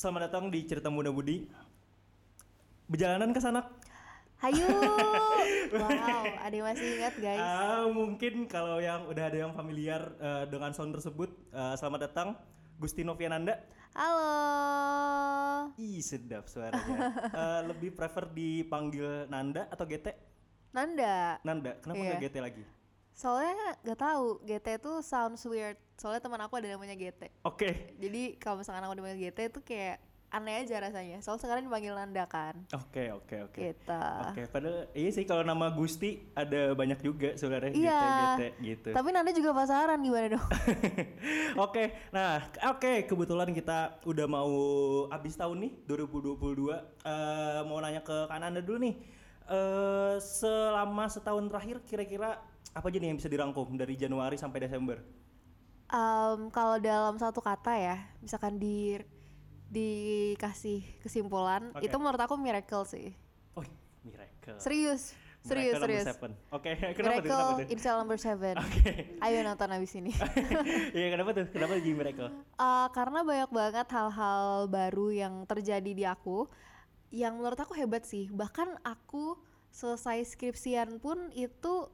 selamat 0.00 0.32
datang 0.32 0.48
di 0.48 0.64
Cerita 0.64 0.88
Muda 0.88 1.12
Budi. 1.12 1.44
Berjalanan 2.88 3.36
ke 3.36 3.40
sana. 3.44 3.68
Hayu. 4.40 4.64
wow, 5.76 6.24
ada 6.40 6.54
yang 6.56 6.64
masih 6.72 6.96
ingat 6.96 7.14
guys. 7.20 7.36
Ah, 7.36 7.84
mungkin 7.84 8.48
kalau 8.48 8.80
yang 8.80 9.04
udah 9.12 9.28
ada 9.28 9.36
yang 9.44 9.52
familiar 9.52 10.16
eh, 10.16 10.48
dengan 10.48 10.72
sound 10.72 10.96
tersebut, 10.96 11.28
eh, 11.52 11.76
selamat 11.76 12.00
datang 12.08 12.28
Gusti 12.80 13.04
Noviananda. 13.04 13.60
Halo. 13.92 14.32
Ih, 15.76 16.00
sedap 16.00 16.48
suaranya. 16.48 17.12
Eh, 17.36 17.60
lebih 17.68 17.92
prefer 17.92 18.24
dipanggil 18.32 19.28
Nanda 19.28 19.68
atau 19.68 19.84
GT? 19.84 20.16
Nanda. 20.72 21.36
Nanda. 21.44 21.76
Kenapa 21.84 22.00
Iya. 22.00 22.08
nggak 22.16 22.22
GT 22.24 22.36
lagi? 22.40 22.64
Soalnya 23.12 23.76
gak 23.82 24.00
tahu 24.00 24.40
GT 24.42 24.80
itu 24.80 24.92
sounds 25.00 25.42
weird. 25.44 25.76
Soalnya 25.94 26.20
teman 26.20 26.40
aku 26.40 26.56
ada 26.56 26.72
namanya 26.72 26.96
GT. 26.96 27.28
Oke. 27.44 27.92
Jadi 28.00 28.40
kalau 28.40 28.58
misalkan 28.58 28.80
aku 28.82 28.96
dipanggil 28.96 29.28
GT 29.28 29.38
itu 29.52 29.60
kayak 29.60 30.00
aneh 30.30 30.62
aja 30.62 30.78
rasanya. 30.78 31.18
Soalnya 31.20 31.42
sekarang 31.42 31.66
dipanggil 31.66 31.90
Nanda 31.90 32.22
kan. 32.24 32.54
Oke, 32.70 33.10
oke, 33.10 33.50
oke. 33.50 33.60
Gitu. 33.60 34.02
Oke, 34.30 34.46
padahal 34.46 34.86
iya 34.94 35.10
sih 35.10 35.26
kalau 35.26 35.42
nama 35.42 35.74
Gusti 35.74 36.22
ada 36.32 36.70
banyak 36.72 37.02
juga 37.02 37.34
sebenarnya 37.34 37.74
Iya. 37.74 37.98
GT, 37.98 38.14
GT 38.14 38.42
gitu. 38.62 38.88
Tapi 38.94 39.08
Nanda 39.10 39.34
juga 39.34 39.50
pasaran 39.52 39.98
gimana 39.98 40.38
dong? 40.38 40.46
Oke, 41.66 41.92
nah 42.14 42.46
oke 42.70 43.10
kebetulan 43.10 43.50
kita 43.50 43.98
udah 44.06 44.26
mau 44.30 44.52
habis 45.10 45.34
tahun 45.34 45.66
nih 45.66 45.72
2022. 45.84 46.78
Eh 47.02 47.60
mau 47.66 47.82
nanya 47.82 48.00
ke 48.00 48.30
Kananda 48.30 48.62
dulu 48.62 48.86
nih. 48.86 48.94
Eh 49.50 50.14
selama 50.22 51.10
setahun 51.10 51.50
terakhir 51.50 51.82
kira-kira 51.82 52.38
apa 52.70 52.86
aja 52.86 52.98
nih 53.02 53.08
yang 53.10 53.18
bisa 53.18 53.30
dirangkum 53.30 53.66
dari 53.74 53.98
Januari 53.98 54.38
sampai 54.38 54.62
Desember? 54.62 55.02
Em, 55.90 56.40
kalau 56.54 56.78
dalam 56.78 57.18
satu 57.18 57.42
kata 57.42 57.74
ya, 57.74 57.96
misalkan 58.22 58.56
di 58.56 58.94
dikasih 59.70 60.82
kesimpulan, 61.02 61.70
Oke. 61.74 61.86
itu 61.86 61.96
menurut 61.98 62.18
aku 62.18 62.34
miracle 62.34 62.82
sih. 62.86 63.14
Oh, 63.54 63.62
miracle. 64.02 64.58
Serius, 64.58 65.14
serius, 65.42 65.78
Miracle 65.78 65.78
number 65.78 65.90
serius. 65.90 66.06
seven. 66.06 66.30
Oke, 66.50 66.70
kenapa 66.98 67.18
tuh? 67.22 67.30
Kenapa 67.30 67.42
Miracle 67.50 67.66
tuh? 67.66 67.72
in 67.74 67.78
cell 67.78 67.96
number 67.98 68.18
seven. 68.18 68.54
Oke. 68.66 68.90
Ayo 69.22 69.38
nonton 69.42 69.68
abis 69.70 69.92
ini. 69.98 70.10
Iya, 70.98 71.06
kenapa 71.14 71.30
tuh? 71.34 71.46
Kenapa 71.54 71.72
jadi 71.78 71.94
miracle? 71.94 72.30
Eh, 72.34 72.88
karena 72.94 73.18
banyak 73.22 73.50
banget 73.50 73.86
hal-hal 73.90 74.66
baru 74.66 75.06
yang 75.14 75.34
terjadi 75.46 75.90
di 75.94 76.04
aku 76.06 76.50
yang 77.10 77.38
menurut 77.38 77.58
aku 77.58 77.74
hebat 77.74 78.06
sih. 78.06 78.26
Bahkan 78.30 78.82
aku 78.82 79.38
selesai 79.70 80.34
skripsian 80.34 80.98
pun 80.98 81.30
itu 81.30 81.86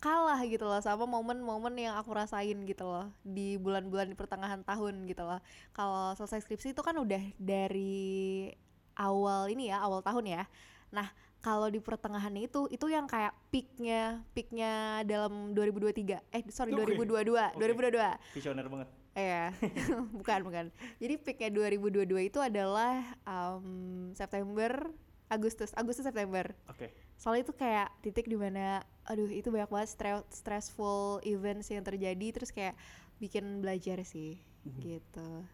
kalah 0.00 0.40
gitu 0.48 0.64
loh 0.64 0.80
sama 0.80 1.04
momen-momen 1.04 1.76
yang 1.76 1.94
aku 2.00 2.16
rasain 2.16 2.56
gitu 2.64 2.88
loh 2.88 3.12
di 3.20 3.60
bulan-bulan 3.60 4.08
di 4.08 4.16
pertengahan 4.16 4.64
tahun 4.64 5.04
gitu 5.04 5.28
loh. 5.28 5.38
Kalau 5.76 6.16
selesai 6.16 6.40
skripsi 6.48 6.72
itu 6.72 6.80
kan 6.80 6.96
udah 6.96 7.20
dari 7.36 8.48
awal 8.96 9.52
ini 9.52 9.68
ya, 9.68 9.84
awal 9.84 10.00
tahun 10.00 10.24
ya. 10.24 10.42
Nah, 10.88 11.12
kalau 11.44 11.68
di 11.68 11.80
pertengahan 11.84 12.32
itu 12.36 12.64
itu 12.72 12.86
yang 12.88 13.04
kayak 13.04 13.36
peaknya 13.52 14.24
peaknya 14.36 15.04
dalam 15.08 15.52
2023 15.56 16.20
eh 16.32 16.42
sorry 16.52 16.72
Oke. 16.76 16.96
2022 16.96 17.56
Oke. 17.56 17.60
2022 17.60 18.36
Visioner 18.36 18.66
banget. 18.68 18.88
Iya, 19.10 19.50
bukan 20.20 20.40
bukan. 20.46 20.64
Jadi 21.02 21.14
peaknya 21.20 21.50
2022 21.52 22.30
itu 22.30 22.38
adalah 22.38 23.02
um, 23.26 23.66
September, 24.14 24.88
Agustus, 25.26 25.74
Agustus 25.74 26.06
September. 26.06 26.54
Oke. 26.70 27.09
Soalnya 27.20 27.44
itu 27.44 27.52
kayak 27.52 27.92
titik 28.00 28.24
di 28.24 28.34
mana, 28.40 28.80
aduh 29.04 29.28
itu 29.28 29.52
banyak 29.52 29.68
banget 29.68 29.92
stre- 29.92 30.28
stressful 30.32 31.20
events 31.28 31.68
yang 31.68 31.84
terjadi, 31.84 32.26
terus 32.32 32.48
kayak 32.48 32.72
bikin 33.20 33.60
belajar 33.60 34.00
sih, 34.08 34.40
gitu. 34.80 35.44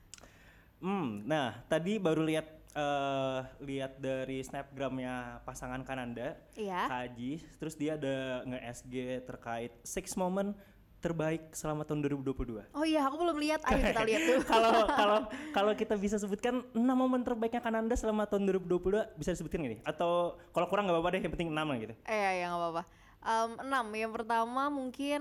Hmm, 0.78 1.26
nah 1.26 1.58
tadi 1.66 1.98
baru 1.98 2.22
lihat 2.22 2.46
eh 2.76 3.40
lihat 3.64 3.96
dari 3.98 4.44
snapgramnya 4.44 5.42
pasangan 5.48 5.80
Kananda, 5.82 6.36
Iya. 6.54 6.86
Kak 6.86 7.00
Aji, 7.08 7.40
terus 7.56 7.74
dia 7.74 7.96
ada 7.96 8.44
nge-SG 8.44 9.24
terkait 9.24 9.72
six 9.82 10.12
moment 10.14 10.52
terbaik 11.00 11.52
selama 11.52 11.84
tahun 11.84 12.02
2022. 12.22 12.72
Oh 12.74 12.84
iya, 12.84 13.04
aku 13.06 13.16
belum 13.20 13.36
lihat. 13.38 13.60
Ayo 13.68 13.80
kita 13.84 14.02
lihat 14.02 14.20
tuh. 14.30 14.40
Kalau 14.48 14.72
kalau 14.98 15.18
kalau 15.52 15.72
kita 15.76 15.94
bisa 15.94 16.16
sebutkan 16.16 16.64
6 16.72 16.80
momen 16.80 17.22
terbaiknya 17.22 17.62
Kananda 17.62 17.94
selama 17.94 18.26
tahun 18.26 18.48
2022 18.64 19.16
bisa 19.20 19.30
disebutkan 19.36 19.64
gak 19.66 19.72
nih? 19.78 19.80
Atau 19.84 20.40
kalau 20.50 20.66
kurang 20.66 20.88
nggak 20.88 20.96
apa-apa 20.98 21.14
deh, 21.14 21.20
yang 21.22 21.32
penting 21.32 21.50
6 21.52 21.56
lah 21.56 21.76
gitu. 21.78 21.94
Eh, 22.08 22.16
ya, 22.16 22.30
ya 22.42 22.46
nggak 22.50 22.62
apa-apa. 22.62 22.82
Em, 23.26 23.50
enam, 23.58 23.86
yang 23.90 24.12
pertama 24.14 24.70
mungkin 24.70 25.20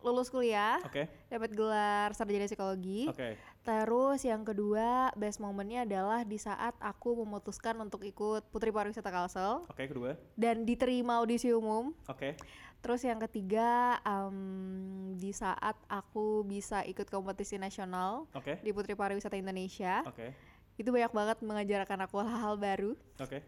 lulus 0.00 0.32
kuliah, 0.32 0.80
Oke. 0.80 1.04
dapat 1.28 1.52
gelar 1.52 2.16
sarjana 2.16 2.48
psikologi. 2.48 3.04
Oke. 3.04 3.36
Terus 3.60 4.24
yang 4.24 4.48
kedua 4.48 5.12
best 5.12 5.44
momennya 5.44 5.84
adalah 5.84 6.24
di 6.24 6.40
saat 6.40 6.72
aku 6.80 7.20
memutuskan 7.20 7.76
untuk 7.84 8.00
ikut 8.04 8.48
Putri 8.48 8.72
Pariwisata 8.72 9.12
Kalsel 9.12 9.60
Oke, 9.68 9.84
kedua. 9.88 10.16
dan 10.40 10.64
diterima 10.64 11.20
audisi 11.20 11.52
umum. 11.52 11.92
Oke. 12.08 12.32
Terus 12.84 13.00
yang 13.00 13.16
ketiga 13.16 13.96
em, 14.04 14.36
di 15.16 15.32
saat 15.32 15.72
aku 15.88 16.44
bisa 16.44 16.84
ikut 16.84 17.08
kompetisi 17.08 17.56
nasional 17.56 18.28
Oke. 18.36 18.60
di 18.60 18.76
Putri 18.76 18.92
Pariwisata 18.92 19.40
Indonesia. 19.40 20.04
Oke. 20.04 20.36
Itu 20.76 20.92
banyak 20.92 21.16
banget 21.16 21.38
mengajarkan 21.40 22.04
aku 22.04 22.20
hal-hal 22.20 22.60
baru. 22.60 22.92
Oke. 23.16 23.40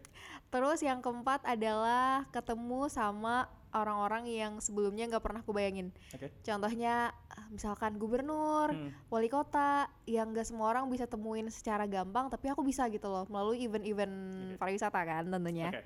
Terus 0.49 0.81
yang 0.81 1.05
keempat 1.05 1.45
adalah 1.45 2.25
ketemu 2.33 2.89
sama 2.89 3.45
orang-orang 3.75 4.25
yang 4.25 4.57
sebelumnya 4.57 5.05
nggak 5.05 5.21
pernah 5.21 5.45
aku 5.45 5.53
bayangin. 5.53 5.93
Oke. 6.17 6.33
Contohnya 6.41 7.13
misalkan 7.53 8.01
gubernur, 8.01 8.73
Hmm. 8.73 8.89
wali 9.13 9.29
kota 9.29 9.85
yang 10.09 10.33
gak 10.33 10.49
semua 10.49 10.73
orang 10.73 10.89
bisa 10.89 11.05
temuin 11.05 11.45
secara 11.53 11.85
gampang, 11.85 12.25
tapi 12.31 12.49
aku 12.49 12.65
bisa 12.65 12.89
gitu 12.89 13.05
loh 13.05 13.29
melalui 13.29 13.61
event-event 13.61 14.15
pariwisata 14.57 14.97
kan 14.97 15.29
tentunya. 15.29 15.69
Oke. 15.69 15.83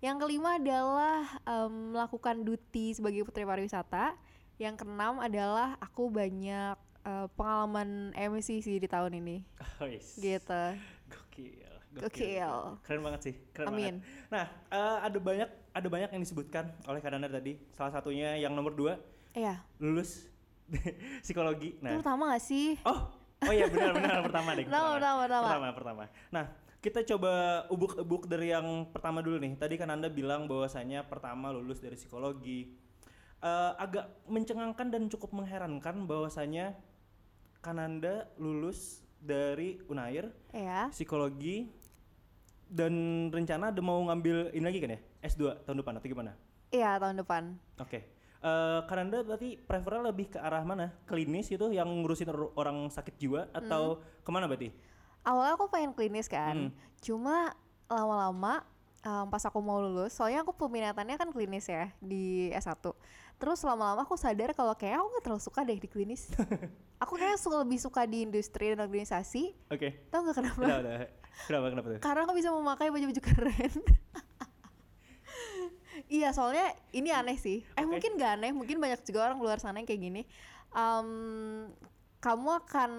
Yang 0.00 0.16
kelima 0.18 0.56
adalah 0.56 1.16
em, 1.44 1.72
melakukan 1.92 2.40
duty 2.40 2.92
sebagai 2.92 3.20
putri 3.22 3.44
pariwisata. 3.44 4.16
Yang 4.56 4.84
keenam 4.84 5.20
adalah 5.20 5.76
aku 5.76 6.08
banyak 6.08 6.76
eh, 7.00 7.26
pengalaman 7.32 8.12
MC 8.12 8.60
sih 8.60 8.76
di 8.76 8.84
tahun 8.84 9.16
ini, 9.16 9.40
Oh, 9.76 9.88
yes. 9.88 10.16
gitu. 10.16 10.64
Gokil. 11.08 11.68
Gokil. 11.96 12.54
Keren 12.80 13.02
banget 13.02 13.20
sih. 13.22 13.34
Keren 13.50 13.68
Amin. 13.68 14.00
banget. 14.00 14.28
Nah, 14.28 14.44
eh, 14.68 14.96
ada 15.02 15.18
banyak 15.18 15.48
ada 15.70 15.88
banyak 15.88 16.10
yang 16.12 16.22
disebutkan 16.22 16.64
oleh 16.84 17.00
Kananda 17.00 17.28
tadi. 17.28 17.56
Salah 17.70 17.88
satunya 17.90 18.36
yang 18.36 18.52
nomor 18.52 18.72
dua 18.72 19.00
Iya, 19.30 19.62
lulus 19.78 20.26
psikologi. 21.24 21.76
itu 21.76 21.82
Nah, 21.82 22.00
pertama 22.00 22.34
gak 22.34 22.42
sih? 22.42 22.74
oh, 22.82 23.10
oh 23.40 23.52
iya 23.52 23.64
benar 23.66 23.94
benar 23.94 24.20
pertama 24.22 24.48
deh. 24.52 24.64
Pertama, 24.66 24.88
pertama, 24.92 25.18
pertama. 25.22 25.46
pertama, 25.46 25.68
pertama. 25.72 26.04
Nah, 26.28 26.44
kita 26.80 27.04
coba 27.04 27.64
ubuk-ubuk 27.68 28.24
dari 28.24 28.50
yang 28.50 28.88
pertama 28.88 29.20
dulu 29.20 29.36
nih. 29.36 29.52
Tadi 29.56 29.76
kan 29.76 29.92
Anda 29.92 30.08
bilang 30.08 30.48
bahwasanya 30.48 31.04
pertama 31.04 31.52
lulus 31.52 31.78
dari 31.78 31.92
psikologi. 31.92 32.72
Eh, 33.40 33.72
agak 33.76 34.24
mencengangkan 34.28 34.88
dan 34.88 35.08
cukup 35.08 35.32
mengherankan 35.32 36.04
bahwasanya 36.04 36.76
Kananda 37.60 38.28
lulus 38.40 39.04
dari 39.20 39.76
Unair 39.88 40.32
Iya. 40.56 40.88
psikologi 40.88 41.68
dan 42.72 42.92
rencana 43.28 43.68
ada 43.68 43.80
mau 43.84 44.00
ngambil 44.00 44.56
ini 44.56 44.64
lagi 44.64 44.80
kan 44.80 44.96
ya 44.96 45.00
S2 45.20 45.68
tahun 45.68 45.84
depan 45.84 45.92
atau 46.00 46.08
gimana? 46.08 46.32
Iya, 46.72 46.96
tahun 46.96 47.20
depan. 47.20 47.42
Oke. 47.76 48.00
Eh 48.40 48.80
Kananda 48.88 49.20
berarti 49.20 49.60
prefernya 49.60 50.08
lebih 50.08 50.32
ke 50.32 50.38
arah 50.40 50.64
mana? 50.64 50.88
Klinis 51.04 51.52
itu 51.52 51.68
yang 51.68 51.88
ngurusin 52.00 52.32
or- 52.32 52.52
orang 52.56 52.88
sakit 52.88 53.20
jiwa 53.20 53.52
atau 53.52 54.00
ke 54.24 54.30
mana 54.32 54.48
berarti? 54.48 54.72
Awalnya 55.22 55.54
aku 55.54 55.66
pengen 55.68 55.92
klinis 55.92 56.26
Hmm. 56.26 56.34
kan 56.34 56.56
cuma 56.98 57.52
lama-lama 57.86 58.64
em, 59.00 59.26
pas 59.26 59.42
aku 59.42 59.58
mau 59.58 59.78
lulus 59.78 60.12
soalnya 60.12 60.40
aku 60.40 60.52
peminatannya 60.52 61.16
kan 61.16 61.28
klinis 61.28 61.66
ya 61.66 61.88
di 61.98 62.48
S1 62.50 62.80
terus 63.36 63.60
lama-lama 63.60 64.02
aku 64.02 64.14
sadar 64.14 64.52
kalau 64.52 64.72
kayak 64.74 64.96
aku 64.96 65.08
gak 65.10 65.24
terlalu 65.24 65.42
suka 65.42 65.60
deh 65.62 65.74
di 65.74 65.88
klinis 65.88 66.28
aku 67.02 67.16
kayak 67.16 67.36
suka 67.36 67.56
lebih 67.58 67.76
suka 67.76 68.04
di 68.04 68.22
industri 68.22 68.68
dan 68.68 68.80
organisasi 68.80 69.56
Oke. 69.68 70.04
tau 70.08 70.20
gak 70.22 70.36
kenapa 70.36 70.60
Udah, 70.60 70.78
udah. 70.78 70.96
Kenapa 71.40 71.66
kenapa 71.70 71.86
tuh? 71.88 72.00
karena 72.00 72.20
aku 72.22 72.34
bisa 72.34 72.48
memakai 72.50 72.88
baju-baju 72.88 73.20
keren 73.32 73.72
iya 76.06 76.30
soalnya 76.30 76.64
ini 76.90 77.10
aneh 77.10 77.36
sih 77.36 77.62
eh 77.66 77.80
Oke. 77.80 77.88
mungkin 77.88 78.16
gak 78.16 78.32
aneh 78.36 78.52
mungkin 78.52 78.76
banyak 78.76 79.00
juga 79.02 79.26
orang 79.26 79.38
luar 79.38 79.56
sana 79.56 79.78
yang 79.78 79.88
kayak 79.88 80.02
gini 80.02 80.22
Em, 80.70 81.66
kamu 82.20 82.62
akan 82.62 82.90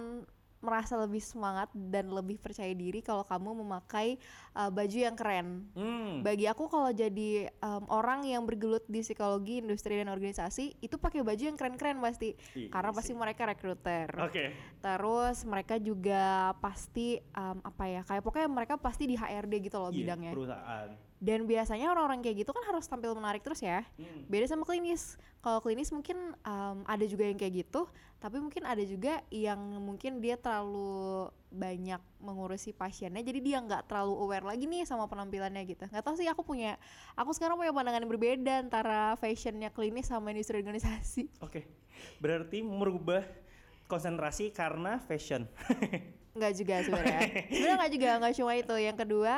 merasa 0.62 0.96
lebih 0.96 1.20
semangat 1.20 1.68
dan 1.74 2.08
lebih 2.08 2.38
percaya 2.38 2.70
diri 2.72 3.02
kalau 3.02 3.22
kamu 3.22 3.60
memakai 3.60 4.16
uh, 4.54 4.70
baju 4.70 4.98
yang 4.98 5.14
keren 5.14 5.66
Hmm. 5.74 6.22
bagi 6.22 6.46
aku 6.46 6.66
kalau 6.66 6.90
jadi 6.90 7.50
em, 7.50 7.84
orang 7.88 8.24
yang 8.24 8.44
bergelut 8.44 8.86
di 8.86 9.02
psikologi 9.02 9.60
industri 9.60 9.98
dan 9.98 10.08
organisasi 10.08 10.78
itu 10.80 10.96
pakai 10.96 11.22
baju 11.22 11.44
yang 11.44 11.56
keren-keren 11.56 11.98
pasti 11.98 12.34
Iya 12.54 12.70
karena 12.70 12.92
pasti 12.92 13.12
mereka 13.14 13.44
rekruter 13.44 14.08
Oke. 14.18 14.54
Terus 14.80 15.38
mereka 15.44 15.76
juga 15.76 16.24
pasti 16.58 17.18
em, 17.18 17.58
apa 17.60 17.84
ya 17.86 18.02
kayak 18.02 18.22
pokoknya 18.22 18.48
mereka 18.48 18.76
pasti 18.78 19.06
di 19.06 19.16
HRD 19.16 19.54
gitu 19.62 19.78
loh 19.78 19.90
Iya, 19.90 19.98
bidangnya. 19.98 20.32
perusahaan. 20.32 20.90
Dan 21.22 21.46
biasanya 21.46 21.94
orang-orang 21.94 22.26
kayak 22.26 22.42
gitu 22.42 22.52
kan 22.52 22.66
harus 22.66 22.90
tampil 22.90 23.14
menarik 23.14 23.46
terus 23.46 23.62
ya 23.62 23.86
Hmm. 23.96 24.26
beda 24.26 24.50
sama 24.50 24.66
klinis 24.66 25.16
kalau 25.46 25.62
klinis 25.62 25.94
mungkin 25.94 26.34
um, 26.42 26.82
ada 26.90 27.06
juga 27.06 27.30
yang 27.30 27.38
kayak 27.38 27.64
gitu 27.64 27.86
tapi 28.18 28.38
mungkin 28.38 28.66
ada 28.66 28.82
juga 28.86 29.22
yang 29.34 29.58
mungkin 29.82 30.22
dia 30.22 30.38
terlalu 30.38 31.30
banyak 31.50 32.02
mengurusi 32.22 32.74
pasiennya 32.74 33.22
jadi 33.22 33.40
dia 33.42 33.58
nggak 33.62 33.90
terlalu 33.90 34.14
aware 34.18 34.46
lagi 34.46 34.66
nih 34.66 34.86
sama 34.86 35.06
penampilannya 35.06 35.62
gitu 35.66 35.86
nggak 35.90 36.02
tahu 36.06 36.18
sih 36.18 36.30
aku 36.30 36.42
punya 36.42 36.78
aku 37.14 37.34
sekarang 37.34 37.58
punya 37.58 37.74
pandangan 37.74 38.02
yang 38.02 38.12
berbeda 38.14 38.54
antara 38.62 39.14
fashionnya 39.18 39.70
klinis 39.70 40.10
sama 40.10 40.34
industri 40.34 40.58
organisasi 40.58 41.30
Oke. 41.42 41.66
Berarti 42.18 42.66
merubah 42.66 43.22
konsentrasi 43.86 44.50
karena 44.50 44.98
fashion. 45.06 45.46
nggak 46.32 46.54
juga 46.56 46.76
sebenarnya. 46.80 47.22
Sebenarnya 47.52 47.78
nggak 47.84 47.94
juga 47.94 48.10
nggak 48.24 48.36
cuma 48.40 48.52
itu. 48.56 48.76
Yang 48.80 48.98
kedua 49.04 49.34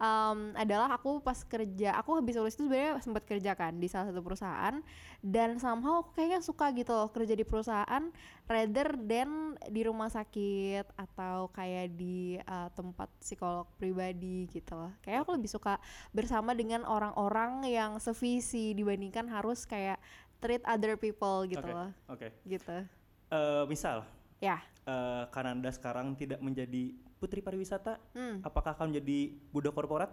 um, 0.00 0.38
adalah 0.56 0.88
aku 0.96 1.20
pas 1.20 1.36
kerja 1.44 1.92
aku 2.00 2.10
habis 2.16 2.34
lulus 2.40 2.56
itu 2.56 2.64
sebenarnya 2.64 2.92
sempat 3.04 3.24
kerja 3.28 3.52
kan 3.52 3.76
di 3.76 3.88
salah 3.88 4.08
satu 4.08 4.24
perusahaan. 4.24 4.80
Dan 5.20 5.60
somehow 5.60 6.00
aku 6.00 6.16
kayaknya 6.16 6.40
suka 6.40 6.72
gitu 6.72 6.92
loh 6.96 7.12
kerja 7.12 7.34
di 7.36 7.44
perusahaan 7.44 8.02
rather 8.48 8.96
than 8.96 9.60
di 9.68 9.84
rumah 9.84 10.08
sakit 10.08 10.88
atau 10.96 11.52
kayak 11.52 11.92
di 11.92 12.40
uh, 12.48 12.72
tempat 12.72 13.12
psikolog 13.20 13.68
pribadi 13.76 14.48
gitu 14.48 14.72
loh. 14.72 14.92
Kayak 15.04 15.28
aku 15.28 15.36
lebih 15.36 15.52
suka 15.52 15.76
bersama 16.16 16.56
dengan 16.56 16.88
orang-orang 16.88 17.68
yang 17.68 18.00
sevisi 18.00 18.72
dibandingkan 18.72 19.28
harus 19.28 19.68
kayak 19.68 20.00
treat 20.38 20.62
other 20.64 20.96
people 20.96 21.44
gitu 21.44 21.60
Oke, 21.60 21.74
loh. 21.76 21.90
Oke. 22.08 22.28
gitu. 22.46 22.86
Eh, 23.28 23.64
misal 23.68 24.08
ya 24.38 24.58
eh, 24.86 25.24
Kananda 25.30 25.70
sekarang 25.70 26.16
tidak 26.16 26.40
menjadi 26.40 26.96
putri 27.18 27.42
pariwisata, 27.42 27.98
hmm. 28.14 28.46
apakah 28.46 28.78
akan 28.78 28.94
menjadi 28.94 29.34
budak 29.50 29.74
korporat? 29.74 30.10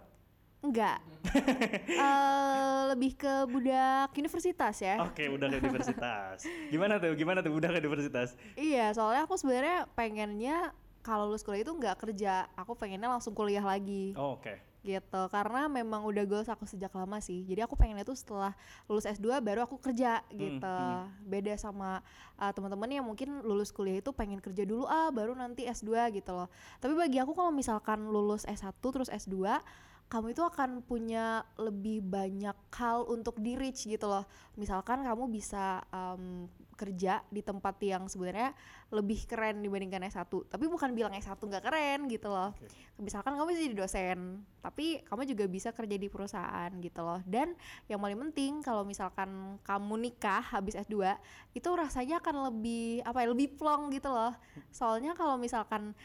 Enggak. 0.65 0.99
Eh, 1.85 2.81
lebih 2.93 3.17
ke 3.17 3.33
budak 3.49 4.13
universitas 4.13 4.77
ya. 4.77 5.01
Oke, 5.01 5.25
budak 5.29 5.57
universitas. 5.57 6.45
Gimana 6.69 7.01
tuh? 7.01 7.13
Gimana 7.17 7.41
tuh 7.41 7.53
budak 7.53 7.73
universitas? 7.77 8.37
Iya, 8.53 8.93
soalnya 8.93 9.25
aku 9.25 9.37
sebenarnya 9.37 9.89
pengennya 9.97 10.73
kalau 11.01 11.29
lulus 11.29 11.45
kuliah 11.45 11.61
itu 11.65 11.73
nggak 11.73 11.97
kerja, 12.01 12.49
aku 12.57 12.73
pengennya 12.73 13.09
langsung 13.09 13.37
kuliah 13.37 13.61
lagi 13.61 14.17
Oh, 14.17 14.37
Oke. 14.41 14.57
Gitu. 14.85 15.21
Karena 15.33 15.65
memang 15.65 16.05
udah 16.05 16.23
goals 16.29 16.45
aku 16.45 16.69
sejak 16.69 16.93
lama 16.93 17.17
sih. 17.17 17.41
Jadi 17.49 17.65
aku 17.65 17.73
pengennya 17.73 18.05
tuh 18.05 18.13
setelah 18.13 18.53
lulus 18.85 19.09
S2 19.09 19.41
baru 19.41 19.65
aku 19.65 19.81
kerja 19.81 20.21
gitu. 20.29 20.61
hmm. 20.61 21.25
Beda 21.25 21.57
sama 21.57 22.05
uh, 22.37 22.51
teman-teman 22.53 23.01
yang 23.01 23.05
mungkin 23.05 23.41
lulus 23.41 23.73
kuliah 23.73 23.99
itu 23.99 24.13
pengen 24.13 24.37
kerja 24.37 24.61
dulu 24.63 24.85
ah 24.85 25.09
baru 25.09 25.33
nanti 25.33 25.65
S2 25.65 26.13
gitu 26.13 26.31
loh. 26.37 26.47
Tapi 26.77 26.93
bagi 26.93 27.17
aku 27.17 27.33
kalau 27.33 27.49
misalkan 27.49 28.05
lulus 28.05 28.45
S1 28.45 28.77
terus 28.77 29.09
S2 29.09 29.57
kamu 30.05 30.37
itu 30.37 30.43
akan 30.45 30.85
punya 30.85 31.41
lebih 31.57 32.05
banyak 32.05 32.53
hal 32.77 33.09
untuk 33.09 33.41
di 33.41 33.57
reach 33.57 33.89
gitu 33.89 34.05
loh. 34.05 34.29
Misalkan 34.53 35.01
kamu 35.01 35.25
bisa 35.33 35.81
um, 35.89 36.45
kerja 36.75 37.23
di 37.31 37.41
tempat 37.41 37.79
yang 37.81 38.05
sebenarnya 38.11 38.51
lebih 38.91 39.23
keren 39.25 39.63
dibandingkan 39.63 40.05
S1. 40.11 40.27
Tapi 40.27 40.65
bukan 40.67 40.91
bilang 40.91 41.15
S1 41.15 41.39
nggak 41.39 41.63
keren 41.63 42.11
gitu 42.11 42.29
loh. 42.29 42.51
Oke. 42.53 42.67
Misalkan 43.01 43.35
kamu 43.35 43.47
bisa 43.51 43.61
jadi 43.63 43.75
dosen, 43.75 44.19
tapi 44.59 45.03
kamu 45.07 45.21
juga 45.27 45.45
bisa 45.47 45.69
kerja 45.71 45.95
di 45.95 46.07
perusahaan 46.11 46.71
gitu 46.79 47.01
loh. 47.01 47.19
Dan 47.23 47.55
yang 47.87 47.99
paling 47.99 48.19
penting 48.29 48.63
kalau 48.63 48.83
misalkan 48.83 49.59
kamu 49.63 50.11
nikah 50.11 50.43
habis 50.43 50.75
S2, 50.75 51.15
itu 51.55 51.69
rasanya 51.71 52.19
akan 52.19 52.51
lebih 52.53 53.03
apa 53.03 53.23
ya, 53.23 53.27
lebih 53.31 53.55
plong 53.55 53.89
gitu 53.95 54.11
loh. 54.11 54.35
Soalnya 54.71 55.15
kalau 55.15 55.39
misalkan 55.39 55.95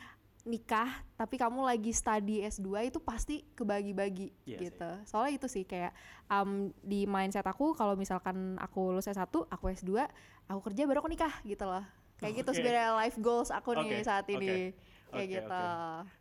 nikah 0.48 1.04
tapi 1.16 1.36
kamu 1.36 1.68
lagi 1.68 1.92
study 1.92 2.40
S2 2.48 2.88
itu 2.88 2.98
pasti 3.02 3.44
kebagi-bagi 3.52 4.32
sih. 4.48 4.56
gitu. 4.56 4.90
Soalnya 5.04 5.36
itu 5.36 5.46
sih 5.52 5.64
kayak 5.68 5.92
um, 6.32 6.72
di 6.80 7.04
mindset 7.04 7.44
aku 7.44 7.76
kalau 7.76 7.92
misalkan 7.96 8.56
aku 8.56 8.96
lulus 8.96 9.10
S1, 9.10 9.28
aku 9.28 9.64
S2, 9.68 10.08
aku 10.50 10.60
kerja 10.66 10.82
baru 10.88 10.98
aku 11.02 11.10
nikah 11.14 11.34
gitu 11.46 11.64
loh. 11.64 11.84
Kayak 12.20 12.32
gitu 12.44 12.50
Oke. 12.50 12.56
sebenarnya 12.58 12.88
life 13.00 13.18
goals 13.22 13.50
aku 13.54 13.70
nih 13.78 14.02
Oke, 14.02 14.06
saat 14.08 14.26
ini. 14.28 14.74
Kayak 15.14 15.26
Oke, 15.26 15.34
gitu. 15.38 15.64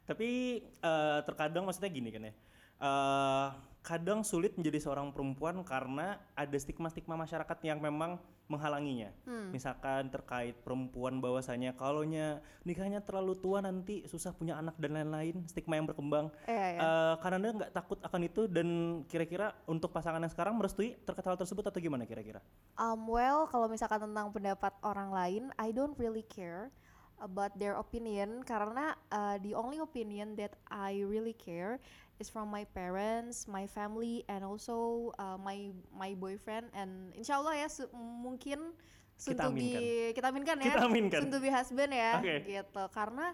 Tapi 0.09 0.29
eh, 0.89 1.19
terkadang 1.27 1.63
maksudnya 1.67 1.91
gini 1.91 2.09
kan 2.13 2.21
ya. 2.29 2.33
eh, 2.79 3.47
kadang 3.79 4.27
sulit 4.27 4.55
menjadi 4.59 4.83
seorang 4.83 5.15
perempuan 5.15 5.63
karena 5.63 6.19
ada 6.35 6.57
stigma-stigma 6.59 7.15
masyarakat 7.15 7.57
yang 7.63 7.79
memang 7.79 8.19
menghalanginya. 8.49 9.13
Hmm. 9.29 9.53
Misalkan 9.53 10.09
terkait 10.09 10.57
perempuan 10.65 11.21
bahwasanya 11.21 11.77
kalaunya 11.77 12.41
nikahnya 12.65 12.99
terlalu 13.05 13.37
tua 13.37 13.61
nanti 13.61 14.03
susah 14.09 14.33
punya 14.33 14.57
anak 14.57 14.73
dan 14.81 14.97
lain-lain, 14.97 15.45
stigma 15.45 15.77
yang 15.77 15.85
berkembang. 15.85 16.33
Iya, 16.49 16.67
iya. 16.75 16.79
Eh, 16.81 17.13
karena 17.21 17.35
anda 17.37 17.49
nggak 17.61 17.73
takut 17.77 18.01
akan 18.01 18.21
itu 18.25 18.41
dan 18.49 18.67
kira-kira 19.05 19.53
untuk 19.69 19.93
pasangan 19.93 20.19
yang 20.19 20.33
sekarang 20.33 20.57
merestui 20.57 20.97
terkait 21.05 21.29
hal 21.29 21.37
tersebut 21.37 21.69
atau 21.69 21.77
gimana 21.77 22.09
kira-kira? 22.09 22.41
Um, 22.75 23.05
well, 23.05 23.45
kalau 23.53 23.69
misalkan 23.69 24.01
tentang 24.01 24.33
pendapat 24.33 24.73
orang 24.81 25.13
lain, 25.13 25.43
I 25.61 25.69
don't 25.69 25.93
really 26.01 26.25
care 26.25 26.73
about 27.21 27.53
their 27.59 27.77
opinion 27.77 28.41
karena 28.47 28.97
uh, 29.13 29.37
the 29.43 29.53
only 29.53 29.77
opinion 29.77 30.33
that 30.39 30.57
I 30.71 31.03
really 31.05 31.35
care 31.37 31.77
is 32.19 32.27
from 32.27 32.51
my 32.51 32.67
parents, 32.67 33.47
my 33.47 33.65
family, 33.65 34.27
and 34.27 34.43
also 34.43 35.09
uh, 35.15 35.39
my 35.39 35.71
my 35.89 36.11
boyfriend. 36.13 36.67
And 36.75 37.15
insya 37.15 37.39
Allah 37.39 37.55
ya 37.55 37.67
su- 37.71 37.89
mungkin 37.95 38.75
soon 39.15 39.35
Kita 39.35 39.47
to 39.47 39.55
be 39.55 39.67
aminkan. 39.71 40.13
kita 40.13 40.25
aminkan 40.27 40.57
ya, 40.59 40.65
Kita 40.67 40.79
aminkan. 40.85 41.19
soon 41.23 41.31
to 41.31 41.39
be 41.39 41.49
husband 41.49 41.91
ya, 41.91 42.19
Oke. 42.19 42.35
gitu. 42.45 42.83
Karena 42.91 43.31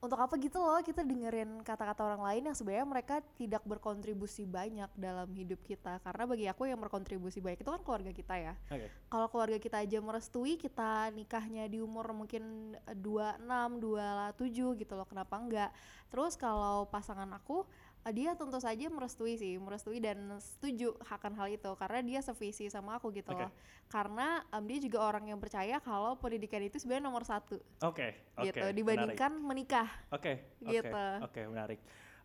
untuk 0.00 0.16
apa 0.16 0.32
gitu 0.40 0.56
loh 0.56 0.80
kita 0.80 1.04
dengerin 1.04 1.60
kata-kata 1.60 2.00
orang 2.00 2.24
lain 2.24 2.48
yang 2.48 2.56
sebenarnya 2.56 2.88
mereka 2.88 3.20
tidak 3.36 3.60
berkontribusi 3.68 4.48
banyak 4.48 4.88
dalam 4.96 5.28
hidup 5.28 5.60
kita 5.60 6.00
karena 6.00 6.24
bagi 6.24 6.48
aku 6.48 6.64
yang 6.64 6.80
berkontribusi 6.80 7.44
banyak 7.44 7.60
itu 7.60 7.68
kan 7.68 7.84
keluarga 7.84 8.08
kita 8.08 8.32
ya 8.40 8.56
Oke. 8.72 8.88
kalau 9.12 9.28
keluarga 9.28 9.60
kita 9.60 9.84
aja 9.84 10.00
merestui 10.00 10.56
kita 10.56 11.12
nikahnya 11.12 11.68
di 11.68 11.84
umur 11.84 12.16
mungkin 12.16 12.72
eh, 12.88 12.96
26, 12.96 13.44
27 13.76 14.80
gitu 14.80 14.92
loh 14.96 15.04
kenapa 15.04 15.36
enggak 15.36 15.70
terus 16.08 16.32
kalau 16.32 16.88
pasangan 16.88 17.28
aku 17.36 17.68
eh, 17.68 17.68
dia 18.08 18.32
tentu 18.32 18.56
saja 18.56 18.88
merestui 18.88 19.36
sih 19.36 19.60
merestui 19.60 20.00
dan 20.00 20.40
setuju 20.40 20.96
akan 21.04 21.36
hal 21.36 21.52
itu 21.52 21.70
karena 21.76 22.00
dia 22.00 22.20
sevisi 22.24 22.72
sama 22.72 22.96
aku 22.96 23.12
gitu 23.12 23.36
Oke. 23.36 23.44
loh 23.44 23.52
karena 23.92 24.40
em, 24.48 24.64
dia 24.64 24.78
juga 24.80 24.98
orang 25.04 25.28
yang 25.28 25.36
percaya 25.36 25.76
kalau 25.84 26.16
pendidikan 26.16 26.64
itu 26.64 26.80
sebenarnya 26.80 27.04
nomor 27.04 27.28
satu 27.28 27.60
Oke, 27.84 28.16
oke. 28.40 28.48
gitu 28.48 28.56
menarik. 28.64 28.76
dibandingkan 28.80 29.32
menikah 29.36 29.88
Oke, 30.10 30.40
oke, 30.64 30.72
Gitu. 30.72 31.04
Oke, 31.22 31.40
menarik. 31.46 31.78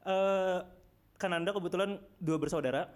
Eh, 0.06 0.60
kan 1.19 1.31
Anda 1.33 1.51
kebetulan 1.51 1.98
dua 2.22 2.38
bersaudara, 2.39 2.88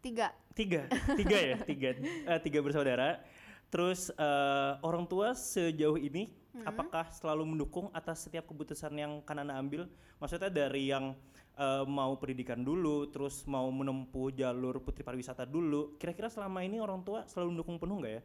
tiga 0.00 0.32
tiga, 0.56 0.88
tiga 1.18 1.36
ya, 1.36 1.56
tiga, 1.70 1.88
eh, 2.00 2.40
tiga 2.40 2.58
bersaudara. 2.64 3.20
Terus 3.68 4.08
eh, 4.14 4.72
orang 4.80 5.04
tua 5.04 5.34
sejauh 5.36 6.00
ini 6.00 6.32
apakah 6.64 7.12
selalu 7.12 7.44
mendukung 7.44 7.92
atas 7.92 8.24
setiap 8.24 8.48
keputusan 8.48 8.94
yang 8.96 9.20
kan 9.26 9.36
Anda 9.42 9.58
ambil? 9.60 9.84
Maksudnya 10.16 10.48
dari 10.48 10.88
yang 10.88 11.12
eh, 11.56 11.84
mau 11.84 12.12
pendidikan 12.16 12.60
dulu, 12.60 13.08
terus 13.08 13.44
mau 13.44 13.66
menempuh 13.68 14.30
jalur 14.30 14.78
putri 14.78 15.00
pariwisata 15.00 15.44
dulu. 15.44 15.96
Kira-kira 15.96 16.28
selama 16.28 16.60
ini 16.60 16.78
orang 16.78 17.00
tua 17.00 17.24
selalu 17.24 17.56
mendukung 17.56 17.76
penuh 17.76 17.96
nggak 17.98 18.14
ya? 18.14 18.22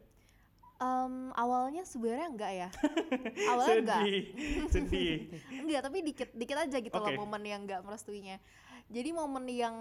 Em, 0.78 1.30
awalnya 1.38 1.86
sebenarnya 1.86 2.26
enggak 2.26 2.52
ya 2.58 2.68
awalnya 3.54 3.76
enggak 3.86 4.02
sedih, 4.02 4.22
sedih. 4.74 5.14
enggak 5.62 5.78
tapi 5.86 6.02
dikit 6.02 6.34
dikit 6.34 6.58
aja 6.58 6.74
gitu 6.82 6.90
Oke. 6.90 7.06
loh 7.06 7.22
momen 7.22 7.46
yang 7.46 7.62
enggak 7.62 7.86
merestuinya 7.86 8.42
jadi 8.90 9.14
momen 9.14 9.46
yang 9.46 9.76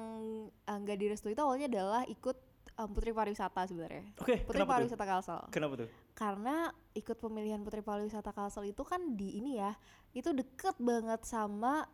eh, 0.62 0.78
enggak 0.78 1.02
direstui 1.02 1.34
itu 1.34 1.42
awalnya 1.42 1.66
adalah 1.66 2.06
ikut 2.06 2.38
em, 2.78 2.90
putri 2.94 3.18
pariwisata 3.18 3.66
sebenarnya 3.66 4.14
Oke, 4.14 4.46
putri 4.46 4.62
kenapa 4.62 4.70
tuh? 4.70 4.74
pariwisata 4.78 5.06
Kalsel 5.10 5.42
Kenapa 5.50 5.74
tuh? 5.82 5.90
karena 6.14 6.56
ikut 6.94 7.18
pemilihan 7.18 7.62
putri 7.66 7.82
pariwisata 7.82 8.30
Kalsel 8.30 8.70
itu 8.70 8.86
kan 8.86 9.02
di 9.18 9.42
ini 9.42 9.58
ya 9.58 9.74
itu 10.14 10.30
deket 10.38 10.78
banget 10.78 11.26
sama 11.26 11.90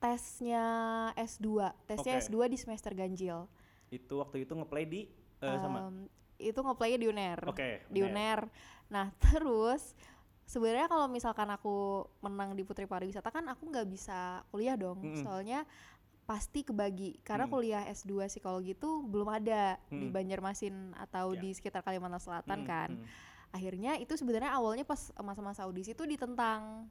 tesnya 0.00 0.64
S2 1.14 1.48
tesnya 1.86 2.16
Oke. 2.16 2.24
S2 2.26 2.36
di 2.48 2.56
semester 2.56 2.92
ganjil 2.92 3.44
Itu 3.92 4.18
waktu 4.18 4.42
itu 4.42 4.52
ngeplay 4.54 4.84
di 4.84 5.00
eh, 5.38 5.58
sama. 5.60 5.86
Em, 5.86 6.08
itu 6.40 6.56
ngeplaynya 6.56 6.98
di 6.98 7.06
UNER 7.06 7.38
Oke, 7.44 7.84
di 7.86 8.00
UNER. 8.00 8.48
Nah 8.88 9.12
terus 9.28 9.92
sebenarnya 10.42 10.88
kalau 10.88 11.06
misalkan 11.06 11.46
aku 11.46 12.08
menang 12.18 12.56
di 12.56 12.64
Putri 12.64 12.88
Pariwisata 12.88 13.28
kan 13.28 13.44
aku 13.46 13.68
nggak 13.68 13.86
bisa 13.86 14.40
kuliah 14.48 14.74
dong, 14.74 14.98
Mm-mm. 14.98 15.20
soalnya 15.20 15.62
pasti 16.24 16.62
kebagi 16.62 17.20
karena 17.20 17.44
Mm. 17.44 17.52
kuliah 17.52 17.82
S2 17.86 18.24
psikologi 18.26 18.72
itu 18.72 19.02
belum 19.04 19.28
ada 19.28 19.76
di 19.90 20.08
Mm. 20.08 20.14
Banjarmasin 20.14 20.74
atau 20.96 21.34
Ya. 21.34 21.42
di 21.42 21.50
sekitar 21.52 21.82
Kalimantan 21.82 22.22
Selatan 22.22 22.62
Mm, 22.62 22.66
kan. 22.66 22.90
mm. 22.96 23.04
Akhirnya 23.50 23.98
itu 23.98 24.14
sebenarnya 24.14 24.54
awalnya 24.54 24.86
pas 24.86 25.10
masa-masa 25.18 25.66
audisi 25.66 25.90
itu 25.90 26.06
ditentang 26.06 26.86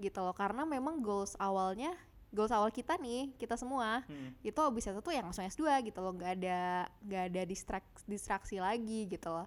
gitu 0.00 0.16
loh 0.18 0.32
karena 0.32 0.64
memang 0.64 1.04
goals 1.04 1.36
awalnya 1.36 1.92
goals 2.30 2.54
awal 2.54 2.70
kita 2.70 2.96
nih 2.96 3.34
kita 3.36 3.58
semua. 3.58 4.02
Hmm. 4.06 4.32
itu 4.40 4.58
habis 4.58 4.86
itu 4.86 5.00
tuh 5.02 5.12
yang 5.14 5.26
langsung 5.28 5.44
S2 5.44 5.86
gitu 5.86 5.98
loh 6.00 6.14
nggak 6.14 6.32
ada 6.40 6.88
nggak 7.02 7.24
ada 7.34 7.42
distrak, 7.46 7.84
distraksi 8.06 8.62
lagi 8.62 9.10
gitu 9.10 9.28
loh. 9.30 9.46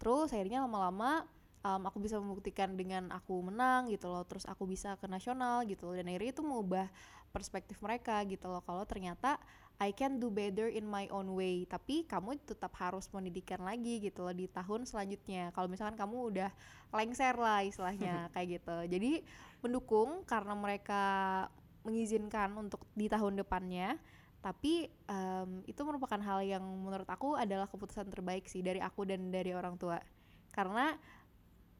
Terus 0.00 0.32
akhirnya 0.32 0.64
lama-lama 0.64 1.26
um, 1.66 1.82
aku 1.84 1.98
bisa 2.00 2.16
membuktikan 2.16 2.72
dengan 2.78 3.12
aku 3.12 3.36
menang 3.44 3.92
gitu 3.92 4.08
loh 4.08 4.24
terus 4.24 4.48
aku 4.48 4.64
bisa 4.64 4.96
ke 4.96 5.06
nasional 5.10 5.66
gitu 5.66 5.90
loh. 5.90 5.94
Dan 5.98 6.08
akhirnya 6.08 6.32
itu 6.32 6.42
mengubah 6.46 6.86
perspektif 7.30 7.78
mereka 7.78 8.18
gitu 8.26 8.50
loh 8.50 8.62
kalau 8.66 8.82
ternyata 8.82 9.38
I 9.80 9.96
can 9.96 10.20
do 10.20 10.28
better 10.28 10.68
in 10.68 10.84
my 10.84 11.08
own 11.08 11.32
way. 11.32 11.64
Tapi 11.64 12.04
kamu 12.04 12.36
tetap 12.44 12.76
harus 12.76 13.08
pendidikan 13.08 13.64
lagi 13.64 13.96
gitu 14.04 14.28
loh 14.28 14.36
di 14.36 14.44
tahun 14.44 14.84
selanjutnya. 14.84 15.56
Kalau 15.56 15.72
misalkan 15.72 15.96
kamu 15.96 16.16
udah 16.36 16.50
lengser 16.92 17.32
lah 17.40 17.64
istilahnya 17.64 18.28
kayak 18.36 18.60
gitu. 18.60 18.76
Jadi 18.92 19.24
mendukung 19.64 20.20
karena 20.28 20.52
mereka 20.52 21.02
mengizinkan 21.86 22.52
untuk 22.56 22.84
di 22.92 23.08
tahun 23.08 23.40
depannya 23.40 23.96
tapi 24.40 24.88
em, 24.88 25.60
itu 25.68 25.80
merupakan 25.84 26.16
hal 26.16 26.40
yang 26.40 26.64
menurut 26.64 27.04
aku 27.08 27.36
adalah 27.36 27.68
keputusan 27.68 28.08
terbaik 28.08 28.48
sih 28.48 28.64
dari 28.64 28.80
aku 28.80 29.04
dan 29.04 29.28
dari 29.28 29.52
orang 29.52 29.76
tua 29.76 30.00
karena 30.56 30.96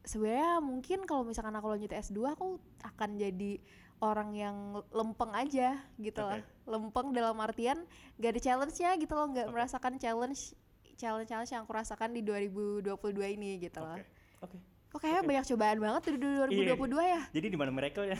sebenarnya 0.05 0.61
mungkin 0.61 1.05
kalau 1.09 1.25
misalkan 1.25 1.53
aku 1.57 1.73
lanjut 1.73 1.89
S2 1.89 2.33
aku 2.37 2.61
akan 2.85 3.17
jadi 3.17 3.61
orang 4.01 4.33
yang 4.33 4.57
lempeng 4.89 5.33
aja 5.33 5.77
gitu 6.01 6.21
lah 6.21 6.41
lempeng 6.65 7.13
dalam 7.13 7.37
artian 7.37 7.85
gak 8.17 8.37
ada 8.37 8.41
challenge-nya 8.41 8.97
gitu 8.97 9.13
loh 9.13 9.29
nggak 9.29 9.47
Oke. 9.49 9.53
merasakan 9.53 9.93
challenge 10.01 10.57
challenge 10.97 11.29
challenge 11.29 11.51
yang 11.53 11.65
aku 11.65 11.73
rasakan 11.73 12.13
di 12.13 12.25
2022 12.25 13.37
ini 13.37 13.61
gitu 13.61 13.81
loh 13.81 13.97
Oke. 13.97 14.05
Oke. 14.41 14.57
Kok 14.91 14.99
kayaknya 14.99 15.23
Oke. 15.23 15.29
banyak 15.31 15.45
cobaan 15.55 15.77
banget 15.79 16.01
di 16.03 16.19
2022 16.19 16.99
ya 16.99 17.21
Jadi 17.31 17.47
di 17.47 17.57
mana 17.57 17.71
miracle-nya? 17.71 18.17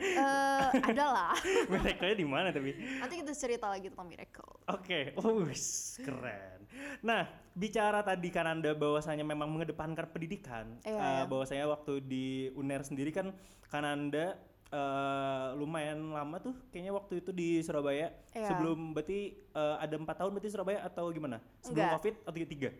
Eh 0.00 0.68
ada 0.88 1.04
lah 1.12 1.34
miracle-nya 1.72 2.16
di 2.16 2.24
mana 2.24 2.48
tapi? 2.48 2.72
nanti 2.96 3.14
kita 3.20 3.32
cerita 3.36 3.68
lagi 3.68 3.92
tentang 3.92 4.08
miracle 4.08 4.56
Oke, 4.64 5.12
oh 5.20 5.44
wis, 5.44 6.00
keren. 6.00 6.64
Nah, 7.04 7.28
bicara 7.52 8.00
tadi 8.00 8.32
kan 8.32 8.48
Anda 8.48 8.72
bahwasanya 8.72 9.20
memang 9.20 9.52
mengedepankan 9.52 10.08
pendidikan, 10.08 10.80
Iya, 10.80 10.96
eh, 10.96 10.96
iya. 10.96 11.24
bahwasanya 11.28 11.68
waktu 11.68 12.00
di 12.00 12.48
UNER 12.56 12.80
sendiri 12.80 13.12
kan 13.12 13.36
kan 13.68 13.84
Anda 13.84 14.40
eh, 14.72 15.48
lumayan 15.60 16.16
lama 16.16 16.40
tuh, 16.40 16.56
kayaknya 16.72 16.96
waktu 16.96 17.20
itu 17.20 17.30
di 17.30 17.60
Surabaya. 17.60 18.08
Iya. 18.32 18.48
Sebelum 18.48 18.96
berarti 18.96 19.36
eh, 19.36 19.76
ada 19.76 19.94
empat 19.94 20.16
tahun 20.24 20.32
berarti 20.32 20.48
Surabaya 20.48 20.80
atau 20.80 21.12
gimana? 21.12 21.36
Sebelum 21.60 21.84
Enggak. 21.84 21.94
COVID 22.00 22.14
atau 22.24 22.48
tiga? 22.48 22.70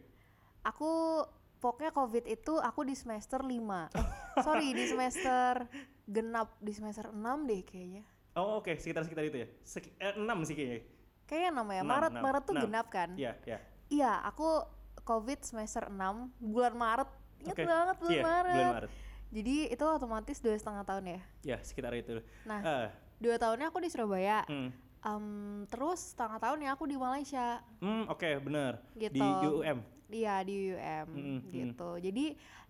aku 0.64 1.20
pokoknya 1.64 1.90
covid 1.90 2.24
itu 2.26 2.54
aku 2.58 2.84
di 2.84 2.92
semester 2.92 3.40
5 3.40 3.48
eh, 3.48 4.06
sorry 4.38 4.68
di 4.70 4.84
semester 4.84 5.64
genap 6.04 6.52
di 6.58 6.70
semester 6.70 7.08
6 7.08 7.16
deh 7.42 7.62
kayaknya 7.62 8.04
Oh 8.34 8.58
oke, 8.58 8.74
sekitar 8.74 9.00
sekitar 9.00 9.24
itu 9.24 9.38
ya. 9.38 9.48
Seki- 9.62 9.94
eh, 9.96 10.12
enam 10.12 10.42
sih 10.42 10.52
kayaknya. 10.52 10.82
kayaknya 11.24 11.50
namanya 11.54 11.82
Maret 11.82 12.10
enam, 12.10 12.20
Maret 12.20 12.42
tuh 12.42 12.52
enam. 12.52 12.64
genap 12.66 12.86
kan 12.88 13.08
Iya, 13.14 13.32
iya. 13.44 13.58
iya 13.88 14.12
aku 14.20 14.60
covid 15.00 15.40
semester 15.40 15.86
6 15.86 15.96
bulan 16.36 16.74
Maret 16.74 17.08
inget 17.40 17.54
Oke. 17.54 17.64
banget 17.64 17.96
bulan 17.96 18.12
Iya, 18.12 18.22
Maret 18.22 18.52
bulan 18.52 18.74
Maret. 18.74 18.90
jadi 19.30 19.54
itu 19.70 19.84
otomatis 19.86 20.36
dua 20.38 20.54
setengah 20.54 20.82
tahun 20.82 21.04
ya 21.06 21.20
Ya, 21.46 21.56
sekitar 21.62 21.94
itu. 21.94 22.20
nah 22.42 22.60
Eh, 22.60 22.86
dua 23.18 23.38
tahunnya 23.38 23.70
aku 23.70 23.78
di 23.78 23.88
Surabaya 23.88 24.42
hmm. 24.44 24.70
Em, 25.00 25.26
terus 25.66 26.10
setengah 26.10 26.36
tahunnya 26.38 26.70
aku 26.70 26.84
di 26.84 26.96
Malaysia 26.96 27.60
Hmm, 27.78 28.08
oke, 28.08 28.24
bener. 28.40 28.80
Di 28.90 29.06
Gitu. 29.06 29.60
Iya 30.08 30.44
di 30.44 30.72
UM 30.72 31.06
Mm, 31.08 31.20
mm. 31.20 31.40
gitu. 31.52 31.90
Jadi 31.98 32.24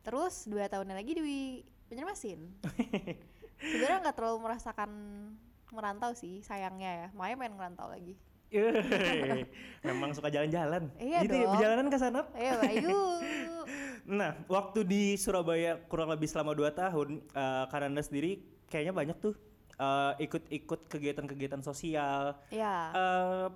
terus 0.04 0.46
dua 0.46 0.68
tahunnya 0.68 0.94
lagi 0.94 1.12
di 1.16 1.22
Banjarmasin. 1.88 2.40
Sebenarnya 3.60 3.98
nggak 4.04 4.16
terlalu 4.16 4.38
merasakan 4.44 4.90
merantau 5.70 6.12
sih 6.14 6.40
sayangnya 6.40 6.90
ya. 6.90 7.08
Makanya 7.16 7.36
pengen 7.40 7.54
merantau 7.56 7.88
lagi. 7.90 8.14
Memang 9.86 10.14
suka 10.14 10.30
jalan-jalan. 10.30 10.86
Iya 11.00 11.26
gitu 11.26 11.34
ya, 11.34 11.42
dong. 11.42 11.52
perjalanan 11.58 11.86
ke 11.90 11.98
sana. 11.98 12.20
Ayo 12.34 12.52
Bayu. 12.60 13.00
Nah, 14.04 14.36
waktu 14.52 14.84
di 14.84 15.16
Surabaya 15.16 15.80
kurang 15.88 16.12
lebih 16.12 16.28
selama 16.28 16.52
2 16.52 16.76
tahun, 16.76 17.24
eh 17.24 17.64
Kananda 17.72 18.04
sendiri 18.04 18.36
kayaknya 18.68 18.92
banyak 18.92 19.16
tuh 19.16 19.32
eh, 19.80 20.12
ikut-ikut 20.28 20.92
kegiatan-kegiatan 20.92 21.64
sosial. 21.64 22.36
ya. 22.52 22.92
Eh, 22.92 23.48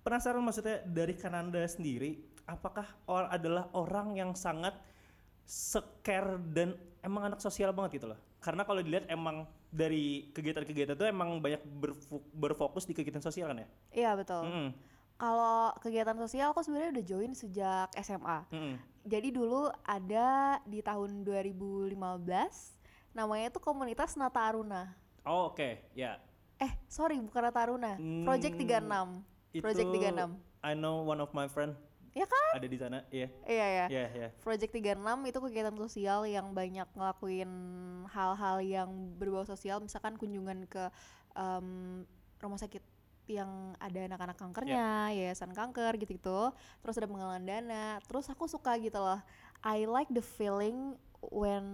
penasaran 0.00 0.40
maksudnya 0.40 0.80
dari 0.88 1.12
Kananda 1.12 1.60
sendiri, 1.68 2.24
apakah 2.52 2.84
or 3.08 3.24
adalah 3.26 3.72
orang 3.72 4.12
yang 4.12 4.36
sangat 4.36 4.76
secare 5.42 6.36
dan 6.52 6.72
emang 7.00 7.32
anak 7.32 7.40
sosial 7.40 7.72
banget 7.72 7.98
gitu 7.98 8.12
loh? 8.12 8.18
Karena 8.38 8.62
kalau 8.62 8.82
dilihat 8.82 9.06
emang 9.06 9.46
dari 9.68 10.28
kegiatan-kegiatan 10.30 10.94
itu 10.94 11.06
emang 11.06 11.38
banyak 11.38 11.62
berfo- 11.78 12.26
berfokus 12.30 12.84
di 12.84 12.92
kegiatan 12.92 13.22
sosial 13.22 13.48
kan 13.48 13.62
ya? 13.62 13.68
Iya 13.90 14.10
betul. 14.14 14.42
Mm-mm, 14.44 14.68
Kalau 15.16 15.70
kegiatan 15.78 16.18
sosial 16.18 16.50
aku 16.50 16.60
sebenarnya 16.60 16.98
udah 16.98 17.04
join 17.06 17.32
sejak 17.32 17.88
SMA. 17.96 18.38
mm-mm. 18.50 18.74
Jadi 19.02 19.28
dulu 19.30 19.66
ada 19.82 20.58
di 20.62 20.78
tahun 20.78 21.22
2015 21.22 21.94
namanya 23.12 23.46
itu 23.48 23.58
komunitas 23.58 24.14
Nata 24.14 24.42
Aruna. 24.42 24.94
Oh 25.22 25.50
oke, 25.50 25.78
ya. 25.92 26.18
Eh, 26.58 26.70
sorry 26.86 27.18
bukan 27.18 27.42
Nata 27.42 27.60
Aruna. 27.60 27.98
Project 28.22 28.54
Hmm, 28.54 28.62
36. 29.54 29.58
Project 29.58 29.86
Itu 29.86 29.98
36. 29.98 30.38
I 30.62 30.72
know 30.72 31.02
one 31.02 31.18
of 31.18 31.30
my 31.30 31.46
friend 31.46 31.74
Ya 32.12 32.28
kan? 32.28 32.60
ada 32.60 32.68
di 32.68 32.76
sana, 32.76 32.98
iya. 33.08 33.28
Iya 33.48 33.66
ya. 33.66 33.86
Iya, 33.88 34.04
iya. 34.12 34.28
Project 34.44 34.72
36 34.76 35.00
itu 35.32 35.38
kegiatan 35.40 35.76
sosial 35.80 36.28
yang 36.28 36.52
banyak 36.52 36.84
ngelakuin 36.92 37.50
hal-hal 38.12 38.60
yang 38.60 38.90
berbau 39.16 39.48
sosial, 39.48 39.80
misalkan 39.80 40.20
kunjungan 40.20 40.68
ke 40.68 40.92
em, 41.32 42.04
rumah 42.36 42.60
sakit 42.60 42.84
yang 43.30 43.72
ada 43.80 44.12
anak-anak 44.12 44.36
kankernya, 44.36 45.08
yayasan 45.16 45.56
kanker 45.56 45.96
gitu-gitu. 45.96 46.52
Terus 46.84 46.98
ada 47.00 47.08
penggalangan 47.08 47.46
dana. 47.48 47.86
Terus 48.04 48.28
aku 48.28 48.44
suka 48.44 48.76
gitu 48.76 49.00
loh. 49.00 49.20
I 49.64 49.88
like 49.88 50.12
the 50.12 50.20
feeling 50.20 51.00
when 51.30 51.64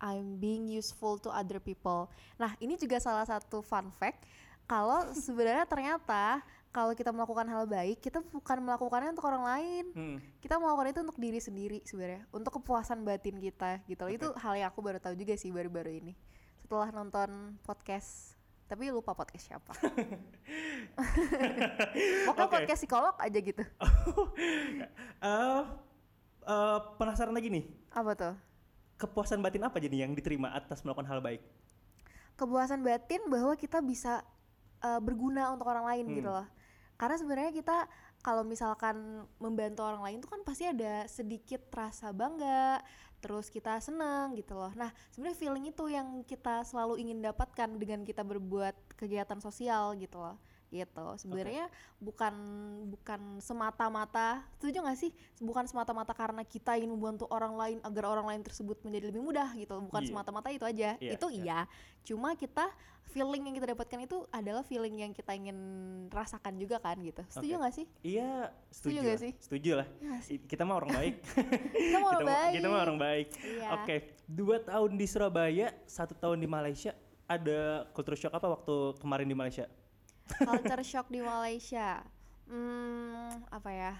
I'm 0.00 0.40
being 0.40 0.66
useful 0.66 1.20
to 1.22 1.30
other 1.30 1.60
people. 1.60 2.08
Nah, 2.40 2.56
ini 2.58 2.80
juga 2.80 2.96
salah 2.98 3.28
satu 3.28 3.60
fun 3.60 3.92
fact 3.92 4.24
kalau 4.68 5.12
sebenarnya 5.16 5.64
ternyata 5.64 6.44
kalau 6.68 6.92
kita 6.92 7.08
melakukan 7.08 7.46
hal 7.46 7.64
baik, 7.64 7.98
kita 7.98 8.20
bukan 8.22 8.60
melakukannya 8.60 9.10
untuk 9.10 9.24
orang 9.24 9.42
lain 9.42 9.84
Hmm. 9.90 10.18
kita 10.38 10.56
melakukan 10.56 10.88
itu 10.88 11.00
untuk 11.00 11.16
diri 11.16 11.38
sendiri 11.38 11.78
sebenarnya 11.82 12.28
untuk 12.30 12.52
kepuasan 12.54 13.02
batin 13.02 13.36
kita 13.36 13.80
gitu 13.84 14.02
loh. 14.02 14.10
itu 14.10 14.26
hal 14.36 14.54
yang 14.54 14.68
aku 14.68 14.78
baru 14.78 14.96
tahu 14.96 15.14
juga 15.14 15.34
sih 15.34 15.48
baru-baru 15.48 15.98
ini 15.98 16.12
setelah 16.60 16.88
nonton 16.90 17.28
podcast 17.62 18.36
tapi 18.64 18.88
lupa 18.88 19.12
podcast 19.12 19.48
siapa 19.48 19.72
pokoknya 22.26 22.44
Oke. 22.44 22.54
podcast 22.54 22.80
psikolog 22.80 23.14
aja 23.16 23.38
gitu 23.38 23.64
Eh, 25.18 25.62
eh, 26.44 26.78
penasaran 26.94 27.32
lagi 27.32 27.48
nih, 27.48 27.64
apa 27.90 28.12
tuh 28.14 28.34
kepuasan 28.96 29.38
batin 29.38 29.62
apa 29.62 29.78
jadi 29.78 30.02
yang 30.02 30.12
diterima 30.12 30.50
atas 30.50 30.82
melakukan 30.82 31.06
hal 31.06 31.20
baik? 31.20 31.42
kepuasan 32.34 32.80
batin 32.80 33.18
bahwa 33.26 33.50
kita 33.52 33.78
bisa 33.78 34.22
uh, 34.78 35.00
berguna 35.00 35.50
untuk 35.50 35.66
orang 35.66 35.86
lain 35.86 36.06
gitu 36.12 36.28
Hmm. 36.28 36.38
loh 36.38 36.46
karena 36.98 37.16
sebenarnya 37.16 37.52
kita 37.54 37.86
kalau 38.20 38.42
misalkan 38.42 39.22
membantu 39.38 39.86
orang 39.86 40.02
lain 40.02 40.18
tuh 40.18 40.34
kan 40.34 40.42
pasti 40.42 40.66
ada 40.66 41.06
sedikit 41.06 41.62
rasa 41.70 42.10
bangga 42.10 42.82
terus 43.18 43.50
kita 43.50 43.78
seneng 43.82 44.34
gitu 44.38 44.54
loh. 44.54 44.70
Nah 44.74 44.90
sebenarnya 45.14 45.38
feeling 45.38 45.64
itu 45.70 45.84
yang 45.90 46.22
kita 46.26 46.66
selalu 46.66 46.98
ingin 47.02 47.22
dapatkan 47.22 47.78
dengan 47.78 48.02
kita 48.02 48.22
berbuat 48.26 48.98
kegiatan 48.98 49.38
sosial 49.38 49.94
gitu 49.98 50.18
loh 50.18 50.38
gitu 50.68 51.06
sebenarnya 51.16 51.64
bukan 51.96 52.34
bukan 52.86 53.20
semata-mata 53.38 54.44
setuju 54.54 54.84
gak 54.84 54.98
sih 54.98 55.10
bukan 55.38 55.64
semata-mata 55.64 56.12
karena 56.12 56.42
kita 56.42 56.76
ingin 56.76 56.92
membantu 56.92 57.24
orang 57.28 57.52
lain 57.52 57.78
agar 57.80 58.04
orang 58.06 58.26
lain 58.26 58.42
tersebut 58.42 58.76
menjadi 58.82 59.08
lebih 59.08 59.22
mudah 59.22 59.48
gitu 59.54 59.80
bukan 59.80 60.00
Iya. 60.00 60.08
semata-mata 60.08 60.48
itu 60.48 60.64
aja 60.64 60.90
Iya, 60.96 61.12
itu 61.14 61.26
iya. 61.30 61.40
iya 61.40 61.60
cuma 62.02 62.32
kita 62.32 62.68
feeling 63.08 63.40
yang 63.42 63.56
kita 63.56 63.72
dapatkan 63.72 64.00
itu 64.04 64.28
adalah 64.28 64.60
feeling 64.60 65.00
yang 65.00 65.12
kita 65.12 65.32
ingin 65.32 65.56
rasakan 66.08 66.54
juga 66.54 66.76
kan 66.76 67.00
gitu 67.00 67.24
setuju 67.26 67.56
nggak 67.56 67.74
sih 67.74 67.86
Iya, 68.04 68.30
setuju. 68.68 68.92
Setuju 68.94 69.08
gak 69.08 69.18
sih? 69.18 69.32
Setuju 69.40 69.70
lah. 69.74 69.86
Iya 69.90 70.06
nggak 70.06 70.22
sih? 70.22 70.36
Kita 70.44 70.62
mah 70.62 70.76
orang 70.76 70.92
baik. 70.92 71.14
kita 71.80 71.96
mau 71.96 72.08
orang 72.08 72.20
kita, 72.20 72.28
mah- 72.28 72.36
baik 72.36 72.52
kita 72.52 72.66
mah 72.68 72.80
orang 72.82 72.98
baik. 72.98 73.26
Iya. 73.38 73.66
Oke, 73.74 73.96
dua 74.24 74.56
tahun 74.60 74.90
di 74.94 75.06
Surabaya, 75.06 75.66
satu 75.84 76.12
tahun 76.14 76.36
di 76.36 76.46
Malaysia. 76.46 76.92
Ada 77.24 77.58
culture 77.90 78.12
shock 78.14 78.32
apa 78.32 78.48
waktu 78.50 78.74
kemarin 78.96 79.24
di 79.24 79.32
Malaysia? 79.32 79.64
Culture 80.36 80.84
shock 80.84 81.08
di 81.08 81.20
Malaysia. 81.24 82.04
Hmm 82.48 83.44
apa 83.48 83.70
ya? 83.72 83.92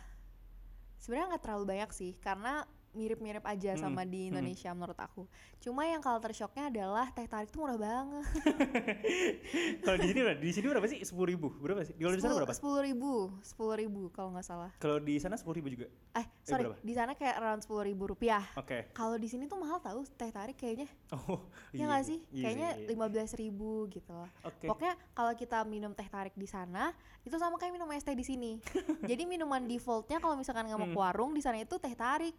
Sebenarnya 1.00 1.36
nggak 1.36 1.44
terlalu 1.44 1.64
banyak 1.76 1.90
sih 1.94 2.12
karena 2.20 2.64
mirip-mirip 2.98 3.40
aja 3.40 3.70
Mm-mm, 3.70 3.80
sama 3.80 4.02
di. 4.02 4.26
Indonesia 4.28 4.70
menurut 4.70 4.98
aku 4.98 5.30
cuma 5.58 5.84
yang 5.84 5.98
culture 5.98 6.34
shocknya 6.34 6.66
adalah 6.68 7.06
teh 7.08 7.24
tarik 7.24 7.48
tuh 7.48 7.62
murah 7.62 7.78
banget 7.78 8.26
Kalau 9.80 9.96
di 9.96 10.06
sini 10.06 10.18
berapa? 10.20 10.38
Di 10.38 10.50
sini 10.50 10.66
berapa 10.66 10.86
sih? 10.86 10.98
Sepuluh 11.00 11.28
ribu. 11.28 11.46
Berapa 11.54 11.80
sih? 11.82 11.94
Kalau 11.94 12.12
di 12.12 12.20
sana 12.20 12.34
berapa? 12.34 12.50
sepuluh 12.50 12.80
ribu 12.82 13.12
sepuluh 13.40 13.74
ribu 13.76 14.02
kalau 14.10 14.30
nggak 14.30 14.44
salah 14.44 14.70
Kalau 14.76 14.98
di 14.98 15.14
sana 15.16 15.34
sepuluh 15.34 15.56
ribu 15.56 15.68
juga. 15.70 15.86
eh 16.12 16.26
sorry 16.42 16.64
berapa? 16.64 16.76
di 16.80 16.92
sana 16.92 17.12
kayak 17.12 17.34
around 17.36 17.60
sepuluh 17.60 17.84
ribu 17.84 18.08
rupiah 18.08 18.42
Oke. 18.54 18.90
kalau 18.90 19.14
di 19.14 19.26
sini 19.26 19.46
tuh 19.46 19.54
mahal 19.56 19.78
tahu 19.78 20.02
teh 20.10 20.28
tarik 20.28 20.56
kayaknya 20.56 20.88
Oh, 21.12 21.46
ya 21.76 21.86
nggak 21.86 22.02
sih 22.04 22.18
Iya 22.28 22.42
kayaknya 22.42 22.70
iya. 22.74 22.86
lima 22.88 23.06
belas 23.06 23.30
ribu 23.32 23.86
gitu 23.86 24.10
loh 24.10 24.26
Oke. 24.42 24.66
Pokoknya 24.66 24.98
kalau 25.12 25.32
kita 25.32 25.62
minum 25.62 25.92
teh 25.92 26.06
tarik 26.06 26.34
di 26.34 26.44
sana 26.44 26.90
itu 27.20 27.36
sama 27.36 27.54
kayak 27.54 27.70
minum 27.72 27.86
es 27.90 28.00
teh 28.00 28.12
di 28.12 28.24
sini. 28.24 28.56
Jadi 29.04 29.22
minuman 29.22 29.60
defaultnya 29.62 30.16
kalau 30.16 30.32
misalkan 30.34 30.64
nggak 30.64 30.76
mau 30.76 30.86
Hmm. 30.86 30.96
ke 30.96 31.00
warung 31.02 31.30
di 31.30 31.40
sana 31.40 31.56
itu 31.56 31.76
teh 31.76 31.92
tarik. 31.92 32.32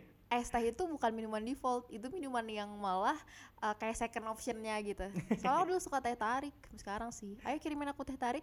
es 0.34 0.50
teh 0.50 0.64
itu 0.66 0.82
bukan 0.88 1.10
minuman 1.14 1.42
default 1.42 1.86
itu 1.92 2.06
minuman 2.10 2.42
yang 2.48 2.70
malah 2.74 3.14
uh, 3.62 3.74
kayak 3.78 3.94
second 3.94 4.26
optionnya 4.34 4.74
gitu. 4.82 5.06
Soalnya 5.38 5.64
dulu 5.70 5.78
suka 5.78 6.02
teh 6.02 6.16
tarik 6.18 6.56
sekarang 6.74 7.14
sih. 7.14 7.38
Ayo 7.46 7.60
kirimin 7.62 7.90
aku 7.92 8.02
teh 8.02 8.18
tarik. 8.18 8.42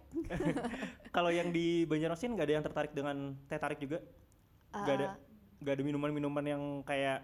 Kalau 1.16 1.28
yang 1.28 1.52
di 1.52 1.84
Banjarmasin 1.84 2.32
nggak 2.32 2.46
ada 2.48 2.54
yang 2.54 2.64
tertarik 2.64 2.92
dengan 2.96 3.36
teh 3.50 3.60
tarik 3.60 3.78
juga? 3.82 4.00
Nggak 4.72 4.96
ada, 4.96 5.08
Uh, 5.12 5.16
nggak 5.60 5.74
ada 5.76 5.82
minuman-minuman 5.84 6.44
yang 6.48 6.62
kayak, 6.88 7.20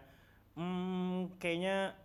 hmm, 0.52 1.32
kayaknya, 1.40 1.96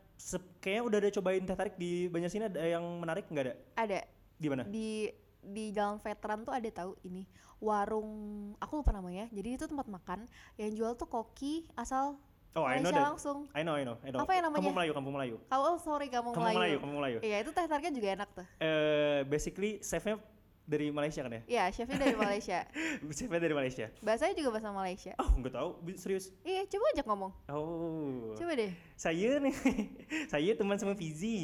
kayaknya 0.63 0.83
udah 0.87 0.97
ada 1.03 1.09
cobain 1.19 1.43
teh 1.43 1.57
tarik 1.57 1.75
di 1.75 2.07
Banjarmasin 2.07 2.47
ada 2.47 2.63
yang 2.63 2.85
menarik? 3.03 3.27
Nggak 3.27 3.43
ada? 3.51 3.55
ada. 3.75 3.99
Di 4.39 4.47
mana? 4.51 4.63
di 4.67 5.07
di 5.43 5.69
jalan 5.69 5.99
veteran 5.99 6.41
tuh 6.41 6.51
ada 6.51 6.69
tahu 6.69 6.95
ini 7.03 7.27
warung 7.57 8.09
aku 8.57 8.79
lupa 8.79 8.91
namanya 8.91 9.27
jadi 9.29 9.55
itu 9.55 9.65
tempat 9.65 9.87
makan 9.87 10.27
yang 10.55 10.71
jual 10.71 10.95
tuh 10.95 11.07
koki 11.07 11.67
asal 11.73 12.15
Oh, 12.53 12.61
I 12.61 12.77
know 12.77 12.85
Malaysia 12.85 13.01
that. 13.01 13.09
langsung 13.09 13.37
I 13.49 13.65
know, 13.65 13.73
I 13.73 13.81
know, 13.81 13.97
I 14.05 14.13
know. 14.13 14.21
Apa 14.21 14.37
yang 14.37 14.45
namanya? 14.45 14.61
Kampung 14.61 14.77
Melayu, 14.77 14.91
Kampung 14.93 15.13
Melayu. 15.17 15.35
kalau 15.49 15.73
oh, 15.73 15.77
sorry 15.81 16.05
Kampung 16.05 16.37
Melayu, 16.37 16.53
Melayu 16.53 16.75
Kampung 16.77 16.99
Melayu. 17.01 17.17
iya 17.25 17.37
itu 17.41 17.49
teh 17.49 17.65
tariknya 17.65 17.93
juga 17.97 18.07
enak 18.13 18.29
tuh 18.29 18.45
Eh, 18.61 19.19
basically 19.25 19.81
chefnya 19.81 20.21
dari 20.63 20.87
Malaysia 20.89 21.19
kan 21.19 21.33
ya? 21.33 21.41
iya 21.45 21.63
chefnya 21.69 21.99
dari 21.99 22.15
Malaysia 22.15 22.63
chefnya 23.17 23.35
dari 23.37 23.51
Malaysia. 23.51 23.85
bahasanya 23.99 24.33
juga 24.33 24.49
bahasa 24.51 24.69
Malaysia 24.69 25.11
Oh, 25.17 25.29
nggak 25.33 25.51
tahu, 25.51 25.69
serius. 25.93 26.31
iya 26.41 26.63
coba 26.65 26.85
aja 26.89 27.03
ngomong 27.03 27.31
Oh. 27.47 28.31
coba 28.33 28.51
deh 28.53 28.71
Saya 28.95 29.37
nih, 29.37 29.55
saya 30.31 30.51
teman 30.53 30.77
sama 30.77 30.93
Fizi. 30.93 31.43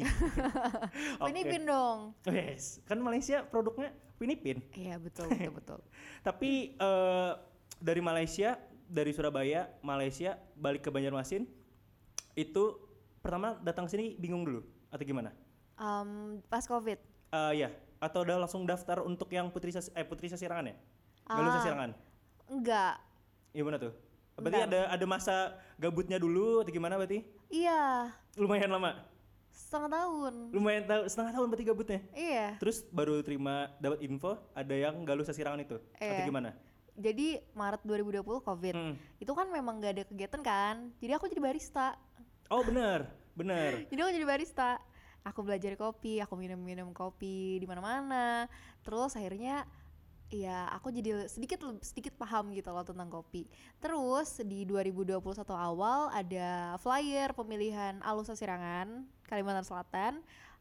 Filipin 1.20 1.62
dong 1.64 2.16
Yes, 2.24 2.80
kan 2.82 2.96
Malaysia 2.98 3.44
produknya 3.44 3.90
Filipin. 4.16 4.64
iya 4.72 4.96
betul 4.96 5.28
betul 5.28 5.52
betul 5.54 5.78
Tapi 6.20 6.50
eh, 6.74 7.32
dari 7.76 8.00
Malaysia, 8.00 8.56
dari 8.86 9.10
Surabaya, 9.10 9.68
Malaysia 9.80 10.36
balik 10.54 10.82
ke 10.82 10.90
Banjarmasin 10.90 11.44
itu 12.34 12.64
pertama 13.18 13.56
datang 13.58 13.84
sini 13.84 14.12
bingung 14.14 14.42
dulu 14.42 14.60
atau 14.88 15.00
gimana? 15.02 15.32
Em, 15.76 16.40
pas 16.44 16.64
covid 16.64 16.96
Eh 17.30 17.52
ya, 17.56 17.68
atau 18.00 18.24
udah 18.24 18.36
langsung 18.40 18.64
daftar 18.64 19.04
untuk 19.04 19.28
yang 19.28 19.52
putri 19.52 19.70
Sas- 19.70 19.92
eh 19.92 20.02
putri 20.02 20.26
Sasirangan 20.26 20.64
ya? 20.66 20.76
Galuh 21.26 21.46
Ah. 21.46 21.56
Sasirangan. 21.60 21.90
enggak 22.48 22.96
Gimana 23.52 23.76
tuh? 23.76 23.92
Berarti 24.34 24.56
Bentar. 24.56 24.72
ada 24.72 24.80
ada 24.90 25.04
masa 25.06 25.34
gabutnya 25.76 26.16
dulu 26.16 26.64
atau 26.64 26.72
gimana 26.72 26.96
berarti? 26.96 27.20
iya 27.46 28.08
Lumayan 28.34 28.72
lama. 28.72 29.04
setengah 29.52 29.90
tahun 29.92 30.34
Lumayan 30.50 30.82
tahu 30.84 31.02
setengah 31.04 31.32
tahun 31.32 31.46
berarti 31.46 31.64
gabutnya. 31.66 32.00
iya 32.10 32.56
Terus 32.56 32.82
baru 32.88 33.20
terima 33.20 33.68
dapat 33.76 34.00
info 34.00 34.34
ada 34.50 34.72
yang 34.72 35.04
Galuh 35.04 35.22
Sasirangan 35.22 35.60
itu. 35.60 35.76
Atau 35.94 36.08
Iya. 36.16 36.24
gimana? 36.24 36.50
jadi 36.92 37.40
Maret 37.52 37.80
2020 37.82 38.20
covid 38.40 38.74
Mm. 38.74 38.94
itu 39.18 39.32
kan 39.32 39.48
memang 39.48 39.78
gak 39.78 39.92
ada 39.94 40.04
kegiatan 40.04 40.40
kan 40.42 40.76
jadi 40.98 41.16
aku 41.16 41.28
jadi 41.28 41.40
barista 41.42 41.96
Oh 42.48 42.60
bener, 42.60 43.08
bener. 43.32 43.70
jadi 43.88 44.00
aku 44.00 44.10
jadi 44.12 44.26
barista 44.26 44.76
aku 45.24 45.44
belajar 45.44 45.76
kopi 45.76 46.18
aku 46.22 46.34
minum-minum 46.36 46.92
kopi 46.96 47.60
di 47.60 47.66
mana-mana. 47.68 48.48
Terus 48.84 49.14
akhirnya 49.16 49.68
ya 50.30 50.70
aku 50.70 50.94
jadi 50.94 51.26
sedikit 51.26 51.58
sedikit 51.82 52.14
paham 52.14 52.54
gitu 52.54 52.70
loh 52.70 52.86
tentang 52.86 53.10
kopi. 53.10 53.50
Terus 53.82 54.38
di 54.46 54.62
2021 54.64 55.18
awal 55.50 56.08
ada 56.14 56.78
flyer 56.78 57.34
pemilihan 57.34 57.98
alus 58.06 58.30
Sirangan 58.32 59.04
Kalimantan 59.26 59.66
Selatan. 59.66 60.12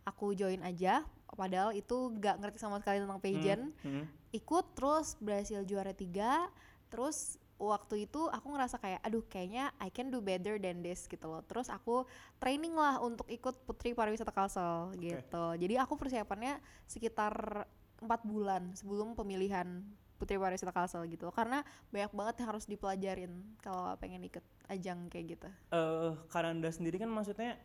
Aku 0.07 0.33
join 0.33 0.59
aja 0.65 1.05
padahal 1.37 1.77
itu 1.77 2.09
gak 2.17 2.41
ngerti 2.41 2.57
sama 2.57 2.81
sekali 2.81 2.97
tentang 2.97 3.21
pageant. 3.21 3.69
Hmm, 3.85 4.01
hmm. 4.01 4.05
ikut 4.33 4.65
terus 4.73 5.13
berhasil 5.21 5.61
juara 5.63 5.93
tiga. 5.93 6.49
Terus 6.89 7.37
waktu 7.59 8.07
itu 8.07 8.31
aku 8.31 8.55
ngerasa 8.55 8.79
kayak 8.79 9.03
aduh 9.03 9.21
kayaknya 9.27 9.75
I 9.83 9.91
can 9.91 10.07
do 10.07 10.23
better 10.23 10.55
than 10.55 10.79
this 10.79 11.05
gitu 11.05 11.27
loh. 11.27 11.43
Terus 11.43 11.67
aku 11.67 12.07
training 12.39 12.71
lah 12.73 13.03
untuk 13.03 13.27
ikut 13.27 13.67
Putri 13.67 13.91
Pariwisata 13.91 14.31
Kalsel 14.31 14.95
gitu. 14.97 15.45
Jadi 15.59 15.75
aku 15.75 15.99
persiapannya 15.99 16.63
sekitar 16.87 17.67
empat 17.99 18.23
bulan 18.23 18.71
sebelum 18.79 19.11
pemilihan 19.11 19.83
Putri 20.15 20.39
Pariwisata 20.39 20.71
Kalsel 20.71 21.03
gitu. 21.11 21.27
Karena 21.35 21.61
banyak 21.91 22.15
banget 22.15 22.35
yang 22.39 22.47
harus 22.55 22.63
dipelajarin 22.63 23.59
kalau 23.59 23.91
pengen 23.99 24.23
ikut 24.23 24.43
ajang 24.71 25.11
kayak 25.11 25.35
gitu. 25.35 25.49
Eh 25.75 26.15
Kananda 26.31 26.71
sendiri 26.71 26.95
kan 26.95 27.11
maksudnya 27.11 27.59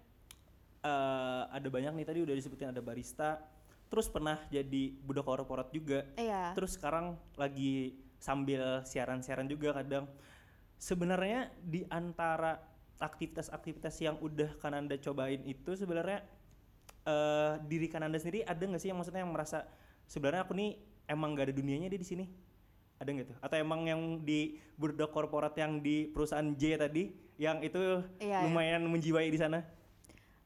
eh 0.85 1.43
ada 1.49 1.69
banyak 1.71 1.97
nih 1.97 2.05
tadi 2.05 2.19
udah 2.21 2.35
disebutin 2.37 2.69
ada 2.75 2.85
barista, 2.85 3.41
terus 3.89 4.05
pernah 4.11 4.37
jadi 4.53 4.93
budak 5.01 5.25
korporat 5.25 5.73
juga, 5.73 6.05
iya. 6.21 6.53
Terus 6.53 6.77
sekarang 6.77 7.17
lagi 7.41 8.04
sambil 8.25 8.81
siaran-siaran 8.89 9.45
juga 9.45 9.77
kadang. 9.77 10.09
Sebenarnya 10.81 11.53
di 11.61 11.85
antara 11.93 12.57
aktivitas-aktivitas 12.97 14.01
yang 14.01 14.17
udah 14.25 14.57
Kananda 14.57 14.97
cobain 14.97 15.45
itu 15.45 15.77
sebenarnya 15.77 16.25
eh 17.05 17.53
diri 17.69 17.85
Kananda 17.93 18.17
sendiri 18.17 18.49
ada 18.49 18.65
nggak 18.65 18.81
sih 18.81 18.89
yang 18.89 18.97
maksudnya 18.97 19.21
yang 19.21 19.33
merasa 19.37 19.69
sebenarnya 20.09 20.49
aku 20.49 20.57
nih 20.57 20.81
emang 21.05 21.37
gak 21.37 21.53
ada 21.53 21.55
dunianya 21.55 21.93
dia 21.93 22.01
di 22.01 22.09
sini? 22.09 22.25
Ada 22.97 23.09
nggak 23.13 23.27
tuh? 23.29 23.37
Atau 23.45 23.57
emang 23.61 23.85
yang 23.85 24.01
di 24.25 24.57
budak 24.81 25.13
korporat 25.13 25.53
yang 25.61 25.85
di 25.85 26.09
perusahaan 26.09 26.49
J 26.57 26.81
tadi 26.81 27.13
yang 27.37 27.61
itu 27.61 27.77
Iya, 28.23 28.41
iya. 28.41 28.49
lumayan 28.49 28.89
menjiwai 28.89 29.29
di 29.29 29.37
sana? 29.37 29.61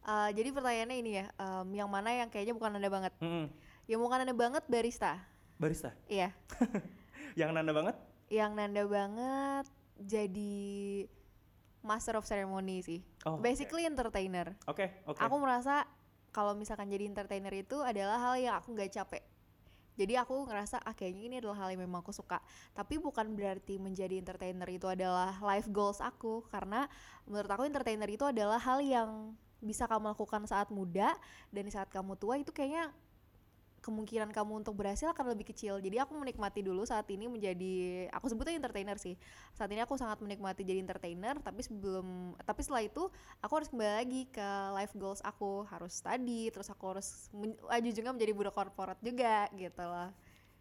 Eh, 0.03 0.31
jadi 0.35 0.49
pertanyaannya 0.51 0.97
ini 0.99 1.11
ya 1.21 1.27
em, 1.37 1.69
yang 1.77 1.87
mana 1.93 2.09
yang 2.11 2.33
kayaknya 2.33 2.57
bukan 2.57 2.81
anda 2.81 2.89
banget 2.89 3.13
Mm-mm. 3.21 3.53
yang 3.87 4.01
bukan 4.01 4.25
anda 4.25 4.33
banget 4.33 4.65
barista 4.67 5.21
Barista. 5.61 5.93
iya 6.09 6.33
Yang 7.39 7.51
nanda 7.55 7.71
banget? 7.71 7.97
yang 8.29 8.53
nanda 8.53 8.85
banget 8.85 9.67
jadi 9.97 10.65
master 11.81 12.21
of 12.21 12.29
ceremony 12.29 12.85
sih. 12.85 13.01
Oh. 13.25 13.41
Basically 13.41 13.89
entertainer. 13.89 14.53
Oke, 14.69 14.93
oke. 15.09 15.19
Aku 15.19 15.37
merasa 15.41 15.89
kalau 16.31 16.53
misalkan 16.53 16.93
jadi 16.93 17.09
entertainer 17.09 17.51
itu 17.57 17.81
adalah 17.81 18.21
hal 18.21 18.35
yang 18.37 18.55
aku 18.61 18.77
nggak 18.77 18.93
capek. 18.93 19.25
Jadi 19.99 20.15
aku 20.15 20.47
ngerasa 20.47 20.79
ah 20.79 20.95
kayaknya 20.95 21.23
ini 21.27 21.37
adalah 21.43 21.67
hal 21.67 21.75
yang 21.75 21.83
memang 21.83 22.07
aku 22.07 22.15
suka. 22.15 22.39
Tapi 22.71 23.03
bukan 23.03 23.35
berarti 23.35 23.83
menjadi 23.83 24.15
entertainer 24.15 24.69
itu 24.71 24.87
adalah 24.87 25.35
life 25.43 25.67
goals 25.75 25.99
aku 25.99 26.47
karena 26.55 26.87
menurut 27.27 27.51
aku 27.51 27.67
entertainer 27.67 28.07
itu 28.07 28.23
adalah 28.23 28.63
hal 28.63 28.79
yang 28.79 29.35
bisa 29.59 29.91
kamu 29.91 30.15
lakukan 30.15 30.47
saat 30.47 30.71
muda 30.71 31.19
dan 31.51 31.63
di 31.67 31.73
saat 31.75 31.91
kamu 31.91 32.15
tua 32.15 32.39
itu 32.39 32.55
kayaknya 32.55 32.95
kemungkinan 33.81 34.35
kamu 34.35 34.65
untuk 34.65 34.75
berhasil 34.77 35.11
akan 35.11 35.33
lebih 35.33 35.51
kecil. 35.55 35.79
Jadi 35.79 35.97
aku 35.99 36.17
menikmati 36.17 36.61
dulu 36.61 36.83
saat 36.85 37.07
ini 37.11 37.31
menjadi 37.31 38.07
aku 38.13 38.31
sebutnya 38.31 38.59
entertainer 38.59 38.97
sih. 38.99 39.15
Saat 39.55 39.71
ini 39.73 39.81
aku 39.83 39.95
sangat 39.95 40.19
menikmati 40.23 40.67
jadi 40.67 40.83
entertainer, 40.83 41.39
tapi 41.41 41.63
sebelum 41.63 42.37
tapi 42.43 42.61
setelah 42.65 42.83
itu 42.85 43.07
aku 43.41 43.53
harus 43.59 43.69
kembali 43.71 43.93
lagi 44.05 44.23
ke 44.29 44.49
life 44.75 44.95
goals 44.99 45.23
aku, 45.23 45.65
harus 45.69 45.97
study, 45.97 46.51
terus 46.51 46.69
aku 46.69 46.85
harus 46.97 47.31
men- 47.31 47.59
laju 47.59 47.91
juga 47.91 48.11
menjadi 48.15 48.33
budak 48.35 48.55
korporat 48.55 48.99
juga 49.01 49.47
gitu 49.55 49.85
loh. 49.85 50.11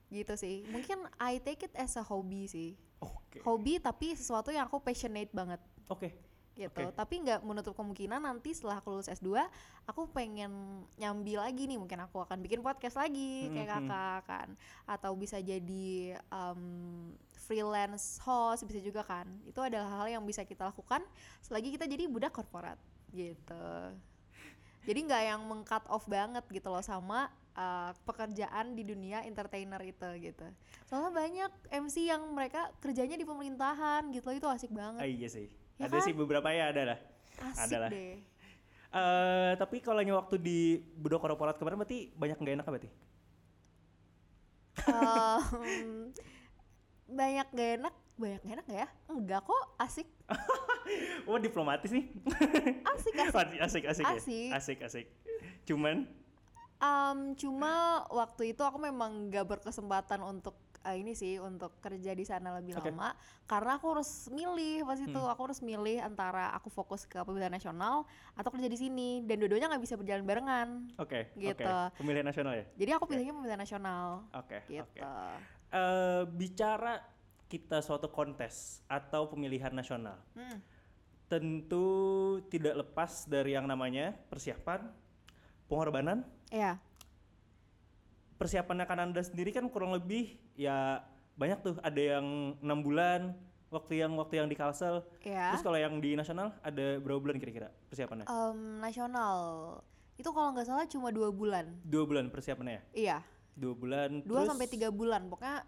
Gitu 0.07 0.33
sih. 0.39 0.63
Mungkin 0.71 1.03
I 1.19 1.41
take 1.43 1.67
it 1.67 1.73
as 1.75 1.99
a 1.99 2.03
hobby 2.05 2.47
sih. 2.47 2.77
Oke. 3.03 3.43
Hobi 3.43 3.77
tapi 3.77 4.17
sesuatu 4.17 4.49
yang 4.49 4.65
aku 4.65 4.81
passionate 4.81 5.29
banget 5.29 5.61
Oke. 5.87 6.26
Gitu. 6.57 6.83
Oke. 6.83 6.97
Tapi 6.97 7.15
nggak 7.21 7.45
menutup 7.45 7.77
kemungkinan 7.77 8.17
nanti 8.17 8.51
setelah 8.51 8.81
aku 8.81 8.97
lulus 8.97 9.07
S2, 9.07 9.45
aku 9.85 10.09
pengen 10.09 10.49
nyambi 10.97 11.37
lagi 11.37 11.69
nih, 11.69 11.77
mungkin 11.77 12.01
aku 12.01 12.25
akan 12.25 12.41
bikin 12.41 12.59
podcast 12.59 12.97
lagi 12.97 13.47
kayak 13.53 13.69
Mhm. 13.69 13.87
kakak 13.87 14.19
kan, 14.25 14.47
atau 14.89 15.13
bisa 15.13 15.37
jadi 15.37 16.17
um, 16.33 16.61
freelance 17.37 18.17
host 18.19 18.65
bisa 18.65 18.81
juga 18.81 19.05
kan. 19.05 19.29
Itu 19.45 19.61
adalah 19.61 20.01
hal 20.03 20.19
yang 20.19 20.23
bisa 20.25 20.41
kita 20.43 20.67
lakukan 20.67 21.05
selagi 21.39 21.71
kita 21.71 21.85
jadi 21.85 22.09
budak 22.09 22.33
korporat 22.33 22.81
gitu. 23.13 23.69
Jadi 24.87 24.99
nggak 25.03 25.23
yang 25.23 25.41
meng-cut 25.43 25.83
off 25.91 26.07
banget 26.07 26.47
gitu 26.47 26.71
loh 26.71 26.79
sama 26.79 27.27
uh, 27.59 27.91
pekerjaan 28.07 28.71
di 28.71 28.87
dunia 28.87 29.19
entertainer 29.23 29.83
itu 29.83 30.07
gitu. 30.23 30.47
Soalnya 30.87 31.11
banyak 31.11 31.51
MC 31.83 32.07
yang 32.07 32.23
mereka 32.31 32.71
kerjanya 32.79 33.19
di 33.19 33.27
pemerintahan 33.27 34.07
gitu, 34.15 34.31
itu 34.31 34.47
asik 34.47 34.71
banget. 34.71 35.03
Ah, 35.03 35.09
iya 35.09 35.27
sih. 35.27 35.51
Ya 35.77 35.85
ada 35.89 35.97
kan? 35.97 36.05
sih 36.05 36.13
beberapa 36.13 36.47
ya 36.49 36.73
ada 36.73 36.81
lah. 36.93 36.99
Asik 37.37 37.69
Adalah. 37.69 37.89
deh. 37.93 38.17
Eh, 38.87 39.51
tapi 39.59 39.77
kalau 39.83 40.01
yang 40.01 40.17
waktu 40.17 40.41
di 40.41 40.59
budak 40.97 41.21
korporat 41.21 41.59
kemarin 41.59 41.77
berarti 41.77 42.09
banyak 42.17 42.37
nggak 42.39 42.55
enak 42.57 42.65
berarti? 42.65 42.89
Em, 44.87 46.13
banyak 47.07 47.47
gak 47.51 47.69
enak, 47.81 47.93
banyak 48.15 48.41
gak 48.41 48.53
enak 48.55 48.65
gak 48.65 48.79
ya? 48.79 48.89
Enggak 49.09 49.41
kok, 49.43 49.63
asik, 49.77 50.07
Oh 51.27 51.35
diplomatis 51.35 51.91
nih. 51.91 52.07
asik, 52.95 53.13
asik. 53.19 53.35
asik, 53.59 53.83
asik, 53.83 53.83
asik, 53.85 54.05
ya? 54.05 54.55
Asik. 54.55 54.77
asik. 54.81 55.05
Cuman, 55.67 56.07
Em, 56.77 57.33
cuma 57.33 58.05
waktu 58.13 58.53
itu 58.53 58.61
aku 58.61 58.77
memang 58.77 59.33
gak 59.33 59.49
berkesempatan 59.49 60.21
untuk 60.21 60.53
eh, 60.87 60.97
ini 60.97 61.11
sih 61.11 61.35
untuk 61.37 61.75
kerja 61.77 62.11
di 62.11 62.23
sana 62.23 62.55
lebih 62.55 62.75
Oke. 62.75 62.87
lama 62.87 63.11
karena 63.43 63.75
aku 63.75 63.85
harus 63.91 64.09
milih 64.27 64.83
pas 64.83 64.95
itu 64.95 65.11
Hmm. 65.13 65.29
aku 65.29 65.41
harus 65.43 65.59
milih 65.59 65.99
antara 65.99 66.49
aku 66.51 66.67
fokus 66.67 67.03
ke 67.03 67.19
pemilihan 67.19 67.51
nasional 67.51 68.07
atau 68.33 68.49
kerja 68.49 68.65
di 68.65 68.75
sini 68.75 69.09
dan 69.21 69.37
dua-duanya 69.37 69.67
nggak 69.67 69.83
bisa 69.83 69.95
berjalan 69.95 70.23
barengan 70.23 70.67
oke, 70.95 71.19
Gitu. 71.35 71.51
oke. 71.63 71.95
Pemilihan 71.95 72.23
nasional 72.23 72.53
ya? 72.55 72.65
jadi 72.73 72.91
aku 72.95 73.05
pilihnya 73.05 73.33
pemilihan 73.33 73.59
nasional 73.59 74.23
Oke, 74.31 74.63
gitu 74.65 74.83
oke. 74.83 74.99
Eh, 75.67 76.23
bicara 76.31 77.03
kita 77.47 77.79
suatu 77.79 78.07
kontes 78.07 78.79
atau 78.87 79.27
pemilihan 79.27 79.71
nasional, 79.71 80.15
Hmm. 80.31 80.59
tentu 81.27 81.85
tidak 82.47 82.75
lepas 82.77 83.23
dari 83.23 83.51
yang 83.51 83.67
namanya 83.67 84.15
persiapan, 84.27 84.87
pengorbanan. 85.67 86.23
Iya. 86.47 86.79
Persiapannya 88.37 88.85
kan 88.85 88.99
anda 89.01 89.19
sendiri 89.19 89.49
kan 89.49 89.65
kurang 89.67 89.91
lebih 89.91 90.37
ya 90.57 91.05
banyak 91.37 91.61
tuh. 91.61 91.75
Ada 91.79 92.17
yang 92.17 92.25
enam 92.59 92.79
bulan, 92.81 93.37
waktu 93.69 94.01
yang 94.01 94.17
waktu 94.17 94.41
yang 94.41 94.47
di 94.47 94.57
Kalsel. 94.57 95.05
Iya. 95.21 95.53
Terus 95.53 95.63
kalau 95.63 95.77
yang 95.77 96.01
di 96.01 96.17
nasional 96.17 96.51
ada 96.59 96.97
berapa 96.97 97.21
bulan 97.21 97.37
kira-kira 97.37 97.69
persiapannya? 97.87 98.25
Em, 98.25 98.59
nasional 98.81 99.37
itu 100.17 100.27
kalau 100.27 100.49
nggak 100.51 100.65
salah 100.65 100.85
cuma 100.89 101.13
dua 101.13 101.29
bulan. 101.29 101.69
Dua 101.85 102.03
bulan 102.03 102.27
persiapannya 102.27 102.73
ya? 102.73 102.83
Iya. 102.91 103.17
Dua 103.53 103.73
bulan. 103.73 104.25
Dua 104.25 104.41
terus- 104.41 104.49
sampai 104.49 104.67
tiga 104.67 104.89
bulan. 104.89 105.29
Pokoknya 105.29 105.61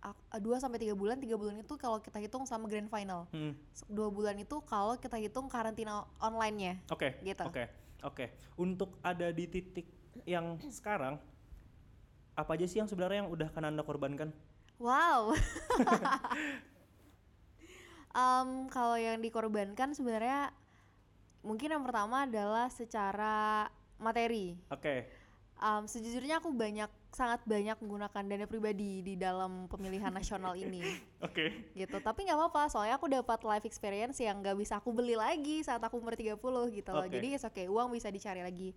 ak- 0.00 0.40
dua 0.40 0.56
sampai 0.58 0.80
tiga 0.80 0.92
bulan. 0.92 1.16
Tiga 1.16 1.36
bulan 1.36 1.56
itu 1.56 1.74
kalau 1.76 2.00
kita 2.00 2.16
hitung 2.16 2.44
sama 2.44 2.66
grand 2.66 2.88
final. 2.88 3.28
Hmm, 3.30 3.52
Dua 3.86 4.08
bulan 4.08 4.36
itu 4.36 4.56
kalau 4.64 4.96
kita 4.96 5.16
hitung 5.16 5.46
karantina 5.46 6.08
online-nya. 6.18 6.80
Oke. 6.88 7.20
Gitu. 7.20 7.44
Oke. 7.44 7.68
Oke. 8.02 8.24
Untuk 8.56 8.96
ada 9.00 9.28
di 9.28 9.44
titik 9.46 9.86
yang 10.24 10.56
sekarang, 10.62 11.16
apa 12.32 12.50
aja 12.56 12.66
sih 12.68 12.80
yang 12.80 12.88
sebenarnya 12.88 13.24
yang 13.24 13.30
udah 13.30 13.48
kan 13.52 13.64
anda 13.68 13.84
korbankan? 13.84 14.32
Wow. 14.80 15.32
Em, 18.12 18.68
kalau 18.68 19.00
yang 19.00 19.24
dikorbankan 19.24 19.96
sebenarnya 19.96 20.52
mungkin 21.40 21.72
yang 21.72 21.80
pertama 21.80 22.28
adalah 22.28 22.68
secara 22.68 23.72
materi. 23.96 24.52
Oke. 24.68 25.08
Em, 25.56 25.82
sejujurnya 25.88 26.44
aku 26.44 26.52
banyak 26.52 26.92
sangat 27.12 27.44
banyak 27.44 27.76
menggunakan 27.84 28.24
dana 28.24 28.46
pribadi 28.48 29.04
di 29.04 29.14
dalam 29.20 29.68
pemilihan 29.68 30.08
nasional 30.08 30.56
ini 30.56 30.80
Oke. 31.28 31.52
gitu 31.76 32.00
tapi 32.00 32.24
nggak 32.24 32.40
apa-apa 32.40 32.72
soalnya 32.72 32.96
aku 32.96 33.04
dapat 33.12 33.44
life 33.44 33.68
experience 33.68 34.16
yang 34.24 34.40
nggak 34.40 34.56
bisa 34.56 34.80
aku 34.80 34.96
beli 34.96 35.12
lagi 35.12 35.60
saat 35.60 35.84
aku 35.84 36.00
umur 36.00 36.16
30 36.16 36.40
gitu 36.72 36.90
loh 36.96 37.04
Oke. 37.04 37.12
jadi 37.12 37.36
oke 37.36 37.62
uang 37.68 37.92
bisa 37.92 38.08
dicari 38.08 38.40
lagi 38.40 38.72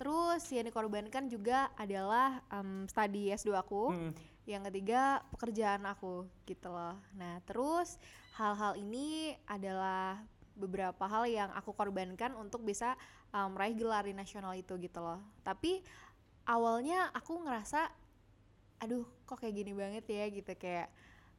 terus 0.00 0.48
yang 0.48 0.64
dikorbankan 0.64 1.28
juga 1.28 1.68
adalah 1.76 2.40
em, 2.48 2.88
study 2.88 3.28
S2 3.36 3.52
aku. 3.52 3.92
Hmm. 3.92 4.12
yang 4.48 4.66
ketiga 4.66 5.22
pekerjaan 5.30 5.84
aku 5.86 6.26
gitu 6.48 6.72
loh. 6.72 6.98
Nah 7.14 7.38
terus 7.46 8.00
hal-hal 8.34 8.74
ini 8.74 9.36
adalah 9.46 10.18
beberapa 10.58 11.06
hal 11.06 11.28
yang 11.30 11.54
aku 11.54 11.70
korbankan 11.70 12.34
untuk 12.34 12.66
bisa 12.66 12.98
um, 13.30 13.54
meraih 13.54 13.78
gelar 13.78 14.02
di 14.02 14.16
nasional 14.16 14.56
itu 14.58 14.74
gitu 14.80 14.98
loh. 14.98 15.22
Tapi 15.46 15.84
awalnya 16.50 17.14
aku 17.14 17.46
ngerasa 17.46 17.94
aduh 18.80 19.06
kok 19.28 19.38
kayak 19.38 19.54
gini 19.54 19.70
banget 19.76 20.08
ya 20.08 20.26
gitu. 20.32 20.50
Kayak 20.58 20.90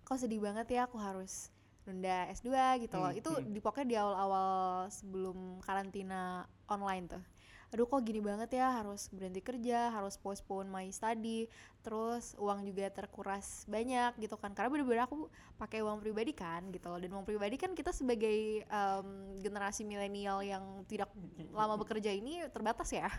kok 0.08 0.16
sedih 0.16 0.40
banget 0.40 0.72
ya 0.72 0.88
aku 0.88 0.96
harus 0.96 1.52
nunda 1.84 2.32
S2 2.32 2.48
gitu 2.86 2.96
loh. 2.96 3.12
Hmm, 3.12 3.20
itu 3.20 3.32
hmm. 3.34 3.50
di 3.52 3.60
pokoknya 3.60 3.88
di 3.92 3.98
awal-awal 4.00 4.88
sebelum 4.88 5.60
karantina 5.66 6.48
online 6.70 7.12
tuh 7.12 7.24
aduh 7.72 7.88
kok 7.88 8.04
gini 8.04 8.20
banget 8.20 8.60
ya 8.60 8.84
harus 8.84 9.08
berhenti 9.16 9.40
kerja 9.40 9.96
harus 9.96 10.20
postpone 10.20 10.68
my 10.68 10.92
study 10.92 11.48
terus 11.82 12.36
uang 12.38 12.68
juga 12.68 12.92
terkuras 12.94 13.66
banyak 13.66 14.14
gitu 14.22 14.38
kan. 14.38 14.54
Karena 14.54 14.70
bener-bener 14.70 15.04
aku 15.08 15.32
pakai 15.58 15.82
uang 15.82 15.98
pribadi 16.04 16.36
kan 16.36 16.62
gitu 16.70 16.92
loh. 16.92 17.00
Dan 17.02 17.10
uang 17.16 17.26
pribadi 17.26 17.58
kan 17.58 17.74
kita 17.74 17.90
sebagai 17.90 18.62
em, 18.62 19.08
generasi 19.42 19.82
milenial 19.82 20.46
yang 20.46 20.86
tidak 20.86 21.10
lama 21.50 21.80
bekerja 21.82 22.14
ini 22.14 22.46
terbatas 22.54 22.92
ya. 22.94 23.10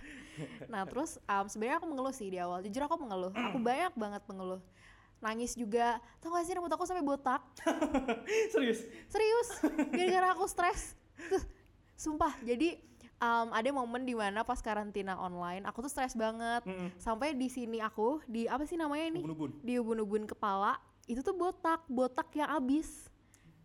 Nah 0.70 0.86
terus 0.86 1.18
em, 1.26 1.46
sebenarnya 1.50 1.82
aku 1.82 1.88
mengeluh 1.90 2.14
sih 2.14 2.30
di 2.30 2.38
awal. 2.38 2.62
Jujur 2.62 2.86
aku 2.86 2.96
mengeluh. 3.00 3.34
Aku 3.34 3.58
banyak 3.58 3.94
banget 3.98 4.22
mengeluh. 4.30 4.62
Nangis 5.18 5.58
juga. 5.58 5.98
Tau 6.22 6.34
gak 6.34 6.46
sih 6.46 6.54
rambut 6.54 6.70
aku 6.70 6.86
sampai 6.86 7.02
botak? 7.02 7.42
Serius? 8.54 8.82
serius. 9.10 9.48
Gara-gara 9.90 10.34
aku 10.34 10.46
stres. 10.50 10.98
Sumpah. 11.94 12.34
Jadi 12.42 12.91
em, 13.22 13.48
ada 13.48 13.68
momen 13.70 14.02
di 14.02 14.12
mana 14.12 14.42
pas 14.42 14.58
karantina 14.58 15.14
online 15.16 15.62
aku 15.62 15.80
tuh 15.80 15.88
stres 15.88 16.12
banget. 16.12 16.66
Mm-mm. 16.66 16.90
sampai 16.96 17.32
di 17.32 17.46
sini 17.46 17.78
aku 17.78 18.18
di 18.26 18.44
apa 18.44 18.66
sih 18.66 18.74
namanya 18.74 19.06
ini? 19.08 19.20
Ubun-ubun. 19.22 19.50
di 19.62 19.78
ubun-ubun 19.78 20.26
kepala 20.26 20.74
itu 21.04 21.18
tuh 21.18 21.32
botak 21.32 21.87
botak 21.87 22.26
yang 22.32 22.50
abis. 22.52 23.06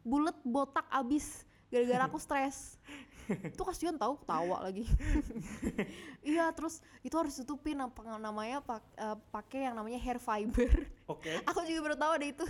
Bulet 0.01 0.37
botak 0.41 0.85
abis. 0.87 1.41
Gara-gara 1.67 2.05
aku 2.05 2.15
stres. 2.15 2.79
Itu 3.51 3.59
kasihan 3.61 3.91
tahu 3.93 4.15
ketawa 4.17 4.63
lagi. 4.63 4.87
Iya 6.23 6.51
terus 6.51 6.79
itu 6.99 7.15
harus 7.15 7.35
tutupin 7.35 7.75
apa 7.77 8.19
namanya 8.19 8.59
pak- 8.59 8.95
eh, 8.95 9.15
pakai 9.31 9.67
yang 9.67 9.75
namanya 9.75 9.95
hair 9.97 10.15
fiber. 10.17 10.71
Oke. 11.07 11.31
aku 11.43 11.63
juga 11.63 11.79
baru 11.83 11.97
tahu 11.97 12.11
ada 12.13 12.23
itu 12.25 12.45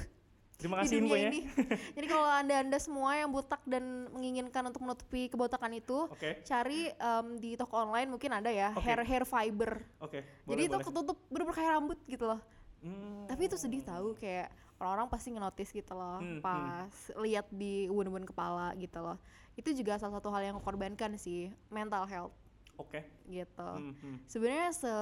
Terima 0.58 0.76
di 0.76 0.82
kasih 0.84 0.96
dunia 0.98 1.06
infonya. 1.08 1.30
ini 1.30 1.40
jadi 1.96 2.08
kalau 2.08 2.26
anda 2.28 2.56
anda 2.58 2.78
semua 2.78 3.14
yang 3.14 3.30
botak 3.30 3.62
dan 3.64 3.84
menginginkan 4.10 4.66
untuk 4.66 4.82
menutupi 4.82 5.30
kebotakan 5.30 5.70
itu 5.72 6.10
Oke. 6.10 6.42
cari 6.42 6.90
em, 6.90 7.28
di 7.38 7.54
toko 7.54 7.78
online 7.80 8.10
mungkin 8.10 8.34
ada 8.34 8.50
ya 8.50 8.74
Oke. 8.74 8.82
hair 8.84 9.02
hair 9.02 9.24
fiber 9.24 9.86
Oke. 10.00 10.26
jadi 10.44 10.62
boleh, 10.64 10.70
itu 10.74 10.78
ketutup 10.84 11.18
bener-bener 11.28 11.56
kayak 11.56 11.72
rambut 11.74 12.00
gitu 12.04 12.26
loh 12.26 12.42
Hmm. 12.78 13.26
tapi 13.26 13.50
itu 13.50 13.58
sedih 13.58 13.82
tahu 13.82 14.14
kayak 14.14 14.50
orang-orang 14.78 15.10
pasti 15.10 15.34
ngenotis 15.34 15.70
gitu 15.72 15.94
loh 15.94 16.22
Hmm, 16.22 16.38
hmm. 16.38 16.42
pas 16.42 16.94
lihat 17.18 17.50
di 17.50 17.86
ubun-ubun 17.88 18.22
kepala 18.22 18.70
gitu 18.76 19.02
loh 19.02 19.18
itu 19.54 19.74
juga 19.74 19.98
salah 19.98 20.14
satu 20.14 20.30
hal 20.30 20.46
yang 20.46 20.58
korbankan 20.58 21.18
sih 21.18 21.50
mental 21.70 22.06
health 22.06 22.38
Oke. 22.78 23.02
gitu 23.26 23.58
Hmm, 23.74 23.92
hmm. 23.98 24.18
sebenarnya 24.24 24.70
se, 24.72 24.94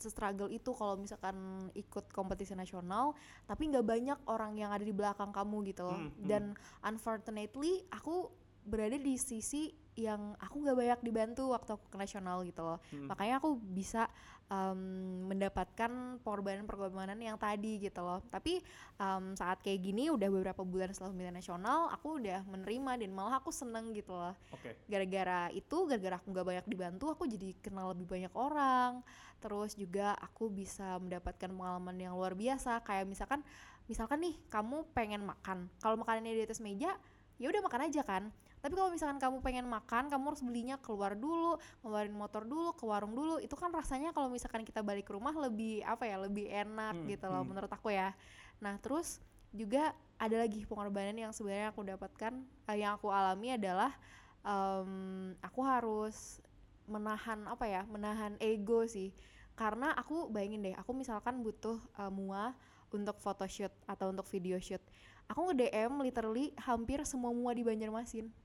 struggle 0.00 0.48
itu 0.48 0.70
kalau 0.70 0.96
misalkan 0.96 1.34
ikut 1.74 2.08
kompetisi 2.10 2.54
nasional 2.54 3.12
tapi 3.44 3.68
nggak 3.68 3.84
banyak 3.84 4.18
orang 4.24 4.54
yang 4.54 4.70
ada 4.70 4.86
di 4.86 4.94
belakang 4.94 5.34
kamu 5.34 5.66
gitu 5.68 5.82
loh 5.82 5.98
Hmm, 5.98 6.10
hmm. 6.14 6.24
dan 6.24 6.42
unfortunately 6.80 7.82
aku 7.90 8.30
berada 8.64 8.96
di 8.96 9.18
sisi 9.18 9.68
yang 9.94 10.34
aku 10.40 10.64
nggak 10.64 10.74
banyak 10.74 11.00
dibantu 11.04 11.52
waktu 11.52 11.76
aku 11.76 11.86
ke 11.86 11.98
nasional 11.98 12.40
gitu 12.42 12.62
loh 12.62 12.78
Hmm. 12.88 13.06
makanya 13.06 13.38
aku 13.38 13.58
bisa 13.60 14.08
em, 14.50 14.80
mendapatkan 15.28 16.20
pengorbanan-pengorbanan 16.20 17.16
yang 17.20 17.36
tadi 17.40 17.80
gitu 17.80 18.00
loh. 18.04 18.20
Tapi 18.28 18.60
em, 19.00 19.24
saat 19.38 19.60
kayak 19.64 19.80
gini 19.80 20.08
udah 20.12 20.28
beberapa 20.28 20.62
bulan 20.62 20.92
setelah 20.92 21.12
pemilihan 21.12 21.36
nasional 21.36 21.88
aku 21.92 22.20
udah 22.20 22.44
menerima 22.48 22.92
dan 23.04 23.10
malah 23.12 23.40
aku 23.40 23.50
seneng 23.50 23.92
gitu 23.96 24.12
loh. 24.12 24.34
Oke. 24.52 24.76
gara-gara 24.88 25.48
itu 25.52 25.76
gara-gara 25.88 26.16
aku 26.20 26.28
nggak 26.32 26.46
banyak 26.46 26.66
dibantu 26.68 27.06
aku 27.12 27.24
jadi 27.28 27.56
kenal 27.60 27.92
lebih 27.96 28.06
banyak 28.08 28.32
orang. 28.36 29.00
Terus 29.40 29.76
juga 29.76 30.16
aku 30.20 30.48
bisa 30.48 30.96
mendapatkan 31.00 31.52
pengalaman 31.52 31.96
yang 32.00 32.16
luar 32.16 32.32
biasa. 32.32 32.80
Kayak 32.84 33.08
misalkan 33.08 33.40
misalkan 33.84 34.18
nih 34.24 34.36
kamu 34.48 34.88
pengen 34.96 35.24
makan. 35.24 35.68
Kalau 35.80 35.96
makanannya 36.00 36.32
di 36.32 36.42
atas 36.44 36.64
meja 36.64 36.96
ya 37.38 37.50
udah 37.50 37.62
makan 37.66 37.90
aja 37.90 38.02
kan 38.06 38.30
tapi 38.64 38.80
kalau 38.80 38.88
misalkan 38.88 39.20
kamu 39.20 39.44
pengen 39.44 39.68
makan 39.68 40.08
kamu 40.08 40.32
harus 40.32 40.40
belinya 40.40 40.80
keluar 40.80 41.12
dulu 41.12 41.60
ngeluarin 41.84 42.16
motor 42.16 42.48
dulu 42.48 42.72
ke 42.72 42.88
warung 42.88 43.12
dulu. 43.12 43.36
Itu 43.36 43.60
kan 43.60 43.68
rasanya 43.68 44.16
kalau 44.16 44.32
misalkan 44.32 44.64
kita 44.64 44.80
balik 44.80 45.04
ke 45.04 45.12
rumah 45.12 45.36
lebih 45.36 45.84
apa 45.84 46.08
ya 46.08 46.16
lebih 46.16 46.48
enak 46.48 46.96
Hmm, 46.96 47.04
gitu 47.04 47.28
loh 47.28 47.44
hmm. 47.44 47.52
menurut 47.52 47.68
aku 47.68 47.92
ya. 47.92 48.16
Nah 48.64 48.80
terus 48.80 49.20
juga 49.52 49.92
ada 50.16 50.40
lagi 50.40 50.64
pengorbanan 50.64 51.12
yang 51.12 51.32
sebenarnya 51.36 51.76
aku 51.76 51.84
dapatkan 51.84 52.32
eh, 52.72 52.76
yang 52.80 52.96
aku 52.96 53.12
alami 53.12 53.52
adalah 53.52 53.92
em, 54.40 55.36
aku 55.44 55.60
harus 55.60 56.40
menahan 56.88 57.44
apa 57.44 57.68
ya 57.68 57.84
menahan 57.84 58.32
ego 58.40 58.88
sih. 58.88 59.12
Karena 59.60 59.92
aku 59.92 60.32
bayangin 60.32 60.72
deh 60.72 60.74
aku 60.80 60.96
misalkan 60.96 61.44
butuh 61.44 61.76
eh, 62.00 62.08
mua 62.08 62.56
untuk 62.88 63.20
photoshoot 63.20 63.76
atau 63.84 64.08
untuk 64.08 64.24
video 64.32 64.56
shoot. 64.56 64.80
Aku 65.28 65.52
nge 65.52 65.68
DM 65.68 66.00
literally 66.00 66.56
hampir 66.64 67.04
semua 67.04 67.28
mua 67.28 67.52
di 67.52 67.60
Banjarmasin 67.60 68.43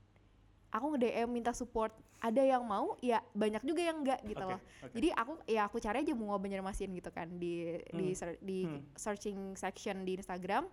aku 0.70 0.94
nge 0.94 0.98
DM 1.02 1.28
minta 1.28 1.52
support. 1.52 1.90
Ada 2.20 2.44
yang 2.44 2.62
mau 2.62 3.00
ya 3.00 3.24
banyak 3.32 3.64
juga 3.64 3.80
yang 3.80 4.04
enggak 4.04 4.20
gitu 4.22 4.44
Oke, 4.44 4.52
loh. 4.52 4.60
oke. 4.84 4.92
jadi 4.92 5.08
aku 5.16 5.32
ya 5.48 5.62
aku 5.64 5.76
cari 5.80 6.04
aja 6.04 6.12
mua 6.12 6.36
Banjarmasin 6.36 6.92
gitu 6.92 7.08
kan 7.08 7.32
di 7.32 7.80
di 7.90 8.12
Hmm, 8.12 8.16
ser- 8.16 8.40
di 8.40 8.58
hmm. 8.68 8.92
searching 8.92 9.38
section 9.56 10.04
di 10.04 10.20
Instagram. 10.20 10.68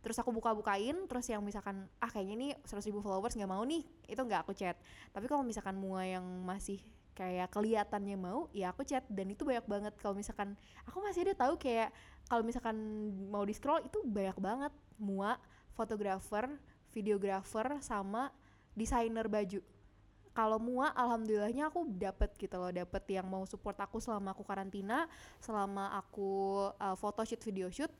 Terus 0.00 0.16
aku 0.16 0.32
buka-bukain 0.32 1.04
terus 1.04 1.28
yang 1.28 1.44
misalkan 1.44 1.90
ah 1.98 2.08
kayaknya 2.08 2.34
ini 2.34 2.48
100 2.64 2.88
ribu 2.88 3.04
followers 3.04 3.36
nggak 3.36 3.50
mau 3.50 3.60
nih. 3.62 3.84
Itu 4.06 4.24
nggak 4.24 4.48
aku 4.48 4.56
chat. 4.56 4.80
Tapi 5.12 5.28
kalau 5.28 5.44
misalkan 5.44 5.76
mua 5.76 6.00
yang 6.02 6.24
masih 6.46 6.80
kayak 7.12 7.50
kelihatannya 7.52 8.16
mau 8.16 8.48
ya 8.50 8.72
aku 8.72 8.80
chat. 8.82 9.04
Dan 9.12 9.28
itu 9.28 9.44
banyak 9.44 9.68
banget. 9.68 9.92
Kalau 10.00 10.16
misalkan 10.16 10.56
aku 10.88 11.04
masih 11.04 11.28
ada 11.28 11.34
tahu 11.36 11.60
kayak 11.60 11.92
kalau 12.26 12.40
misalkan 12.40 12.76
mau 13.28 13.44
di 13.44 13.52
scroll 13.52 13.84
itu 13.84 14.00
banyak 14.00 14.40
banget. 14.40 14.72
Mua 14.96 15.36
fotografer 15.76 16.48
videografer 16.88 17.76
sama 17.78 18.32
desainer 18.78 19.26
baju. 19.26 19.58
Kalau 20.30 20.62
mua 20.62 20.94
alhamdulillahnya 20.94 21.66
aku 21.66 21.90
dapet 21.98 22.30
gitu 22.38 22.54
loh 22.54 22.70
dapet 22.70 23.02
yang 23.10 23.26
mau 23.26 23.42
support 23.42 23.74
aku 23.74 23.98
selama 23.98 24.30
aku 24.30 24.46
karantina 24.46 25.10
selama 25.42 25.90
aku 25.98 26.62
uh, 26.78 26.94
photoshoot 26.94 27.42
video 27.42 27.66
shoot. 27.74 27.90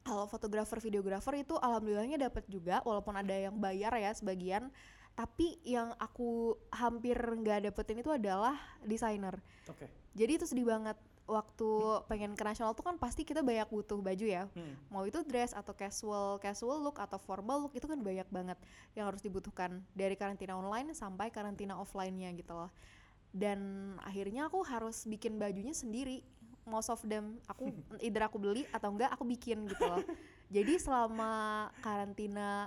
Kalau 0.00 0.24
fotografer 0.24 0.80
videografer 0.80 1.44
itu 1.44 1.60
alhamdulillahnya 1.60 2.16
dapat 2.16 2.48
juga 2.48 2.80
walaupun 2.80 3.12
ada 3.12 3.36
yang 3.36 3.52
bayar 3.60 3.92
ya 4.00 4.08
sebagian. 4.16 4.72
Tapi 5.12 5.60
yang 5.68 5.92
aku 6.00 6.56
hampir 6.72 7.20
nggak 7.20 7.68
dapetin 7.68 8.00
itu 8.00 8.08
adalah 8.08 8.56
desainer. 8.80 9.36
Oke. 9.68 9.84
jadi 10.16 10.40
itu 10.40 10.48
sedih 10.48 10.64
banget 10.64 10.96
waktu 11.30 11.70
pengen 12.10 12.34
ke 12.34 12.42
nasional 12.42 12.74
tuh 12.74 12.82
kan 12.82 12.98
pasti 12.98 13.22
kita 13.22 13.40
banyak 13.40 13.70
butuh 13.70 14.02
baju 14.02 14.26
ya. 14.26 14.50
Hmm. 14.52 14.74
mau 14.90 15.06
itu 15.06 15.22
dress 15.22 15.54
atau 15.54 15.70
casual 15.70 16.42
casual 16.42 16.82
look 16.82 16.98
atau 16.98 17.16
formal 17.16 17.62
look 17.62 17.74
itu 17.78 17.86
kan 17.86 18.02
banyak 18.02 18.26
banget 18.28 18.58
yang 18.98 19.06
harus 19.06 19.22
dibutuhkan. 19.22 19.80
Dari 19.94 20.18
karantina 20.18 20.58
online 20.58 20.92
sampai 20.92 21.30
karantina 21.30 21.78
offline-nya 21.78 22.34
gitu 22.34 22.52
loh. 22.52 22.70
Dan 23.30 23.94
akhirnya 24.02 24.50
aku 24.50 24.66
harus 24.66 25.06
bikin 25.06 25.38
bajunya 25.38 25.72
sendiri. 25.72 26.26
Most 26.66 26.90
of 26.90 27.00
them 27.06 27.38
aku 27.46 27.70
either 28.06 28.26
aku 28.26 28.42
beli 28.42 28.66
atau 28.74 28.90
enggak 28.90 29.14
aku 29.14 29.22
bikin 29.22 29.70
gitu 29.70 29.86
loh. 29.86 30.02
Jadi 30.50 30.82
selama 30.82 31.70
karantina 31.78 32.66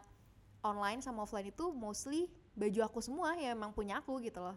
online 0.63 1.03
sama 1.03 1.27
offline 1.27 1.51
itu 1.51 1.75
mostly 1.75 2.31
baju 2.55 2.79
aku 2.87 3.03
semua 3.03 3.35
ya 3.35 3.51
emang 3.51 3.75
punya 3.75 3.99
aku 3.99 4.23
gitu 4.23 4.39
loh 4.39 4.55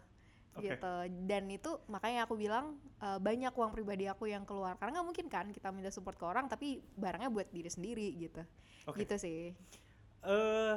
Oke. 0.56 0.72
gitu 0.72 0.94
dan 1.28 1.44
itu 1.52 1.70
makanya 1.86 2.24
aku 2.24 2.34
bilang 2.40 2.80
eh, 2.98 3.20
banyak 3.20 3.52
uang 3.52 3.70
pribadi 3.76 4.08
aku 4.08 4.28
yang 4.28 4.48
keluar 4.48 4.80
karena 4.80 5.00
nggak 5.00 5.06
mungkin 5.06 5.26
kan 5.28 5.46
kita 5.52 5.68
minta 5.68 5.92
support 5.92 6.16
ke 6.16 6.24
orang 6.24 6.48
tapi 6.48 6.80
barangnya 6.96 7.28
buat 7.28 7.48
diri 7.52 7.68
sendiri 7.68 8.08
gitu 8.16 8.42
Oke. 8.88 9.04
gitu 9.04 9.20
sih 9.20 9.52
eh 10.26 10.76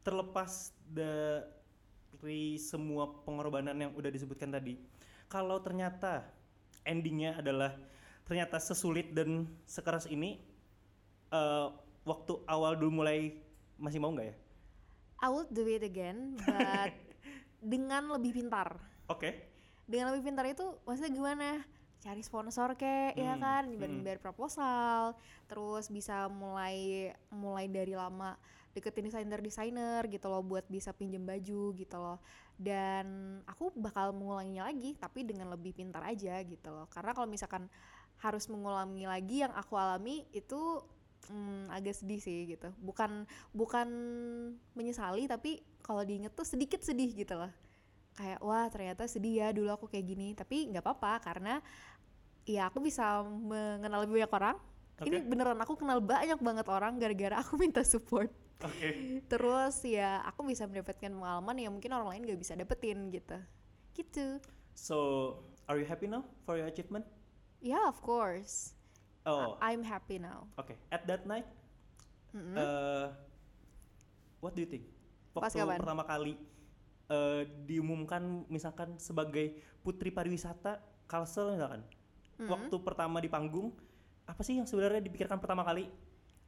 terlepas 0.00 0.72
dari 0.88 2.56
semua 2.56 3.08
pengorbanan 3.24 3.76
yang 3.76 3.92
udah 3.92 4.08
disebutkan 4.08 4.52
tadi, 4.52 4.80
kalau 5.28 5.60
ternyata 5.60 6.24
endingnya 6.84 7.36
adalah 7.36 7.76
ternyata 8.24 8.56
sesulit 8.56 9.12
dan 9.12 9.48
sekeras 9.68 10.08
ini, 10.08 10.40
eh 11.30 11.68
waktu 12.04 12.32
awal 12.48 12.74
dulu 12.80 13.04
mulai 13.04 13.36
masih 13.76 14.00
mau 14.00 14.12
nggak 14.12 14.28
ya? 14.32 14.36
I 15.20 15.28
would 15.28 15.52
do 15.52 15.68
it 15.68 15.84
again 15.84 16.40
but 16.40 16.96
dengan 17.72 18.08
lebih 18.16 18.40
pintar 18.40 18.80
Oke, 19.10 19.34
dengan 19.90 20.14
lebih 20.14 20.30
pintar 20.30 20.46
itu 20.46 20.62
maksudnya 20.86 21.10
gimana? 21.10 21.48
Cari 22.00 22.22
sponsor 22.22 22.78
ya 22.78 23.34
Hmm, 23.34 23.42
kan? 23.42 23.62
Hmm. 23.66 23.72
dibanding 23.74 24.06
bayar 24.06 24.22
proposal 24.22 25.18
terus 25.50 25.90
bisa 25.90 26.30
mulai 26.30 27.10
mulai 27.28 27.66
dari 27.66 27.92
lama 27.98 28.38
deketin 28.70 29.10
desainer 29.10 29.42
desainer 29.42 30.06
gitu 30.06 30.30
loh 30.30 30.46
buat 30.46 30.62
bisa 30.70 30.94
pinjem 30.94 31.26
baju 31.26 31.74
gitu 31.74 31.96
loh. 31.98 32.22
Dan 32.54 33.40
aku 33.50 33.74
bakal 33.74 34.14
mengulanginya 34.14 34.70
lagi 34.70 34.94
tapi 34.94 35.26
dengan 35.26 35.50
lebih 35.50 35.74
pintar 35.74 36.06
aja 36.06 36.38
gitu 36.46 36.70
loh. 36.70 36.86
Karena 36.86 37.10
kalau 37.10 37.26
misalkan 37.26 37.66
harus 38.22 38.46
mengulangi 38.46 39.10
lagi 39.10 39.42
yang 39.42 39.50
aku 39.58 39.74
alami 39.74 40.22
itu 40.30 40.86
hmm, 41.34 41.66
agak 41.74 41.98
sedih 41.98 42.22
sih 42.22 42.46
gitu. 42.46 42.70
Bukan 42.78 43.26
bukan 43.50 43.88
menyesali 44.78 45.26
tapi 45.26 45.60
kalau 45.82 46.06
diinget 46.06 46.30
tuh 46.32 46.46
sedikit 46.46 46.78
sedih 46.80 47.10
gitu 47.12 47.34
loh 47.34 47.50
kayak 48.14 48.40
wah 48.40 48.66
ternyata 48.68 49.06
sedih 49.06 49.40
ya 49.40 49.48
dulu 49.50 49.70
aku 49.70 49.86
kayak 49.86 50.06
gini 50.06 50.28
tapi 50.34 50.68
nggak 50.68 50.82
apa-apa 50.82 51.12
karena 51.22 51.54
ya 52.44 52.68
aku 52.68 52.82
bisa 52.82 53.22
mengenal 53.24 54.04
lebih 54.04 54.22
banyak 54.22 54.32
orang 54.34 54.56
ini 55.00 55.16
Oke. 55.16 55.26
beneran 55.26 55.56
aku 55.58 55.74
kenal 55.78 55.98
banyak 56.02 56.36
banget 56.36 56.66
orang 56.68 56.98
gara-gara 57.00 57.40
aku 57.40 57.56
minta 57.56 57.80
support 57.80 58.28
oke. 58.60 58.90
terus 59.26 59.80
ya 59.86 60.20
aku 60.26 60.44
bisa 60.44 60.68
mendapatkan 60.68 61.08
pengalaman 61.08 61.56
yang 61.56 61.72
mungkin 61.72 61.90
orang 61.94 62.08
lain 62.12 62.22
nggak 62.28 62.40
bisa 62.40 62.52
dapetin 62.54 63.08
gitu 63.10 63.38
gitu 63.94 64.40
So, 64.70 64.96
are 65.68 65.76
you 65.76 65.84
happy 65.84 66.08
now 66.08 66.24
for 66.46 66.56
your 66.56 66.64
achievement? 66.64 67.04
ya 67.60 67.80
of 67.84 68.00
course 68.00 68.72
Oh, 69.28 69.60
I- 69.60 69.76
I'm 69.76 69.84
happy 69.84 70.16
now 70.16 70.48
oke. 70.56 70.72
At 70.88 71.04
that 71.04 71.28
night, 71.28 71.44
Mm-mm. 72.32 72.56
eh, 72.56 73.06
what 74.40 74.56
do 74.56 74.64
you 74.64 74.68
think? 74.68 74.88
Pas 75.30 75.44
Waktu 75.44 75.60
kapan? 75.60 75.78
pertama 75.84 76.02
kali 76.02 76.40
eh, 77.10 77.42
diumumkan 77.66 78.22
misalkan 78.46 78.94
sebagai 78.96 79.52
putri 79.80 80.08
pariwisata 80.08 80.78
Kalsel 81.04 81.52
misalkan, 81.52 81.82
Mm-mm. 82.38 82.46
waktu 82.46 82.76
pertama 82.80 83.18
di 83.18 83.26
panggung, 83.26 83.74
apa 84.24 84.40
sih 84.40 84.54
yang 84.54 84.64
sebenarnya 84.64 85.02
dipikirkan 85.02 85.36
pertama 85.36 85.60
kali? 85.60 85.90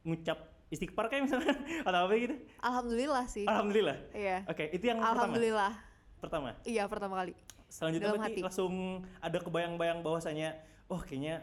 Ngucap 0.03 0.39
istighfar 0.67 1.05
kayak 1.05 1.27
misalkan 1.27 1.53
atau 1.87 1.99
apa 2.01 2.13
gitu? 2.15 2.35
alhamdulillah 2.59 3.25
sih 3.27 3.45
Alhamdulillah. 3.45 3.97
iya 4.11 4.41
Oke, 4.47 4.71
itu 4.71 4.83
yang 4.83 4.97
pertama. 4.97 5.13
alhamdulillah 5.21 5.73
Pertama. 6.17 6.49
iya 6.63 6.83
pertama 6.87 7.15
kali 7.19 7.33
Selanjutnya 7.67 8.09
Dalam 8.09 8.21
berarti 8.21 8.33
hati. 8.37 8.45
langsung 8.45 8.73
ada 9.17 9.37
kebayang-bayang 9.37 9.99
bahwasanya, 9.99 10.49
oh 10.87 10.97
kayaknya 10.97 11.41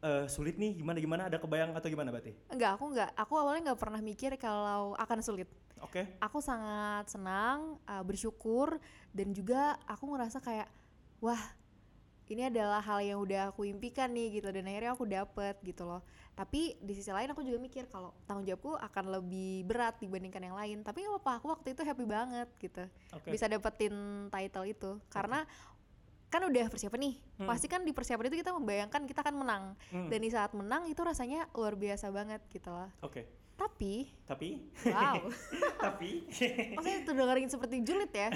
eh, 0.00 0.24
sulit 0.26 0.56
nih, 0.56 0.76
gimana 0.76 0.96
gimana 0.98 1.22
ada 1.28 1.36
kebayang 1.36 1.72
atau 1.72 1.88
gimana 1.88 2.08
berarti? 2.10 2.32
enggak 2.48 2.70
aku 2.74 2.84
enggak 2.90 3.10
aku 3.14 3.32
awalnya 3.36 3.60
nggak 3.72 3.80
pernah 3.80 4.00
mikir 4.00 4.30
kalau 4.36 4.92
akan 4.96 5.18
sulit 5.20 5.48
Oke. 5.80 6.06
aku 6.20 6.38
sangat 6.38 7.08
senang, 7.08 7.80
uh, 7.88 8.04
bersyukur, 8.04 8.78
dan 9.10 9.32
juga 9.32 9.74
aku 9.88 10.12
ngerasa 10.12 10.38
kayak, 10.38 10.68
wah, 11.18 11.40
ini 12.30 12.46
adalah 12.46 12.78
hal 12.78 13.02
yang 13.02 13.18
udah 13.18 13.50
aku 13.50 13.66
impikan 13.66 14.12
nih 14.14 14.38
gitu, 14.38 14.54
dan 14.54 14.62
akhirnya 14.70 14.94
aku 14.94 15.02
dapet 15.02 15.58
gitu 15.66 15.82
loh. 15.82 16.04
Tapi 16.38 16.78
di 16.78 16.94
sisi 16.94 17.10
lain 17.10 17.34
aku 17.34 17.42
juga 17.42 17.58
mikir 17.58 17.90
kalau 17.90 18.14
tanggung 18.24 18.46
jawabku 18.46 18.78
akan 18.78 19.04
lebih 19.18 19.66
berat 19.66 19.98
dibandingkan 19.98 20.46
yang 20.46 20.54
lain. 20.54 20.86
Tapi 20.86 21.02
nggak 21.02 21.18
apa-apa, 21.18 21.32
aku 21.42 21.46
waktu 21.50 21.74
itu 21.74 21.82
happy 21.82 22.06
banget 22.06 22.48
gitu, 22.62 22.86
Oke. 23.18 23.34
bisa 23.34 23.50
dapetin 23.50 23.92
title 24.30 24.66
itu, 24.70 24.90
karena 25.10 25.42
kan 26.30 26.46
udah 26.46 26.70
persiapan 26.70 27.10
nih, 27.10 27.14
Hmm. 27.42 27.48
pasti 27.50 27.66
kan 27.66 27.82
di 27.82 27.90
persiapan 27.90 28.30
itu 28.30 28.46
kita 28.46 28.54
membayangkan 28.54 29.02
kita 29.10 29.26
akan 29.26 29.34
menang, 29.42 29.64
Hmm, 29.90 30.06
dan 30.06 30.18
di 30.22 30.30
saat 30.30 30.54
menang 30.54 30.86
itu 30.86 31.02
rasanya 31.02 31.50
luar 31.58 31.74
biasa 31.74 32.14
banget 32.14 32.38
gitu 32.54 32.70
loh. 32.70 32.86
Oke. 33.02 33.26
Tapi, 33.60 34.08
Tapi, 34.24 34.48
wow. 34.88 35.20
tapi, 35.84 36.24
Maksudnya 36.72 37.04
terdengarin 37.04 37.50
seperti 37.52 37.84
julid 37.84 38.08
ya. 38.08 38.32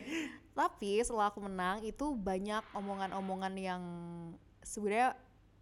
Tapi 0.60 1.04
setelah 1.04 1.28
aku 1.28 1.44
menang 1.44 1.84
itu 1.84 2.16
banyak 2.16 2.64
omongan-omongan 2.72 3.54
yang 3.60 3.82
sebenarnya 4.64 5.12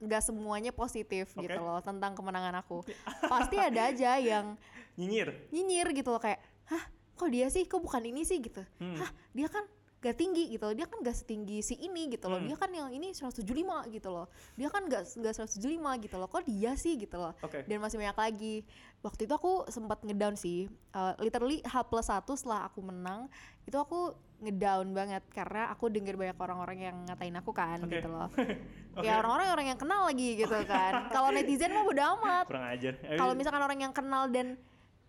nggak 0.01 0.23
semuanya 0.23 0.73
positif 0.73 1.35
Oke. 1.35 1.51
gitu 1.51 1.59
loh 1.59 1.83
tentang 1.83 2.15
kemenangan 2.15 2.63
aku. 2.63 2.87
Pasti 3.27 3.59
ada 3.59 3.91
aja 3.91 4.17
yang 4.19 4.55
nyinyir. 4.95 5.51
nyinyir 5.51 5.91
gitu 5.95 6.11
loh 6.15 6.23
kayak, 6.23 6.39
hah 6.71 6.85
kok 7.19 7.31
dia 7.31 7.47
sih, 7.51 7.67
kok 7.67 7.83
bukan 7.83 8.03
ini 8.07 8.23
sih 8.23 8.39
gitu. 8.39 8.63
Hmm. 8.79 8.97
Hah 8.97 9.11
dia 9.35 9.47
kan 9.51 9.67
gak 10.01 10.17
tinggi 10.17 10.49
gitu 10.49 10.65
loh, 10.65 10.73
dia 10.73 10.89
kan 10.89 10.99
gak 11.05 11.13
setinggi 11.13 11.61
si 11.61 11.77
ini 11.77 12.09
gitu 12.09 12.33
loh, 12.33 12.41
Hmm. 12.41 12.49
dia 12.49 12.57
kan 12.57 12.73
yang 12.73 12.89
ini 12.89 13.13
175 13.13 13.85
gitu 13.93 14.09
loh, 14.09 14.33
dia 14.57 14.73
kan 14.73 14.89
gak, 14.89 15.05
gak 15.05 15.35
175 15.37 16.01
gitu 16.01 16.17
loh, 16.17 16.25
kok 16.25 16.41
dia 16.49 16.73
sih 16.73 16.97
gitu 16.97 17.21
loh? 17.21 17.37
Oke. 17.45 17.69
dan 17.69 17.77
masih 17.79 18.01
banyak 18.01 18.17
lagi. 18.17 18.57
Waktu 19.01 19.25
itu 19.25 19.33
aku 19.33 19.65
sempat 19.73 20.05
ngedown 20.05 20.37
sih. 20.37 20.69
Uh, 20.93 21.17
literally 21.25 21.65
H 21.65 21.89
plus 21.89 22.09
satu 22.09 22.37
setelah 22.37 22.69
aku 22.69 22.85
menang 22.85 23.33
itu 23.65 23.73
aku 23.77 24.13
ngedown 24.41 24.93
banget. 24.93 25.25
Karena 25.33 25.73
aku 25.73 25.89
denger 25.89 26.21
banyak 26.21 26.37
orang-orang 26.37 26.79
yang 26.81 26.97
ngatain 27.09 27.33
aku 27.41 27.53
kan 27.57 27.81
Oke. 27.81 27.97
gitu 27.97 28.09
loh. 28.13 28.29
Oke. 29.01 29.05
ya 29.09 29.17
orang-orang 29.25 29.49
orang 29.57 29.67
yang 29.73 29.79
kenal 29.81 30.05
lagi 30.05 30.37
gitu 30.37 30.53
kan. 30.69 30.93
Kalau 31.17 31.33
netizen 31.33 31.73
mah 31.73 31.85
bodo 31.85 32.03
amat. 32.21 32.45
Kurang 32.45 32.67
ajar. 32.69 32.93
Kalau 33.01 33.33
misalkan 33.33 33.63
orang 33.65 33.79
yang 33.81 33.93
kenal 33.97 34.29
dan 34.29 34.61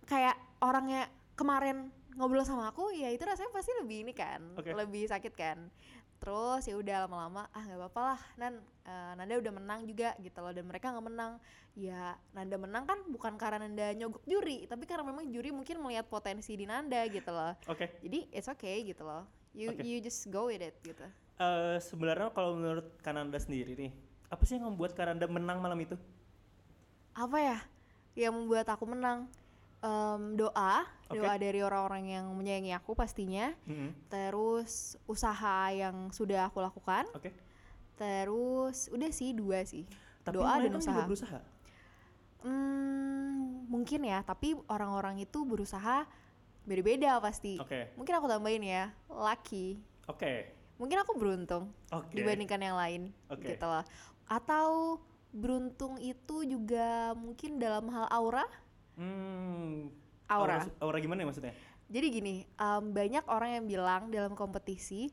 kayak 0.08 0.39
orangnya 0.63 1.12
kemarin 1.36 1.91
ngobrol 2.15 2.43
sama 2.43 2.69
aku 2.71 2.91
ya 2.91 3.08
itu 3.12 3.24
rasanya 3.24 3.52
pasti 3.54 3.71
lebih 3.80 4.08
ini 4.08 4.13
kan 4.15 4.41
Oke. 4.58 4.71
lebih 4.76 5.08
sakit 5.08 5.34
kan 5.36 5.71
terus 6.21 6.69
ya 6.69 6.78
udah 6.78 7.10
lama-lama 7.10 7.50
ah 7.50 7.63
nggak 7.65 7.80
apa-apa 7.82 8.02
lah 8.13 8.21
nan 8.38 8.54
eh, 8.86 9.13
Nanda 9.17 9.41
udah 9.41 9.54
menang 9.58 9.82
juga 9.89 10.13
gitu 10.21 10.38
loh 10.38 10.54
dan 10.54 10.69
mereka 10.69 10.93
nggak 10.93 11.08
menang 11.10 11.34
ya 11.74 12.13
Nanda 12.38 12.58
menang 12.62 12.84
kan 12.86 13.00
bukan 13.10 13.34
karena 13.41 13.65
Nanda 13.65 13.89
nyogok 13.97 14.21
juri 14.30 14.69
tapi 14.69 14.86
karena 14.86 15.02
memang 15.02 15.26
juri 15.34 15.50
mungkin 15.50 15.82
melihat 15.82 16.06
potensi 16.06 16.54
di 16.54 16.69
Nanda 16.69 17.02
gitu 17.10 17.34
loh 17.34 17.58
Oke. 17.65 17.97
jadi 18.06 18.30
it's 18.30 18.45
okay 18.45 18.86
gitu 18.86 19.02
loh 19.02 19.26
you 19.58 19.74
Oke. 19.74 19.82
you 19.82 19.97
just 19.97 20.30
go 20.30 20.45
with 20.52 20.62
it 20.62 20.78
gitu 20.86 21.04
Eh, 21.41 21.78
sebenarnya 21.82 22.30
kalau 22.38 22.54
menurut 22.54 23.02
Kananda 23.02 23.41
sendiri 23.41 23.74
nih, 23.74 23.89
apa 24.30 24.45
sih 24.45 24.62
yang 24.62 24.69
membuat 24.69 24.93
Kananda 24.93 25.26
menang 25.26 25.58
malam 25.58 25.80
itu? 25.82 25.97
apa 27.12 27.38
ya 27.41 27.58
yang 28.15 28.32
membuat 28.38 28.69
aku 28.71 28.86
menang 28.88 29.26
Em, 29.82 30.38
doa 30.38 30.86
Oke. 31.10 31.17
doa 31.17 31.34
dari 31.41 31.58
orang-orang 31.65 32.06
yang 32.06 32.26
menyayangi 32.38 32.70
aku 32.78 32.94
pastinya 32.94 33.50
Hmm, 33.65 33.98
terus 34.13 34.94
usaha 35.10 35.74
yang 35.74 36.13
sudah 36.13 36.46
aku 36.54 36.62
lakukan 36.62 37.10
Oke. 37.17 37.34
terus 37.98 38.94
udah 38.94 39.10
sih 39.10 39.34
dua 39.34 39.65
sih 39.65 39.89
Tapi 40.22 40.38
doa 40.38 40.62
dan 40.62 40.78
usaha 40.78 40.94
juga 40.94 41.10
berusaha. 41.10 41.39
Hmm, 42.46 43.65
mungkin 43.70 44.06
ya 44.06 44.22
tapi 44.22 44.54
orang-orang 44.70 45.22
itu 45.22 45.41
berusaha 45.46 46.06
beda-beda 46.62 47.17
pasti 47.17 47.58
Oke. 47.58 47.94
mungkin 47.98 48.13
aku 48.22 48.30
tambahin 48.30 48.62
ya 48.62 48.94
lucky 49.10 49.82
Oke. 50.06 50.46
mungkin 50.78 51.02
aku 51.02 51.17
beruntung 51.17 51.74
Oke. 51.89 52.13
dibandingkan 52.13 52.62
yang 52.62 52.78
lain 52.78 53.02
Oke. 53.34 53.58
gitu 53.58 53.65
loh 53.65 53.82
atau 54.30 55.02
beruntung 55.34 55.98
itu 55.98 56.46
juga 56.46 57.17
mungkin 57.17 57.58
dalam 57.58 57.89
hal 57.89 58.06
aura 58.13 58.46
Hmm. 59.01 59.89
aura 60.29 60.69
Aura 60.77 60.97
gimana 61.01 61.25
ya 61.25 61.27
maksudnya? 61.27 61.53
Jadi 61.91 62.07
gini, 62.07 62.35
em, 62.47 62.83
banyak 62.93 63.25
orang 63.27 63.49
yang 63.59 63.65
bilang 63.67 64.01
dalam 64.07 64.31
kompetisi 64.31 65.11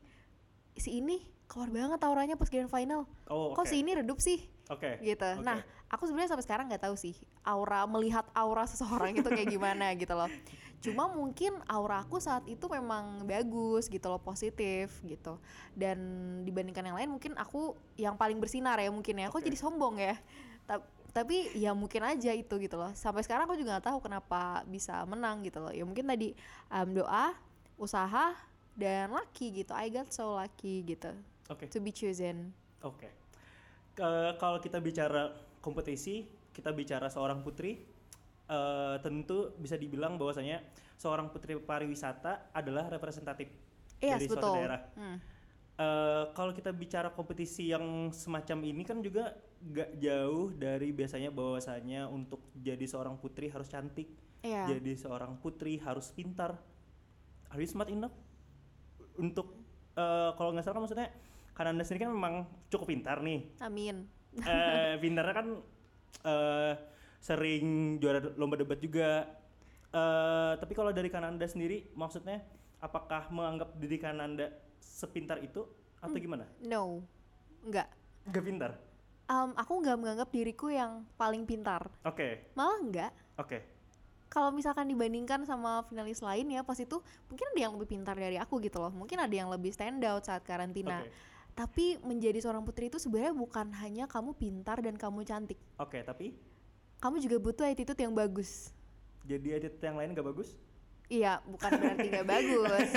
si 0.79 0.89
ini 0.95 1.19
keluar 1.49 1.67
banget 1.67 1.99
auranya 2.05 2.37
pas 2.37 2.47
grand 2.47 2.69
final 2.69 3.03
Oh, 3.27 3.51
kok 3.51 3.65
oke. 3.65 3.71
si 3.73 3.81
ini 3.81 3.97
redup 3.97 4.21
sih 4.21 4.45
Oke. 4.69 5.01
gitu. 5.01 5.25
oke. 5.25 5.41
Nah, 5.43 5.59
aku 5.89 6.05
sebenarnya 6.05 6.37
sampai 6.37 6.45
sekarang 6.45 6.65
nggak 6.69 6.85
tahu 6.85 6.95
sih 6.95 7.17
aura 7.41 7.83
melihat 7.89 8.23
aura 8.37 8.63
seseorang 8.69 9.17
itu 9.17 9.25
kayak 9.27 9.49
gimana 9.49 9.91
gitu 9.99 10.13
loh. 10.13 10.29
Cuma 10.79 11.11
mungkin 11.11 11.57
aura 11.67 12.05
aku 12.05 12.21
saat 12.23 12.47
itu 12.47 12.63
memang 12.71 13.27
bagus 13.27 13.91
gitu 13.91 14.07
loh, 14.07 14.21
positif 14.21 15.01
gitu. 15.03 15.35
Dan 15.75 15.99
dibandingkan 16.47 16.85
yang 16.85 16.95
lain 16.95 17.09
mungkin 17.11 17.35
aku 17.35 17.75
yang 17.99 18.15
paling 18.15 18.39
bersinar 18.39 18.79
ya 18.79 18.87
mungkin 18.87 19.19
ya. 19.19 19.27
Aku 19.27 19.41
Oke. 19.43 19.49
jadi 19.51 19.57
sombong 19.59 19.99
ya. 19.99 20.15
Tapi 21.09 21.49
ya 21.53 21.73
mungkin 21.73 22.01
aja 22.01 22.31
itu 22.31 22.55
gitu 22.55 22.75
loh. 22.75 22.91
Sampai 22.93 23.21
sekarang 23.21 23.45
aku 23.45 23.55
juga 23.55 23.77
nggak 23.77 23.87
tahu 23.89 23.99
kenapa 23.99 24.61
bisa 24.65 25.01
menang 25.03 25.41
gitu 25.41 25.59
loh. 25.59 25.73
Ya 25.73 25.83
mungkin 25.83 26.05
tadi 26.05 26.33
um, 26.69 26.89
doa, 26.93 27.33
usaha 27.75 28.33
dan 28.73 29.09
lucky 29.09 29.51
gitu. 29.55 29.73
I 29.73 29.89
got 29.89 30.09
so 30.09 30.33
lucky 30.33 30.85
gitu 30.85 31.11
Oke. 31.47 31.67
to 31.67 31.79
be 31.79 31.89
chosen. 31.89 32.53
Oke. 32.81 33.09
Ke- 33.91 34.35
Kalau 34.35 34.57
kita 34.57 34.79
bicara 34.79 35.33
kompetisi, 35.59 36.23
kita 36.49 36.71
bicara 36.71 37.09
seorang 37.09 37.41
putri, 37.41 37.83
eh, 38.45 38.95
tentu 38.99 39.51
bisa 39.55 39.75
dibilang 39.75 40.15
bahwasanya 40.15 40.63
seorang 40.95 41.27
putri 41.27 41.55
pariwisata 41.55 42.51
adalah 42.51 42.87
representatif 42.87 43.51
Iya, 43.99 44.15
dari 44.15 44.25
suatu 44.27 44.39
betul. 44.39 44.55
daerah. 44.55 44.81
Hmm. 44.95 45.17
Eh, 45.79 46.23
kalau 46.35 46.51
kita 46.51 46.75
bicara 46.75 47.07
kompetisi 47.07 47.71
yang 47.71 48.11
semacam 48.11 48.67
ini 48.67 48.83
kan 48.83 48.99
juga 48.99 49.31
gak 49.63 49.95
jauh 49.95 50.51
dari 50.51 50.91
biasanya 50.91 51.31
bahwasanya 51.31 52.11
untuk 52.11 52.51
jadi 52.51 52.83
seorang 52.83 53.15
putri 53.15 53.47
harus 53.47 53.71
cantik, 53.71 54.11
Iya. 54.43 54.75
jadi 54.75 54.99
seorang 54.99 55.39
putri 55.39 55.79
harus 55.79 56.11
pintar. 56.11 56.59
Are 57.47 57.63
you 57.63 57.69
smart 57.71 57.87
enough? 57.87 58.11
Untuk 59.15 59.55
eh, 59.95 60.31
kalau 60.35 60.51
nggak 60.51 60.67
salah 60.67 60.75
kan 60.75 60.83
maksudnya 60.83 61.09
karena 61.55 61.69
anda 61.71 61.83
sendiri 61.87 62.07
kan 62.07 62.11
memang 62.11 62.35
cukup 62.67 62.91
pintar 62.91 63.23
nih. 63.23 63.47
Amin. 63.63 64.03
eh 64.35 64.99
pintarnya 65.03 65.31
kan 65.33 65.47
eh 66.27 66.73
sering 67.23 67.95
juara 68.03 68.19
lomba 68.35 68.59
debat 68.59 68.83
juga. 68.83 69.31
Eh 69.95 70.53
tapi 70.59 70.75
kalau 70.75 70.91
dari 70.91 71.07
Kananda 71.07 71.47
sendiri, 71.47 71.87
maksudnya 71.95 72.43
apakah 72.83 73.31
menganggap 73.31 73.79
diri 73.79 73.95
Kananda 73.95 74.51
sepintar 74.79 75.39
itu 75.39 75.63
atau 75.97 76.11
Hmm. 76.11 76.23
gimana? 76.23 76.45
No, 76.61 77.03
enggak. 77.61 77.87
Gak 78.25 78.43
pintar. 78.43 78.71
Um, 79.25 79.53
aku 79.53 79.77
nggak 79.77 79.95
menganggap 79.95 80.29
diriku 80.29 80.67
yang 80.67 81.05
paling 81.13 81.45
pintar. 81.45 81.85
Oke, 82.01 82.49
Malah 82.53 82.77
enggak. 82.79 83.11
oke, 83.37 83.59
Kalau 84.27 84.49
misalkan 84.49 84.85
dibandingkan 84.85 85.41
sama 85.41 85.81
finalis 85.83 86.21
lain 86.21 86.49
ya, 86.49 86.61
pas 86.61 86.77
itu 86.77 87.01
mungkin 87.25 87.45
ada 87.49 87.59
yang 87.59 87.73
lebih 87.73 87.89
pintar 87.89 88.13
dari 88.13 88.37
aku 88.37 88.57
gitu 88.59 88.77
loh. 88.77 88.89
Mungkin 88.89 89.17
ada 89.17 89.33
yang 89.33 89.49
lebih 89.49 89.69
stand 89.69 90.01
out 90.03 90.21
saat 90.23 90.41
karantina. 90.43 91.01
oke, 91.01 91.09
Tapi 91.55 91.97
menjadi 91.99 92.37
seorang 92.37 92.61
putri 92.61 92.87
itu 92.87 92.97
sebenarnya 92.97 93.33
bukan 93.33 93.73
hanya 93.75 94.05
kamu 94.05 94.33
pintar 94.33 94.79
dan 94.79 94.95
kamu 94.95 95.25
cantik. 95.25 95.57
oke. 95.75 95.97
Tapi 95.99 96.37
Kamu 96.99 97.15
juga 97.17 97.37
butuh 97.39 97.65
attitude 97.65 97.97
yang 97.97 98.13
bagus. 98.13 98.69
jadi 99.23 99.55
edit 99.55 99.77
yang 99.79 99.95
lain 99.95 100.11
gak 100.11 100.25
bagus? 100.25 100.57
Iya, 101.09 101.41
bukan 101.43 101.69
berarti 101.73 102.05
nggak 102.07 102.27
bagus. 102.27 102.89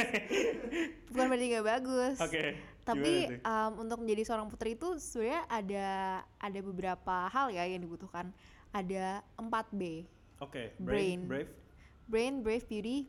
Bukan 1.08 1.24
berarti 1.26 1.46
nggak 1.48 1.66
bagus. 1.66 2.16
Oke. 2.20 2.44
Tapi 2.82 3.12
gimana 3.24 3.38
tuh? 3.38 3.48
um, 3.48 3.72
untuk 3.80 3.98
menjadi 4.00 4.22
seorang 4.22 4.48
putri 4.48 4.74
itu 4.74 4.88
sebenarnya 4.98 5.42
ada 5.46 5.86
ada 6.36 6.60
beberapa 6.62 7.16
hal 7.26 7.48
ya 7.48 7.64
yang 7.64 7.80
dibutuhkan. 7.80 8.28
Ada 8.68 9.20
4B. 9.36 10.04
Oke, 10.40 10.72
brain. 10.76 11.24
brave, 11.24 11.48
brave. 11.48 11.50
Brain, 12.04 12.34
brave, 12.40 12.64
beauty, 12.66 13.08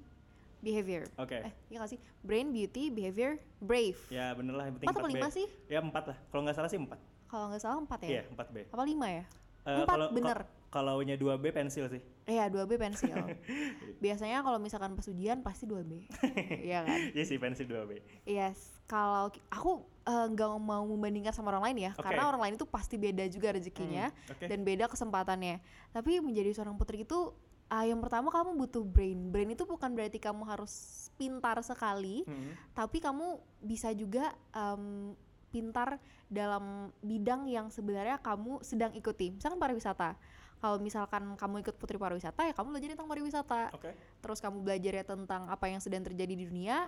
behavior. 0.59 1.03
Oke. 1.17 1.35
Eh, 1.41 1.51
iya 1.67 1.77
gak 1.79 1.91
sih? 1.91 1.99
Brain, 2.21 2.51
beauty, 2.51 2.87
behavior, 2.87 3.35
brave. 3.57 3.99
Ya 4.07 4.31
bener 4.31 4.53
lah 4.53 4.67
yang 4.67 4.75
penting 4.77 4.87
Empat 4.87 4.99
atau 4.99 5.09
4B. 5.09 5.15
lima 5.15 5.27
sih? 5.29 5.47
Ya 5.67 5.79
empat 5.79 6.03
lah. 6.05 6.17
Kalau 6.29 6.41
nggak 6.43 6.55
salah 6.55 6.69
sih 6.69 6.79
empat. 6.79 6.99
Kalau 7.25 7.45
nggak 7.49 7.59
salah 7.61 7.77
empat 7.77 7.99
ya? 8.03 8.09
Iya, 8.09 8.21
empat 8.29 8.47
B. 8.51 8.57
Apa 8.69 8.83
lima 8.83 9.07
ya? 9.09 9.23
Eh, 9.63 9.71
Empat, 9.73 9.87
kalau- 9.89 10.11
bener. 10.11 10.37
ka- 10.39 10.62
Kalau 10.73 10.97
nya 10.99 11.13
2B 11.13 11.53
pensil 11.53 11.86
sih. 11.86 12.01
Iya, 12.25 12.49
2B 12.49 12.81
pensil. 12.81 13.13
Biasanya 14.03 14.41
kalau 14.41 14.57
misalkan 14.57 14.97
pas 14.97 15.05
ujian 15.05 15.45
pasti 15.45 15.69
2B. 15.69 16.09
Iya 16.67 16.81
kan? 16.81 16.99
Iya 17.13 17.23
sih 17.23 17.38
pensil 17.38 17.69
2B. 17.69 18.01
Yes, 18.25 18.57
kalau 18.89 19.29
aku 19.47 19.71
eh, 20.03 20.27
nggak 20.33 20.49
mau 20.57 20.81
membandingkan 20.83 21.29
sama 21.29 21.53
orang 21.53 21.69
lain 21.69 21.77
ya, 21.77 21.91
Oke. 21.93 22.01
karena 22.01 22.25
orang 22.25 22.41
lain 22.41 22.53
itu 22.57 22.65
pasti 22.65 22.97
beda 22.97 23.21
juga 23.29 23.53
rezekinya 23.53 24.09
Hmm, 24.09 24.33
oke. 24.33 24.45
dan 24.49 24.59
beda 24.65 24.89
kesempatannya. 24.89 25.62
Tapi 25.93 26.12
menjadi 26.19 26.49
seorang 26.51 26.73
putri 26.73 27.05
itu 27.05 27.31
ah, 27.69 27.86
yang 27.86 28.01
pertama 28.01 28.33
kamu 28.33 28.57
butuh 28.57 28.81
brain. 28.81 29.29
Brain 29.29 29.49
itu 29.49 29.63
bukan 29.63 29.93
berarti 29.93 30.17
kamu 30.17 30.41
harus 30.43 30.73
pintar 31.13 31.62
sekali, 31.62 32.25
Hmm. 32.25 32.57
tapi 32.73 32.97
kamu 32.97 33.38
bisa 33.62 33.93
juga 33.93 34.33
em, 34.51 35.13
pintar 35.49 36.01
dalam 36.27 36.89
bidang 36.99 37.45
yang 37.45 37.69
sebenarnya 37.69 38.17
kamu 38.17 38.65
sedang 38.65 38.89
ikuti. 38.91 39.29
Misalkan 39.29 39.62
pariwisata. 39.62 40.17
Kalau 40.63 40.80
misalkan 40.80 41.36
kamu 41.36 41.60
ikut 41.60 41.76
putri 41.76 41.99
pariwisata 41.99 42.47
ya 42.47 42.56
kamu 42.56 42.71
belajar 42.71 42.95
tentang 42.95 43.12
pariwisata 43.12 43.76
Oke. 43.76 43.91
terus 44.23 44.39
kamu 44.39 44.63
belajar 44.63 44.95
ya 44.95 45.04
tentang 45.04 45.52
apa 45.52 45.67
yang 45.67 45.84
sedang 45.84 46.08
terjadi 46.08 46.39
di 46.39 46.47
dunia, 46.47 46.88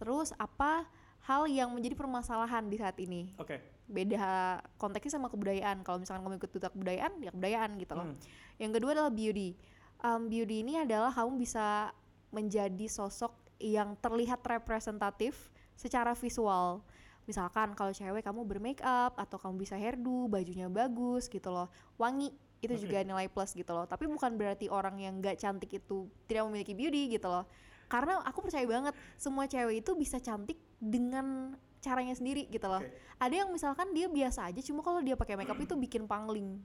terus 0.00 0.32
apa 0.40 0.88
hal 1.28 1.44
yang 1.44 1.68
menjadi 1.68 2.00
permasalahan 2.00 2.64
di 2.72 2.80
saat 2.80 2.96
ini. 2.96 3.28
Oke. 3.36 3.60
Beda 3.84 4.56
konteksnya 4.80 5.20
sama 5.20 5.28
kebudayaan. 5.28 5.84
Kalau 5.84 6.00
misalkan 6.00 6.24
kamu 6.24 6.40
ikut 6.40 6.48
duta 6.48 6.72
kebudayaan, 6.72 7.12
ya 7.20 7.28
kebudayaan 7.28 7.70
gitu 7.76 7.92
loh. 7.92 8.08
Hmm. 8.08 8.16
Yang 8.56 8.72
kedua 8.80 8.90
adalah 8.96 9.12
beauty. 9.12 9.52
Um, 10.00 10.32
beauty 10.32 10.64
ini 10.64 10.80
adalah 10.80 11.12
kamu 11.12 11.36
bisa 11.36 11.92
menjadi 12.32 12.88
sosok 12.88 13.36
yang 13.60 14.00
terlihat 14.00 14.40
representatif 14.48 15.52
secara 15.76 16.16
visual. 16.16 16.80
Misalkan 17.28 17.76
kalau 17.76 17.92
cewek 17.92 18.24
kamu 18.24 18.48
bermake 18.48 18.80
up 18.80 19.12
atau 19.20 19.36
kamu 19.36 19.60
bisa 19.60 19.76
hairdo, 19.76 20.24
bajunya 20.24 20.72
bagus 20.72 21.28
gitu 21.28 21.52
loh, 21.52 21.68
wangi 22.00 22.32
itu 22.60 22.72
Oke. 22.76 22.82
juga 22.84 23.00
nilai 23.04 23.26
plus 23.32 23.56
gitu 23.56 23.72
loh. 23.72 23.88
Tapi 23.88 24.04
bukan 24.06 24.36
berarti 24.36 24.68
orang 24.68 25.00
yang 25.00 25.18
nggak 25.20 25.40
cantik 25.40 25.80
itu 25.80 26.08
tidak 26.28 26.44
memiliki 26.48 26.76
beauty 26.76 27.16
gitu 27.16 27.28
loh. 27.28 27.48
Karena 27.90 28.22
aku 28.22 28.44
percaya 28.44 28.62
banget 28.68 28.94
semua 29.16 29.50
cewek 29.50 29.82
itu 29.82 29.92
bisa 29.98 30.20
cantik 30.22 30.60
dengan 30.78 31.56
caranya 31.80 32.12
sendiri 32.12 32.46
gitu 32.52 32.68
loh. 32.68 32.84
Oke. 32.84 32.92
Ada 33.20 33.34
yang 33.44 33.50
misalkan 33.50 33.90
dia 33.96 34.06
biasa 34.06 34.52
aja, 34.52 34.60
cuma 34.60 34.84
kalau 34.84 35.00
dia 35.00 35.16
pakai 35.16 35.36
makeup 35.36 35.56
itu 35.56 35.74
bikin 35.76 36.04
pangling 36.04 36.60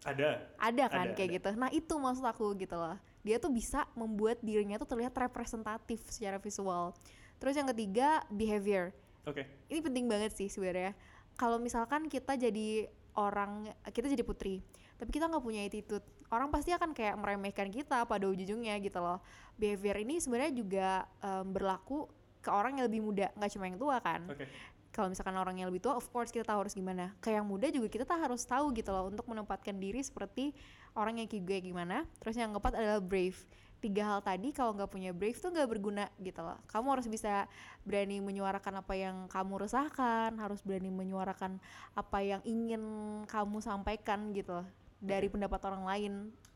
Ada. 0.00 0.48
ada 0.56 0.84
kan 0.88 1.12
Ada, 1.12 1.16
kayak 1.16 1.28
ada. 1.28 1.36
gitu 1.36 1.48
nah 1.60 1.68
itu 1.68 1.92
maksud 2.00 2.24
aku 2.24 2.56
gitu 2.56 2.72
loh 2.72 2.96
dia 3.20 3.36
tuh 3.36 3.52
bisa 3.52 3.84
membuat 3.92 4.40
dirinya 4.40 4.80
tuh 4.80 4.88
terlihat 4.88 5.12
representatif 5.12 6.00
secara 6.08 6.40
visual 6.40 6.96
terus 7.36 7.52
yang 7.52 7.68
ketiga 7.68 8.24
behavior 8.32 8.96
Oke. 9.28 9.44
ini 9.68 9.80
penting 9.84 10.08
banget 10.08 10.32
sih 10.32 10.48
sebenarnya 10.48 10.96
kalau 11.36 11.60
misalkan 11.60 12.08
kita 12.08 12.32
jadi 12.40 12.88
orang 13.12 13.68
kita 13.92 14.08
jadi 14.08 14.24
putri 14.24 14.64
tapi 15.00 15.16
kita 15.16 15.32
nggak 15.32 15.40
punya 15.40 15.64
attitude. 15.64 16.04
Orang 16.28 16.52
pasti 16.52 16.76
akan 16.76 16.92
kayak 16.92 17.16
meremehkan 17.16 17.72
kita 17.72 18.04
pada 18.04 18.28
ujung-ujungnya 18.28 18.76
gitu 18.84 19.00
loh. 19.00 19.24
Behavior 19.56 19.96
ini 20.04 20.20
sebenarnya 20.20 20.52
juga 20.52 20.88
em, 21.24 21.48
berlaku 21.48 22.04
ke 22.44 22.52
orang 22.52 22.76
yang 22.76 22.84
lebih 22.84 23.00
muda 23.00 23.32
nggak 23.32 23.50
cuma 23.56 23.64
yang 23.72 23.80
tua 23.80 23.96
kan. 24.04 24.28
Oke. 24.28 24.44
kalau 24.90 25.06
misalkan 25.06 25.38
orang 25.38 25.54
yang 25.54 25.70
lebih 25.70 25.86
tua 25.86 25.94
of 25.94 26.02
course 26.10 26.34
kita 26.34 26.44
tahu 26.44 26.66
harus 26.66 26.76
gimana. 26.76 27.14
Ke 27.24 27.32
yang 27.32 27.46
muda 27.48 27.70
juga 27.72 27.88
kita 27.88 28.04
tak 28.04 28.26
harus 28.26 28.44
tahu 28.44 28.74
gitu 28.76 28.92
loh 28.92 29.08
untuk 29.08 29.24
menempatkan 29.24 29.78
diri 29.78 30.02
seperti 30.04 30.52
orang 30.92 31.22
yang 31.22 31.30
kayak 31.30 31.46
gue 31.46 31.58
gimana. 31.72 32.04
Terus 32.20 32.36
yang 32.36 32.52
keempat 32.52 32.76
adalah 32.76 33.00
brave. 33.00 33.38
Tiga 33.80 34.04
hal 34.04 34.20
tadi 34.20 34.52
kalau 34.52 34.76
nggak 34.76 34.90
punya 34.92 35.14
brave 35.16 35.38
tuh 35.40 35.54
nggak 35.54 35.64
berguna 35.70 36.10
gitu 36.20 36.42
loh. 36.44 36.58
Kamu 36.68 36.98
harus 36.98 37.06
bisa 37.08 37.48
berani 37.86 38.20
menyuarakan 38.20 38.82
apa 38.82 38.92
yang 38.98 39.16
kamu 39.30 39.64
resahkan 39.64 40.36
harus 40.36 40.60
berani 40.60 40.92
menyuarakan 40.92 41.62
apa 41.96 42.18
yang 42.20 42.42
ingin 42.44 42.82
kamu 43.30 43.62
sampaikan 43.62 44.34
gitu 44.36 44.60
loh 44.60 44.68
dari 45.00 45.26
pendapat 45.26 45.60
orang 45.64 45.84
lain 45.84 46.12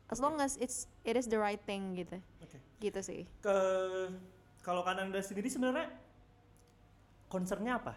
as 0.08 0.20
long 0.20 0.36
as 0.36 0.60
it's 0.60 0.84
it 1.02 1.16
is 1.16 1.26
the 1.26 1.40
right 1.40 1.60
thing 1.64 1.96
gitu 1.96 2.20
Oke. 2.44 2.58
gitu 2.78 3.00
sih 3.00 3.24
Ke 3.40 3.56
kalau 4.60 4.84
Kananda 4.84 5.18
sendiri 5.18 5.48
sebenarnya 5.48 5.88
concernnya 7.28 7.80
apa? 7.80 7.94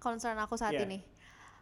concern 0.00 0.36
aku 0.40 0.56
saat 0.56 0.74
Iya. 0.74 0.88
ini 0.88 0.98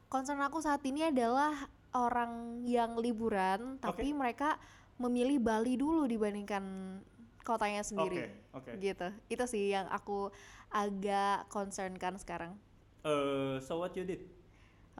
concern 0.08 0.38
aku 0.40 0.62
saat 0.62 0.80
ini 0.86 1.10
adalah 1.10 1.68
orang 1.92 2.62
yang 2.62 2.94
liburan 2.96 3.76
tapi 3.78 4.14
mereka 4.14 4.56
memilih 4.96 5.42
Bali 5.42 5.74
dulu 5.74 6.06
dibandingkan 6.06 6.62
kotanya 7.42 7.82
sendiri 7.82 8.30
Oke. 8.54 8.72
Oke. 8.72 8.80
gitu 8.80 9.08
itu 9.26 9.44
sih 9.44 9.74
yang 9.74 9.90
aku 9.90 10.30
agak 10.70 11.48
concern 11.48 11.96
kan 11.96 12.16
sekarang 12.16 12.54
Eh, 13.06 13.56
so 13.62 13.78
what 13.78 13.94
you 13.94 14.02
did? 14.02 14.26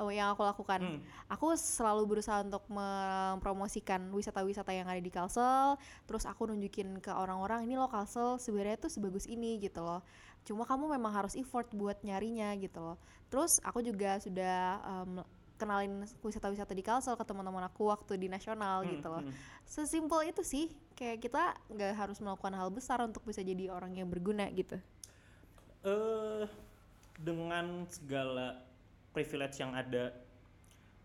Yang 0.06 0.28
aku 0.32 0.42
lakukan. 0.46 0.80
Hmm. 0.80 1.00
aku 1.26 1.46
selalu 1.54 2.02
berusaha 2.06 2.40
untuk 2.40 2.62
mempromosikan 2.70 4.08
wisata-wisata 4.11 4.70
yang 4.70 4.87
ada 4.87 4.98
di 4.98 5.11
Kalsel. 5.11 5.74
Terus 6.06 6.24
aku 6.24 6.46
nunjukin 6.46 7.02
ke 7.02 7.11
orang-orang 7.11 7.66
ini 7.66 7.74
loh 7.74 7.90
Kalsel 7.90 8.38
sebenarnya 8.38 8.78
tuh 8.78 8.90
sebagus 8.90 9.26
ini 9.26 9.58
gitu 9.58 9.82
loh. 9.82 10.00
Cuma 10.46 10.64
kamu 10.64 10.94
memang 10.94 11.12
harus 11.12 11.34
effort 11.34 11.68
buat 11.74 11.98
nyarinya 12.00 12.54
gitu 12.56 12.78
loh. 12.80 12.96
Terus 13.28 13.58
aku 13.61 13.82
juga 13.82 14.16
sudah 14.16 14.58
em, 14.80 15.12
kenalin 15.58 16.06
wisata-wisata 16.22 16.70
di 16.70 16.87
Kalsel 16.87 17.18
ke 17.18 17.24
teman-teman 17.26 17.66
aku 17.66 17.90
waktu 17.90 18.14
di 18.14 18.30
nasional 18.30 18.87
Hmm, 18.87 18.90
gitu 18.94 19.08
loh. 19.11 19.22
hmm. 19.26 19.34
sesimpel 19.66 20.30
itu 20.30 20.40
sih 20.40 20.70
kayak 20.94 21.18
kita 21.20 21.42
nggak 21.68 21.92
harus 21.92 22.22
melakukan 22.22 22.55
hal 22.55 22.70
besar 22.70 23.03
untuk 23.03 23.26
bisa 23.26 23.42
jadi 23.42 23.68
orang 23.68 23.92
yang 23.92 24.07
berguna 24.09 24.46
gitu. 24.55 24.78
Eh 25.82 26.46
dengan 27.18 27.82
segala 27.90 28.62
privilege 29.18 29.58
yang 29.58 29.74
ada 29.74 30.14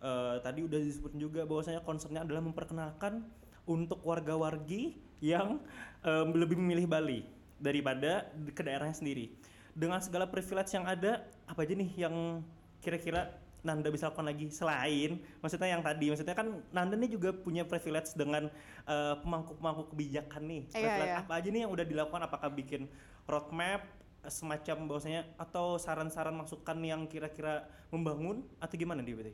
eh, 0.06 0.36
tadi 0.46 0.62
udah 0.62 0.78
disebut 0.78 1.18
juga 1.18 1.42
bahwasanya 1.50 1.82
konsepnya 1.82 2.22
adalah 2.22 2.46
memperkenalkan 2.46 3.26
untuk 3.66 4.06
warga-wargi 4.06 4.94
yang 5.24 5.58
em, 6.04 6.28
lebih 6.36 6.60
memilih 6.60 6.86
Bali 6.86 7.24
daripada 7.56 8.28
ke 8.52 8.60
daerahnya 8.60 8.92
sendiri. 8.92 9.32
Dengan 9.72 10.04
segala 10.04 10.28
privilege 10.28 10.76
yang 10.76 10.84
ada, 10.84 11.24
apa 11.48 11.64
aja 11.64 11.74
nih 11.74 11.90
yang 11.96 12.44
kira-kira 12.84 13.32
Nanda 13.64 13.88
bisa 13.88 14.12
lakukan 14.12 14.28
lagi 14.28 14.52
selain 14.52 15.24
maksudnya 15.40 15.72
yang 15.72 15.80
tadi 15.80 16.12
maksudnya 16.12 16.36
kan 16.36 16.60
Nanda 16.76 17.00
nih 17.00 17.16
juga 17.16 17.32
punya 17.32 17.64
privilege 17.64 18.12
dengan 18.12 18.52
eh, 18.84 19.16
pemangku-pemangku 19.24 19.96
kebijakan 19.96 20.44
nih. 20.44 20.62
Iya, 20.68 20.76
Privilege 20.76 21.16
iya. 21.16 21.24
apa 21.24 21.34
aja 21.40 21.48
nih 21.48 21.62
yang 21.64 21.72
udah 21.72 21.86
dilakukan 21.88 22.22
apakah 22.28 22.52
bikin 22.52 22.92
roadmap 23.24 23.88
semacam 24.28 24.88
bahwasanya 24.88 25.22
atau 25.36 25.76
saran-saran 25.76 26.36
masukan 26.36 26.78
yang 26.84 27.08
kira-kira 27.08 27.68
membangun 27.92 28.44
atau 28.60 28.76
gimana 28.76 29.04
nih 29.04 29.16
berarti? 29.16 29.34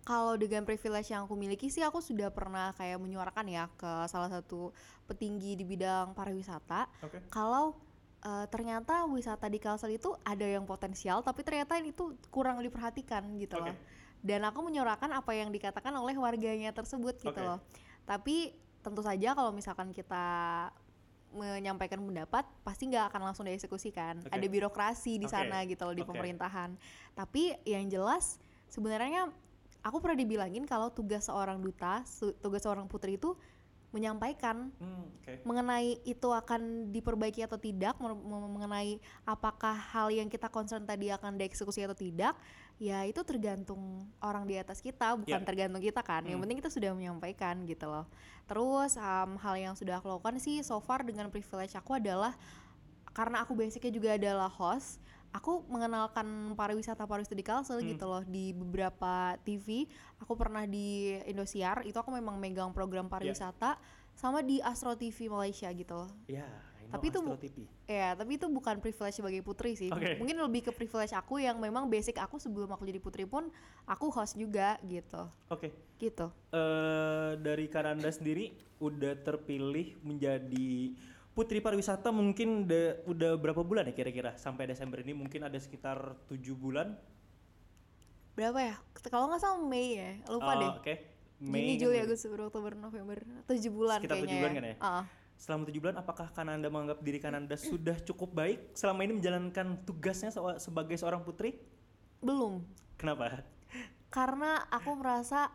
Kalau 0.00 0.34
dengan 0.40 0.64
privilege 0.64 1.12
yang 1.12 1.28
aku 1.28 1.36
miliki 1.36 1.68
sih 1.68 1.84
aku 1.84 2.00
sudah 2.00 2.32
pernah 2.32 2.72
kayak 2.72 2.96
menyuarakan 2.96 3.46
ya 3.52 3.68
ke 3.76 4.08
salah 4.08 4.32
satu 4.32 4.72
petinggi 5.04 5.60
di 5.60 5.64
bidang 5.68 6.16
pariwisata 6.16 6.88
Oke. 7.04 7.20
kalau 7.28 7.76
eh, 8.24 8.48
ternyata 8.48 9.04
wisata 9.04 9.44
di 9.52 9.60
Kalsel 9.60 10.00
itu 10.00 10.16
ada 10.24 10.48
yang 10.48 10.64
potensial 10.64 11.20
tapi 11.20 11.44
ternyata 11.44 11.76
itu 11.84 12.16
kurang 12.32 12.64
diperhatikan 12.64 13.28
gitu 13.36 13.60
Oke. 13.60 13.72
loh. 13.72 13.76
Dan 14.20 14.44
aku 14.44 14.60
menyuarakan 14.64 15.16
apa 15.16 15.32
yang 15.32 15.48
dikatakan 15.48 15.92
oleh 15.96 16.16
warganya 16.16 16.72
tersebut 16.72 17.20
gitu 17.20 17.36
Oke. 17.36 17.44
loh. 17.44 17.60
Tapi 18.08 18.56
tentu 18.80 19.04
saja 19.04 19.36
kalau 19.36 19.52
misalkan 19.52 19.92
kita 19.92 20.24
menyampaikan 21.30 22.02
pendapat 22.02 22.42
pasti 22.66 22.90
nggak 22.90 23.14
akan 23.14 23.30
langsung 23.30 23.46
dieksekusikan. 23.46 24.26
Oke. 24.26 24.32
Ada 24.34 24.46
birokrasi 24.50 25.18
di 25.18 25.26
Oke. 25.26 25.34
sana 25.34 25.62
gitu 25.66 25.82
loh 25.86 25.94
di 25.94 26.02
Oke. 26.02 26.10
pemerintahan. 26.10 26.74
Tapi 27.14 27.54
yang 27.64 27.86
jelas 27.86 28.42
sebenarnya 28.66 29.30
aku 29.80 29.96
pernah 30.02 30.18
dibilangin 30.18 30.66
kalau 30.66 30.90
tugas 30.90 31.30
seorang 31.30 31.62
duta, 31.62 32.02
tugas 32.42 32.62
seorang 32.62 32.90
putri 32.90 33.16
itu 33.16 33.38
menyampaikan 33.90 34.70
Hmm, 34.78 35.02
oke. 35.02 35.42
mengenai 35.42 35.98
itu 36.06 36.28
akan 36.30 36.94
diperbaiki 36.94 37.42
atau 37.42 37.58
tidak, 37.58 37.98
men- 37.98 38.22
men- 38.22 38.50
mengenai 38.54 38.90
apakah 39.26 39.74
hal 39.74 40.14
yang 40.14 40.30
kita 40.30 40.46
concern 40.46 40.86
tadi 40.86 41.10
akan 41.10 41.34
dieksekusi 41.34 41.82
atau 41.82 41.98
tidak, 41.98 42.38
ya 42.80 43.04
itu 43.04 43.20
tergantung 43.22 44.08
orang 44.24 44.48
di 44.48 44.56
atas 44.56 44.80
kita, 44.80 45.12
bukan 45.12 45.36
Ya. 45.36 45.44
tergantung 45.44 45.84
kita 45.84 46.00
kan. 46.00 46.24
Yang 46.24 46.40
Hmm. 46.40 46.44
penting 46.48 46.58
kita 46.64 46.70
sudah 46.72 46.90
menyampaikan 46.96 47.68
gitu 47.68 47.84
loh. 47.84 48.08
Terus 48.48 48.96
um, 48.96 49.36
hal 49.36 49.54
yang 49.54 49.74
sudah 49.76 50.00
aku 50.00 50.08
lakukan 50.08 50.40
sih 50.40 50.64
so 50.64 50.80
far 50.80 51.04
dengan 51.04 51.28
privilege 51.28 51.76
aku 51.76 52.00
adalah 52.00 52.32
karena 53.12 53.44
aku 53.44 53.52
basicnya 53.52 53.92
juga 53.92 54.16
adalah 54.16 54.48
host, 54.48 54.96
aku 55.30 55.60
mengenalkan 55.68 56.24
pariwisata 56.56 57.04
pariwisata 57.04 57.36
di 57.36 57.44
Kalsel 57.44 57.84
Hmm. 57.84 57.90
gitu 57.92 58.06
loh 58.08 58.24
di 58.24 58.56
beberapa 58.56 59.36
TV. 59.44 59.84
Aku 60.18 60.32
pernah 60.34 60.64
di 60.64 61.20
Indosiar, 61.28 61.84
itu 61.84 61.94
aku 61.94 62.08
memang 62.08 62.40
megang 62.40 62.72
program 62.72 63.12
pariwisata 63.12 63.76
sama 64.16 64.40
di 64.40 64.62
Astro 64.62 64.96
TV 64.96 65.28
Malaysia 65.28 65.68
gitu 65.70 65.94
loh. 65.94 66.10
Ya, 66.26 66.46
know 66.46 66.69
Tapi 66.90 67.06
itu. 67.08 67.20
Ya, 67.86 68.18
tapi 68.18 68.36
itu 68.36 68.46
bukan 68.50 68.82
privilege 68.82 69.16
sebagai 69.22 69.40
putri 69.46 69.78
sih. 69.78 69.90
Oke. 69.90 70.18
Mungkin 70.18 70.36
lebih 70.38 70.68
ke 70.68 70.72
privilege 70.74 71.14
aku 71.14 71.38
yang 71.38 71.56
memang 71.62 71.86
basic 71.86 72.18
aku 72.18 72.42
sebelum 72.42 72.70
aku 72.74 72.82
jadi 72.86 72.98
putri 72.98 73.24
pun 73.24 73.48
aku 73.86 74.10
host 74.10 74.34
juga 74.34 74.76
gitu. 74.84 75.30
Oke. 75.50 75.70
Gitu. 76.00 76.26
eh 76.50 77.36
dari 77.38 77.68
Kananda 77.68 78.08
sendiri 78.08 78.56
udah 78.80 79.12
terpilih 79.20 80.00
menjadi 80.00 80.96
Putri 81.30 81.62
Pariwisata 81.62 82.10
mungkin 82.10 82.66
udah, 82.66 83.06
udah 83.06 83.32
berapa 83.38 83.62
bulan 83.62 83.86
ya 83.86 83.94
kira-kira 83.94 84.34
sampai 84.34 84.66
Desember 84.66 84.98
ini 84.98 85.14
mungkin 85.14 85.46
ada 85.46 85.54
sekitar 85.60 86.18
tujuh 86.26 86.58
bulan. 86.58 86.98
Berapa 88.34 88.58
ya? 88.58 88.74
Kalau 89.06 89.30
nggak 89.30 89.40
salah 89.40 89.62
Mei 89.62 89.94
ya. 89.94 90.10
Lupa 90.26 90.52
Oh, 90.52 90.58
deh. 90.58 90.70
Oke. 90.80 90.94
Juni, 91.40 91.52
Mei 91.56 91.80
Juli, 91.80 91.96
kan 91.96 92.04
Agustus, 92.04 92.28
September, 92.28 92.52
Oktober, 92.52 92.72
November. 92.76 93.16
Tujuh 93.48 93.72
bulan 93.72 94.04
Sekitar 94.04 94.16
kayaknya 94.20 94.28
tujuh 94.28 94.36
bulan 94.36 94.52
kan 94.52 94.64
ya? 94.64 94.76
Ah. 94.84 95.04
Selama 95.40 95.64
tujuh 95.64 95.80
bulan, 95.80 95.96
apakah 95.96 96.28
Kananda 96.36 96.68
menganggap 96.68 97.00
diri 97.00 97.16
Kananda 97.16 97.56
sudah 97.56 97.96
cukup 98.04 98.36
baik 98.36 98.76
selama 98.76 99.08
ini 99.08 99.16
menjalankan 99.16 99.80
tugasnya 99.88 100.28
sebagai 100.60 101.00
seorang 101.00 101.24
putri? 101.24 101.56
Belum. 102.20 102.60
Kenapa? 103.00 103.40
Karena 104.12 104.68
aku 104.68 104.92
merasa 105.00 105.48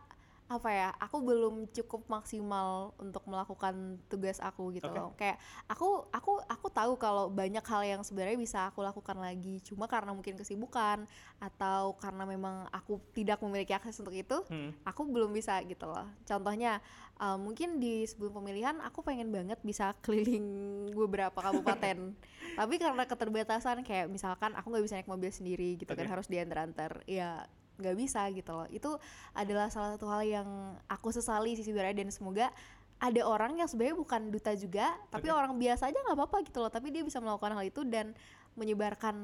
apa 0.46 0.70
ya 0.70 0.90
aku 1.02 1.26
belum 1.26 1.56
cukup 1.74 2.06
maksimal 2.06 2.94
untuk 3.02 3.26
melakukan 3.26 3.98
tugas 4.06 4.38
aku 4.38 4.70
gitu 4.78 4.94
Oke. 4.94 4.98
loh 5.02 5.10
kayak 5.18 5.42
aku 5.66 6.06
aku 6.14 6.38
aku 6.46 6.68
tahu 6.70 6.94
kalau 7.02 7.34
banyak 7.34 7.66
hal 7.66 7.82
yang 7.82 8.02
sebenarnya 8.06 8.38
bisa 8.38 8.70
aku 8.70 8.86
lakukan 8.86 9.18
lagi 9.18 9.58
cuma 9.66 9.90
karena 9.90 10.14
mungkin 10.14 10.38
kesibukan 10.38 11.10
atau 11.42 11.98
karena 11.98 12.30
memang 12.30 12.70
aku 12.70 13.02
tidak 13.18 13.42
memiliki 13.42 13.74
akses 13.74 13.98
untuk 13.98 14.14
itu 14.14 14.38
Hmm. 14.46 14.70
aku 14.86 15.10
belum 15.10 15.34
bisa 15.34 15.58
gitu 15.66 15.90
loh 15.90 16.06
contohnya 16.30 16.78
uh, 17.18 17.42
mungkin 17.42 17.82
di 17.82 18.06
sebelum 18.06 18.38
pemilihan 18.38 18.78
aku 18.86 19.02
pengen 19.02 19.34
banget 19.34 19.58
bisa 19.66 19.98
keliling 20.06 20.46
beberapa 20.94 21.42
kabupaten 21.42 22.14
tapi 22.54 22.76
karena 22.78 23.10
keterbatasan 23.10 23.82
kayak 23.82 24.14
misalkan 24.14 24.54
aku 24.54 24.70
nggak 24.70 24.86
bisa 24.86 24.96
naik 25.02 25.10
mobil 25.10 25.34
sendiri 25.34 25.74
gitu 25.82 25.90
kan 25.98 26.06
Oke. 26.06 26.14
harus 26.14 26.28
diantar-antar 26.30 27.02
ya 27.10 27.50
nggak 27.80 27.96
bisa 27.96 28.28
gitu 28.32 28.52
loh 28.56 28.68
itu 28.72 28.92
adalah 29.36 29.68
salah 29.68 29.96
satu 29.96 30.08
hal 30.08 30.24
yang 30.24 30.48
aku 30.88 31.12
sesali 31.12 31.56
sih 31.60 31.66
sebenarnya 31.68 32.06
dan 32.06 32.10
semoga 32.12 32.48
ada 32.96 33.22
orang 33.28 33.60
yang 33.60 33.68
sebenarnya 33.68 34.00
bukan 34.00 34.32
duta 34.32 34.56
juga 34.56 34.96
tapi 35.12 35.28
Oke. 35.28 35.36
orang 35.36 35.60
biasa 35.60 35.92
aja 35.92 36.00
nggak 36.00 36.16
apa-apa 36.16 36.38
gitu 36.48 36.64
loh 36.64 36.72
tapi 36.72 36.96
dia 36.96 37.04
bisa 37.04 37.20
melakukan 37.20 37.52
hal 37.60 37.66
itu 37.68 37.84
dan 37.84 38.16
menyebarkan 38.56 39.16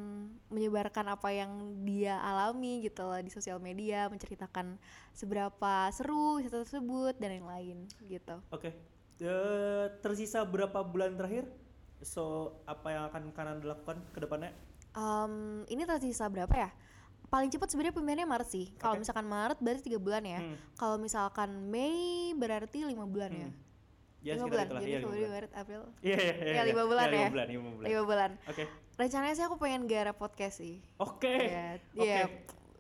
menyebarkan 0.52 1.08
apa 1.08 1.32
yang 1.32 1.52
dia 1.88 2.20
alami 2.20 2.84
gitu 2.84 3.08
loh 3.08 3.16
di 3.24 3.32
sosial 3.32 3.64
media 3.64 4.12
menceritakan 4.12 4.76
seberapa 5.16 5.88
seru 5.96 6.44
wisata 6.44 6.68
tersebut 6.68 7.16
dan 7.16 7.40
yang 7.40 7.48
lain 7.48 7.78
gitu 8.12 8.36
Oke. 8.52 8.76
Eh, 9.22 9.86
tersisa 10.02 10.42
berapa 10.42 10.82
bulan 10.82 11.14
terakhir? 11.14 11.46
So, 12.02 12.58
apa 12.66 12.90
yang 12.90 13.04
akan 13.14 13.30
Kananda 13.38 13.78
lakukan 13.78 14.02
ke 14.18 14.20
depannya? 14.26 14.50
Em, 14.98 15.62
ini 15.70 15.86
tersisa 15.86 16.26
berapa 16.26 16.50
ya 16.58 16.74
paling 17.32 17.48
cepat 17.48 17.68
sebenarnya 17.70 17.96
pemilihannya 17.96 18.28
Maret 18.28 18.50
sih 18.50 18.66
kalau 18.76 18.94
Oke. 18.94 19.02
misalkan 19.02 19.26
Maret 19.26 19.58
berarti 19.58 19.82
tiga 19.82 19.98
bulan 19.98 20.20
ya 20.22 20.40
Hmm. 20.40 20.56
kalau 20.76 20.98
misalkan 20.98 21.50
Mei 21.66 21.96
berarti 22.34 22.84
lima 22.84 23.08
bulan 23.08 23.32
ya 23.32 23.48
Hmm. 23.48 23.70
Ya, 24.22 24.38
lima 24.38 24.46
bulan 24.46 24.66
itulah. 24.68 24.82
Iya, 24.84 24.98
Februari 25.00 25.18
bulan. 25.18 25.32
Maret 25.34 25.52
April 25.56 25.82
Iya, 26.00 26.18
iya, 26.20 26.34
iya. 26.38 26.54
Ya, 26.54 26.62
lima 26.64 26.84
bulan 26.84 27.06
lima 27.08 27.18
ya? 27.18 27.30
bulan, 27.32 27.48
lima 27.48 27.70
bulan. 27.72 27.88
lima 27.88 28.02
bulan 28.04 28.32
Oke. 28.46 28.64
rencananya 28.94 29.34
sih 29.34 29.44
aku 29.44 29.56
pengen 29.58 29.82
garap 29.86 30.16
podcast 30.16 30.56
sih 30.58 30.78
Oke. 31.00 31.32
Iya, 31.32 31.66
Oke. 31.92 32.06
iya, 32.06 32.24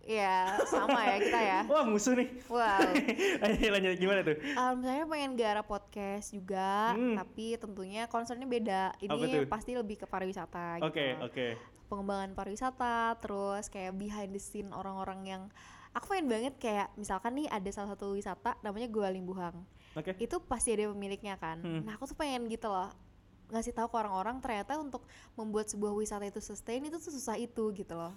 iya, 0.04 0.58
sama 0.66 0.99
ya 1.06 1.18
kita 1.22 1.39
ya. 1.39 1.60
Wah, 1.72 1.86
musuh 1.86 2.18
nih. 2.18 2.30
Wow. 2.49 2.82
Lanjut 3.74 3.95
gimana 3.97 4.22
tuh? 4.26 4.38
Um, 4.56 4.76
saya 4.82 5.04
pengen 5.06 5.32
garap 5.38 5.66
podcast 5.66 6.34
juga, 6.34 6.93
Hmm. 6.93 7.16
tapi 7.18 7.56
tentunya 7.58 8.06
concernnya 8.08 8.45
beda. 8.45 8.97
Ini 8.99 9.45
pasti 9.45 9.78
lebih 9.78 10.02
ke 10.02 10.06
pariwisata 10.10 10.82
Oke, 10.82 11.16
gitu. 11.16 11.26
oke. 11.26 11.47
Pengembangan 11.88 12.32
pariwisata, 12.34 13.20
terus 13.20 13.68
kayak 13.68 13.93
behind 13.95 14.32
the 14.32 14.41
scene 14.41 14.72
orang-orang 14.72 15.20
yang 15.28 15.43
aku 15.91 16.16
pengen 16.16 16.32
banget 16.32 16.54
kayak 16.56 16.88
misalkan 16.95 17.36
nih 17.36 17.52
ada 17.52 17.70
salah 17.70 17.91
satu 17.93 18.16
wisata 18.16 18.56
namanya 18.64 18.88
Gua 18.88 19.12
Limbuhang. 19.12 19.60
Oke. 19.93 20.16
Itu 20.18 20.39
pasti 20.39 20.72
ada 20.72 20.88
pemiliknya 20.88 21.36
kan. 21.36 21.60
Hmm. 21.60 21.84
Nah, 21.84 21.99
aku 21.99 22.08
tuh 22.08 22.16
pengen 22.16 22.47
gitu 22.47 22.72
loh 22.72 22.89
ngasih 23.52 23.76
tahu 23.76 23.91
ke 23.91 23.97
orang-orang 23.99 24.39
ternyata 24.39 24.80
untuk 24.80 25.04
membuat 25.36 25.68
sebuah 25.68 25.91
wisata 25.91 26.24
itu 26.24 26.39
sustain 26.39 26.80
itu 26.88 26.95
tuh 27.04 27.12
susah 27.12 27.36
itu 27.36 27.76
gitu 27.76 27.99
loh 27.99 28.16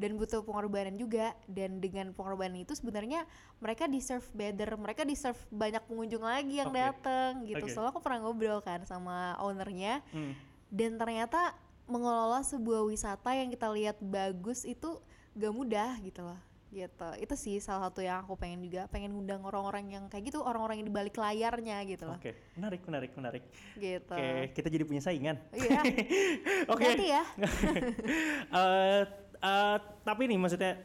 dan 0.00 0.16
butuh 0.16 0.40
pengorbanan 0.40 0.96
juga 0.96 1.36
dan 1.44 1.76
dengan 1.76 2.10
pengorbanan 2.10 2.56
itu 2.58 2.72
sebenarnya 2.72 3.28
mereka 3.60 3.84
deserve 3.84 4.24
better 4.32 4.72
mereka 4.74 5.04
deserve 5.04 5.36
banyak 5.48 5.84
pengunjung 5.84 6.24
lagi 6.24 6.56
yang 6.56 6.72
Oke. 6.72 6.80
datang 6.80 7.44
gitu 7.44 7.60
Oke. 7.60 7.70
soalnya 7.70 7.92
aku 7.92 8.00
pernah 8.00 8.24
ngobrol 8.24 8.58
kan 8.58 8.80
sama 8.82 9.36
ownernya 9.38 10.00
Hmm. 10.08 10.32
dan 10.72 10.96
ternyata 10.96 11.52
mengelola 11.84 12.40
sebuah 12.40 12.86
wisata 12.86 13.34
yang 13.34 13.50
kita 13.50 13.68
lihat 13.68 14.00
bagus 14.00 14.62
itu 14.62 15.02
gak 15.32 15.52
mudah 15.52 15.98
gitu 16.00 16.22
loh 16.24 16.40
gitu 16.70 17.02
itu 17.18 17.34
sih 17.34 17.58
salah 17.58 17.90
satu 17.90 17.98
yang 17.98 18.22
aku 18.22 18.38
pengen 18.38 18.62
juga 18.62 18.86
pengen 18.86 19.10
ngundang 19.10 19.42
orang-orang 19.42 19.90
yang 19.90 20.04
kayak 20.06 20.30
gitu 20.30 20.38
orang-orang 20.38 20.78
yang 20.78 20.86
di 20.86 20.94
balik 20.94 21.18
layarnya 21.18 21.82
gitu 21.82 22.06
loh 22.06 22.14
Oke, 22.14 22.30
menarik, 22.54 22.86
menarik, 22.86 23.10
menarik. 23.12 23.42
gitu 23.74 24.14
Oke, 24.14 24.54
kita 24.54 24.70
jadi 24.70 24.86
punya 24.86 25.02
saingan. 25.02 25.34
iya 25.50 25.82
Oke. 26.72 26.86
hati 26.86 27.06
ya 27.10 27.24
Eh, 28.54 29.02
eh, 29.40 29.76
tapi 30.04 30.22
nih 30.28 30.38
maksudnya 30.40 30.78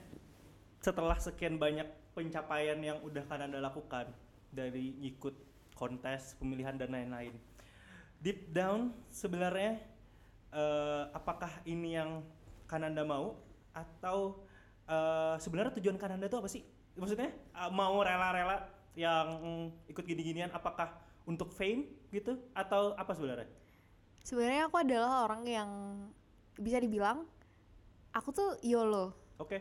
setelah 0.82 1.18
sekian 1.18 1.60
banyak 1.60 1.88
pencapaian 2.16 2.80
yang 2.80 2.97
udah 3.03 3.24
Kananda 3.28 3.60
lakukan 3.60 4.08
dari 4.53 4.95
ikut 5.03 5.36
kontes 5.76 6.39
pemilihan 6.39 6.80
dan 6.80 6.95
lain-lain. 6.95 7.36
Deep 8.24 8.56
down 8.56 8.95
sebenarnya 9.12 9.80
eh, 10.56 11.03
apakah 11.12 11.51
ini 11.68 11.99
yang 11.99 12.24
Kananda 12.66 13.03
mau 13.03 13.36
atau 13.76 14.39
eh, 14.88 15.36
sebenarnya 15.41 15.76
tujuan 15.82 15.99
Kananda 15.99 16.26
itu 16.26 16.38
apa 16.39 16.49
sih? 16.49 16.64
Maksudnya 16.95 17.36
eh, 17.36 17.72
mau 17.74 17.99
rela-rela 17.99 18.72
yang 18.95 19.28
ikut 19.91 20.08
gini-ginian 20.08 20.56
apakah 20.56 20.95
untuk 21.28 21.51
fame 21.51 21.91
gitu 22.16 22.39
atau 22.56 22.95
apa 22.95 23.12
sebenarnya? 23.12 23.51
sebenarnya 24.26 24.66
aku 24.68 24.78
adalah 24.82 25.30
orang 25.30 25.43
yang 25.45 25.70
bisa 26.58 26.82
dibilang 26.82 27.30
aku 28.16 28.32
tuh 28.32 28.49
YOLO 28.63 29.11
Oke. 29.36 29.59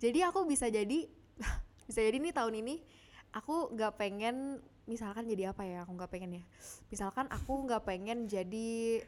Jadi 0.00 0.24
aku 0.24 0.48
bisa 0.48 0.72
jadi 0.72 1.04
bisa 1.88 2.00
jadi 2.00 2.16
nih 2.16 2.32
tahun 2.32 2.64
ini 2.64 2.80
aku 3.36 3.76
nggak 3.76 4.00
pengen 4.00 4.64
misalkan 4.88 5.28
jadi 5.28 5.52
apa 5.52 5.62
ya? 5.68 5.84
Aku 5.84 5.92
nggak 5.92 6.08
pengen 6.08 6.40
ya. 6.40 6.44
Misalkan 6.88 7.28
aku 7.28 7.68
nggak 7.68 7.84
pengen 7.84 8.24
jadi 8.24 9.04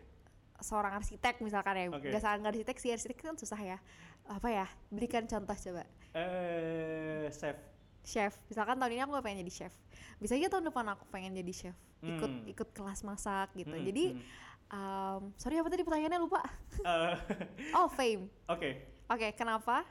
seorang 0.60 1.00
arsitek 1.00 1.40
misalkan 1.40 1.74
ya. 1.80 1.84
Oke. 1.88 2.12
Nggak 2.12 2.22
seorang 2.22 2.44
arsitek 2.44 2.76
sih, 2.76 2.92
arsitek 2.92 3.16
kan 3.24 3.36
susah 3.40 3.56
ya. 3.56 3.78
Apa 4.28 4.52
ya? 4.52 4.66
Berikan 4.92 5.24
contoh 5.24 5.56
coba. 5.56 5.88
Eh, 6.12 7.26
chef. 7.32 7.56
Chef. 8.04 8.36
Misalkan 8.52 8.76
tahun 8.76 8.92
ini 8.92 9.00
aku 9.08 9.16
nggak 9.16 9.24
pengen 9.24 9.40
jadi 9.48 9.52
chef. 9.64 9.74
Bisa 10.20 10.36
aja 10.36 10.52
tahun 10.52 10.68
depan 10.68 10.84
aku 10.92 11.08
pengen 11.08 11.32
jadi 11.32 11.52
chef. 11.56 11.76
Ikut 12.04 12.30
Hmm. 12.30 12.52
ikut 12.52 12.68
kelas 12.76 13.00
masak 13.06 13.54
gitu. 13.56 13.72
Hmm, 13.72 13.86
Jadi 13.86 14.04
hmm. 14.12 14.22
Um, 14.72 15.30
sorry 15.36 15.60
apa 15.60 15.68
tadi 15.68 15.84
pertanyaannya 15.84 16.20
lupa. 16.20 16.40
Eh, 16.82 17.14
oh 17.76 17.86
fame. 17.86 18.26
Oke. 18.48 18.70
Oke, 19.06 19.28
kenapa? 19.36 19.84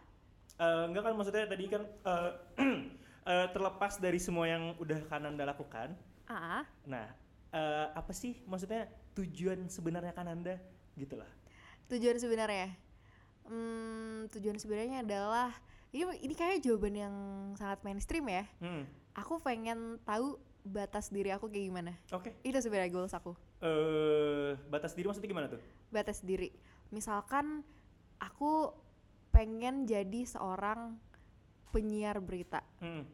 Eh, 0.57 0.83
enggak 0.89 1.05
kan 1.05 1.13
maksudnya 1.13 1.45
tadi 1.47 1.65
kan 1.69 1.83
eh, 1.85 2.29
eh, 3.31 3.47
terlepas 3.53 3.97
dari 3.97 4.17
semua 4.17 4.49
yang 4.49 4.73
udah 4.77 4.99
Kananda 5.07 5.45
lakukan. 5.45 5.93
Ah, 6.25 6.65
Nah, 6.83 7.07
eh, 7.51 7.85
apa 7.93 8.11
sih 8.11 8.41
maksudnya 8.43 8.89
tujuan 9.13 9.67
sebenarnya 9.67 10.13
Kananda 10.15 10.55
gitu 10.95 11.15
lah. 11.15 11.29
tujuan 11.91 12.15
sebenarnya. 12.15 12.71
Hmm, 13.43 14.31
tujuan 14.31 14.55
sebenarnya 14.55 15.03
adalah 15.03 15.51
ini 15.91 16.07
ini 16.23 16.31
kayak 16.31 16.63
jawaban 16.63 16.95
yang 16.95 17.15
sangat 17.59 17.83
mainstream 17.83 18.23
ya. 18.31 18.47
Hmm. 18.63 18.87
Aku 19.11 19.43
pengen 19.43 19.99
tahu 20.07 20.39
batas 20.63 21.11
diri 21.11 21.35
aku 21.35 21.51
kayak 21.51 21.67
gimana. 21.67 21.91
Oke. 22.15 22.31
Itu 22.47 22.63
sebenarnya 22.63 22.95
goals 22.95 23.11
aku. 23.11 23.35
Eh, 23.61 24.57
batas 24.73 24.97
diri 24.97 25.05
maksudnya 25.05 25.29
gimana 25.29 25.47
tuh? 25.47 25.61
Batas 25.93 26.25
diri. 26.25 26.49
Misalkan 26.89 27.61
aku 28.17 28.73
pengen 29.29 29.85
jadi 29.85 30.25
seorang 30.25 30.97
penyiar 31.69 32.17
berita. 32.19 32.65
Hmm. 32.81 33.05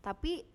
Tapi 0.00 0.46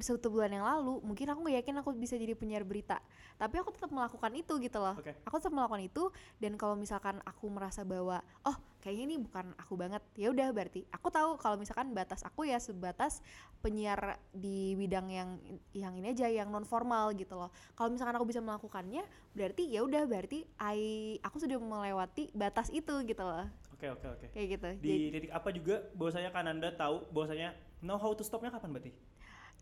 satu 0.00 0.32
bulan 0.32 0.48
yang 0.54 0.64
lalu 0.64 1.02
mungkin 1.04 1.28
aku 1.28 1.44
nggak 1.44 1.56
yakin 1.60 1.74
aku 1.84 1.90
bisa 1.92 2.16
jadi 2.16 2.32
penyiar 2.32 2.64
berita 2.64 3.02
tapi 3.36 3.60
aku 3.60 3.74
tetap 3.74 3.92
melakukan 3.92 4.32
itu 4.32 4.56
gitu 4.62 4.78
loh 4.80 4.96
Oke. 4.96 5.12
aku 5.26 5.34
tetap 5.36 5.52
melakukan 5.52 5.82
itu 5.84 6.08
dan 6.40 6.56
kalau 6.56 6.78
misalkan 6.78 7.20
aku 7.26 7.50
merasa 7.52 7.84
bahwa 7.84 8.24
oh 8.48 8.56
kayaknya 8.82 9.14
ini 9.14 9.16
bukan 9.22 9.54
aku 9.60 9.74
banget 9.78 10.02
ya 10.18 10.32
udah 10.32 10.48
berarti 10.50 10.82
aku 10.90 11.08
tahu 11.12 11.38
kalau 11.38 11.54
misalkan 11.60 11.94
batas 11.94 12.24
aku 12.26 12.48
ya 12.48 12.58
sebatas 12.58 13.22
penyiar 13.62 14.18
di 14.34 14.74
bidang 14.74 15.06
yang 15.12 15.28
yang 15.76 15.94
ini 15.94 16.16
aja 16.16 16.26
yang 16.26 16.50
non 16.50 16.66
formal 16.66 17.14
gitu 17.14 17.36
loh 17.38 17.52
kalau 17.78 17.92
misalkan 17.94 18.16
aku 18.18 18.26
bisa 18.26 18.42
melakukannya 18.42 19.06
berarti 19.36 19.70
ya 19.70 19.86
udah 19.86 20.02
berarti 20.08 20.48
I 20.58 21.16
aku 21.22 21.38
sudah 21.38 21.60
melewati 21.62 22.34
batas 22.34 22.72
itu 22.74 22.94
gitu 23.06 23.22
loh 23.22 23.46
Oke 23.82 23.90
oke 23.90 24.06
oke. 24.14 24.26
kayak 24.30 24.46
gitu 24.46 24.68
Di 24.78 24.94
Jadi, 24.94 25.06
titik 25.10 25.32
apa 25.34 25.50
juga 25.50 25.82
bahwasanya 25.98 26.30
Kananda 26.30 26.70
tahu 26.70 27.02
bahwasanya 27.10 27.50
know 27.82 27.98
how 27.98 28.14
to 28.14 28.22
stopnya 28.22 28.54
kapan 28.54 28.70
berarti? 28.70 28.94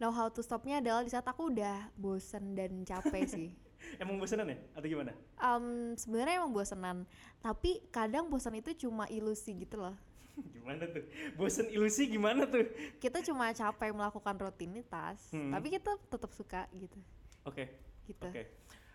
Know 0.01 0.11
how 0.11 0.27
to 0.27 0.41
stopnya 0.41 0.81
adalah 0.81 1.01
di 1.01 1.09
saat 1.09 1.25
aku 1.25 1.53
udah 1.53 1.93
bosen 1.95 2.57
dan 2.57 2.83
capek 2.83 3.25
sih 3.25 3.51
Emang 4.03 4.21
bosenan 4.21 4.45
ya 4.47 4.59
atau 4.73 4.87
gimana? 4.87 5.13
um, 5.39 5.93
sebenarnya 5.95 6.41
emang 6.41 6.53
bosenan 6.53 7.05
tapi 7.39 7.81
kadang 7.89 8.27
bosan 8.27 8.57
itu 8.57 8.77
cuma 8.79 9.05
ilusi 9.07 9.57
gitu 9.57 9.79
loh 9.79 9.97
gimana 10.57 10.85
tuh? 10.87 11.05
Bosen 11.33 11.69
ilusi 11.69 12.07
gimana 12.07 12.45
tuh? 12.45 12.65
kita 12.97 13.21
cuma 13.21 13.49
capek 13.51 13.93
melakukan 13.93 14.37
rutinitas 14.37 15.29
Hmm. 15.33 15.53
tapi 15.53 15.69
kita 15.71 15.97
tetap 16.09 16.31
suka 16.31 16.65
gitu 16.73 16.97
Oke. 17.43 17.69
gitu 18.05 18.27
Oke, 18.27 18.43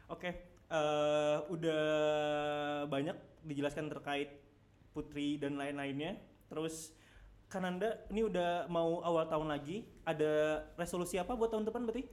oke. 0.07 0.29
Eh, 0.65 1.37
udah 1.47 1.83
banyak 2.85 3.13
dijelaskan 3.41 3.85
terkait 3.87 4.41
Putri 4.91 5.35
dan 5.35 5.55
lain-lainnya. 5.55 6.17
Terus 6.47 6.89
Kananda 7.47 8.01
ini 8.11 8.25
udah 8.25 8.67
mau 8.67 8.99
awal 9.05 9.29
tahun 9.29 9.47
lagi. 9.51 9.85
Ada 10.05 10.63
resolusi 10.75 11.15
apa 11.17 11.33
buat 11.33 11.49
tahun 11.53 11.65
depan 11.69 11.85
berarti? 11.85 12.05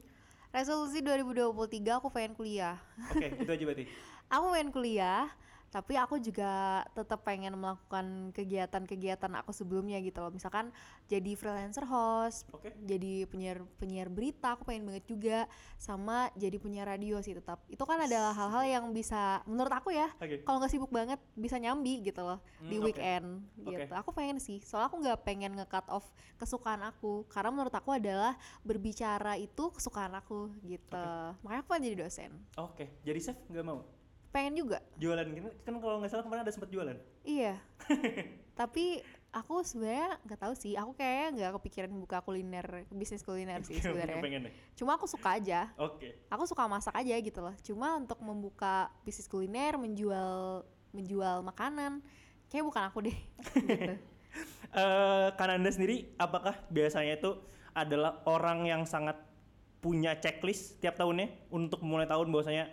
resolusi 0.52 1.00
2023 1.00 1.80
aku 1.98 2.12
pengen 2.12 2.36
kuliah 2.36 2.76
Oke, 3.08 3.32
itu 3.40 3.50
aja 3.50 3.64
berarti. 3.64 3.84
aku 4.36 4.46
pengen 4.52 4.68
kuliah 4.70 5.32
tapi 5.72 5.96
aku 5.96 6.20
juga 6.20 6.84
tetap 6.92 7.24
pengen 7.24 7.56
melakukan 7.56 8.28
kegiatan-kegiatan 8.36 9.32
aku 9.40 9.56
sebelumnya 9.56 9.96
gitu 10.04 10.20
loh 10.20 10.28
misalkan 10.28 10.68
jadi 11.08 11.32
freelancer 11.32 11.88
host 11.88 12.44
Oke. 12.52 12.76
jadi 12.84 13.24
penyiar 13.24 13.64
penyiar 13.80 14.12
berita 14.12 14.52
aku 14.52 14.68
pengen 14.68 14.84
banget 14.84 15.08
juga 15.08 15.38
sama 15.80 16.28
jadi 16.36 16.60
penyiar 16.60 16.84
radio 16.84 17.24
sih 17.24 17.32
tetap 17.32 17.64
itu 17.72 17.80
kan 17.88 17.96
adalah 18.04 18.36
hal-hal 18.36 18.64
yang 18.68 18.84
bisa 18.92 19.40
menurut 19.48 19.72
aku 19.72 19.96
ya 19.96 20.12
Oke. 20.20 20.44
kalau 20.44 20.60
nggak 20.60 20.72
sibuk 20.76 20.92
banget 20.92 21.16
bisa 21.32 21.56
nyambi 21.56 22.04
gitu 22.04 22.20
loh 22.20 22.44
di 22.60 22.76
Hmm, 22.76 22.84
oke. 22.84 22.86
weekend 22.92 23.26
Oke. 23.64 23.88
gitu 23.88 23.94
aku 23.96 24.10
pengen 24.12 24.36
sih 24.36 24.60
soalnya 24.60 24.92
aku 24.92 24.96
nggak 25.00 25.18
pengen 25.24 25.56
nge-cut 25.56 25.88
off 25.88 26.12
kesukaan 26.36 26.84
aku 26.84 27.24
karena 27.32 27.48
menurut 27.48 27.72
aku 27.72 27.96
adalah 27.96 28.36
berbicara 28.60 29.40
itu 29.40 29.72
kesukaan 29.72 30.12
aku 30.12 30.52
gitu 30.68 31.08
makanya 31.40 31.64
aku 31.64 31.68
pengen 31.72 31.84
jadi 31.88 31.96
dosen 32.04 32.30
Oke, 32.60 32.84
jadi 33.00 33.16
chef 33.16 33.40
nggak 33.48 33.64
mau? 33.64 34.01
Pengen 34.32 34.56
juga. 34.56 34.80
Jualan. 34.96 35.28
Kan, 35.28 35.52
kan 35.62 35.74
kalau 35.78 35.96
nggak 36.00 36.10
salah 36.10 36.24
kemarin 36.24 36.42
ada 36.42 36.52
sempat 36.52 36.70
jualan. 36.72 36.96
iya. 37.22 37.60
Tapi 38.58 39.04
aku 39.32 39.64
sebenarnya 39.64 40.16
nggak 40.24 40.40
tahu 40.40 40.54
sih. 40.56 40.72
Aku 40.76 40.96
kayaknya 40.96 41.28
nggak 41.36 41.52
kepikiran 41.60 41.92
buka 41.92 42.18
kuliner 42.24 42.88
bisnis 42.92 43.24
kuliner 43.24 43.60
sih 43.68 43.78
sebenarnya. 43.80 44.50
cuma 44.76 44.96
aku 44.96 45.04
suka 45.04 45.36
aja. 45.36 45.68
Oke. 45.76 46.16
aku 46.32 46.44
suka 46.48 46.64
masak 46.64 46.96
aja 46.96 47.14
gitu 47.20 47.40
loh. 47.44 47.54
Cuma 47.60 48.00
untuk 48.00 48.18
membuka 48.24 48.88
bisnis 49.04 49.28
kuliner 49.28 49.76
menjual 49.76 50.64
menjual 50.92 51.40
makanan 51.44 52.04
kayak 52.52 52.64
bukan 52.68 52.82
aku 52.88 52.98
deh. 53.08 53.16
Gitu. 53.52 53.96
Eh, 54.72 55.28
Kananda 55.36 55.68
sendiri 55.68 56.16
apakah 56.16 56.56
biasanya 56.72 57.20
itu 57.20 57.36
adalah 57.76 58.24
orang 58.24 58.64
yang 58.64 58.88
sangat 58.88 59.20
punya 59.84 60.16
checklist 60.16 60.80
tiap 60.80 60.96
tahunnya? 60.96 61.28
Untuk 61.52 61.84
mulai 61.84 62.08
tahun 62.08 62.32
bahwasanya 62.32 62.72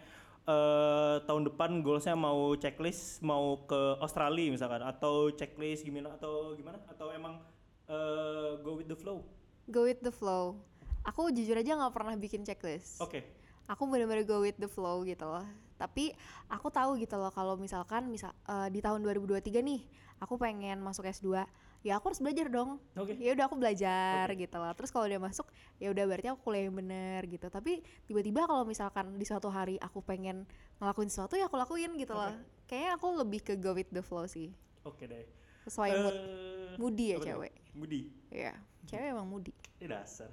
eh 0.50 1.16
tahun 1.30 1.46
depan 1.46 1.86
goalsnya 1.86 2.18
mau 2.18 2.58
checklist 2.58 3.22
mau 3.22 3.62
ke 3.70 4.02
Australia 4.02 4.50
misalkan 4.50 4.82
atau 4.82 5.30
checklist 5.30 5.86
gimana 5.86 6.18
atau 6.18 6.58
gimana? 6.58 6.82
Atau 6.90 7.14
emang 7.14 7.38
eh, 7.86 8.58
go 8.66 8.82
with 8.82 8.90
the 8.90 8.98
flow? 8.98 9.22
Go 9.70 9.86
with 9.86 10.02
the 10.02 10.10
flow. 10.10 10.58
Aku 11.06 11.30
jujur 11.30 11.54
aja 11.54 11.78
nggak 11.78 11.94
pernah 11.94 12.18
bikin 12.18 12.42
checklist. 12.42 12.98
Oke. 12.98 13.22
Aku 13.70 13.86
bener-bener 13.86 14.26
go 14.26 14.42
with 14.42 14.58
the 14.58 14.66
flow 14.66 15.06
gitu 15.06 15.30
loh. 15.30 15.46
Tapi 15.78 16.18
aku 16.50 16.74
tahu 16.74 16.98
gitu 16.98 17.14
loh 17.22 17.30
kalau 17.30 17.54
misalkan 17.54 18.10
misal 18.10 18.34
eh, 18.50 18.74
di 18.74 18.82
tahun 18.82 19.06
2023 19.06 19.62
nih 19.62 19.82
aku 20.18 20.36
pengen 20.42 20.82
masuk 20.82 21.06
S2 21.06 21.46
ya 21.80 21.96
aku 21.96 22.12
harus 22.12 22.20
belajar 22.20 22.52
dong. 22.52 22.80
Oke. 23.00 23.16
Ya 23.16 23.32
udah 23.36 23.46
aku 23.48 23.56
belajar 23.56 24.26
gitu 24.36 24.56
loh 24.60 24.74
terus 24.76 24.92
kalau 24.92 25.08
udah 25.08 25.20
masuk 25.20 25.48
ya 25.80 25.88
udah 25.92 26.04
berarti 26.04 26.28
aku 26.32 26.40
kuliah 26.52 26.68
yang 26.68 26.76
bener 26.76 27.22
gitu. 27.28 27.48
Tapi 27.48 27.84
tiba-tiba 28.08 28.44
kalau 28.48 28.68
misalkan 28.68 29.16
di 29.16 29.26
suatu 29.28 29.48
hari 29.48 29.80
aku 29.80 30.04
pengen 30.04 30.44
ngelakuin 30.80 31.10
sesuatu 31.12 31.36
ya 31.36 31.48
aku 31.48 31.60
lakuin 31.60 31.96
gitu 32.00 32.16
loh 32.16 32.32
kayaknya 32.68 32.96
aku 32.96 33.08
lebih 33.18 33.40
ke 33.44 33.54
go 33.58 33.72
with 33.76 33.90
the 33.92 34.04
flow 34.04 34.28
sih. 34.28 34.52
Oke 34.84 35.08
deh. 35.08 35.26
Sesuai 35.68 35.90
mood. 36.00 36.16
Eh, 36.16 36.72
moody 36.80 37.06
ya 37.14 37.18
cewek? 37.20 37.54
Moody. 37.76 38.02
Ya 38.32 38.54
cewek 38.88 39.16
emang 39.16 39.28
moody. 39.28 39.52
Ih, 39.80 39.88
dasar. 39.88 40.32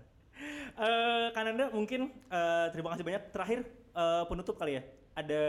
Eh 0.76 1.28
Kananda 1.32 1.72
mungkin 1.72 2.12
eh, 2.12 2.66
terima 2.74 2.92
kasih 2.94 3.04
banyak. 3.06 3.22
Terakhir 3.30 3.58
eh, 3.94 4.24
penutup 4.26 4.54
kali 4.58 4.78
ya. 4.78 4.82
Ada 5.16 5.42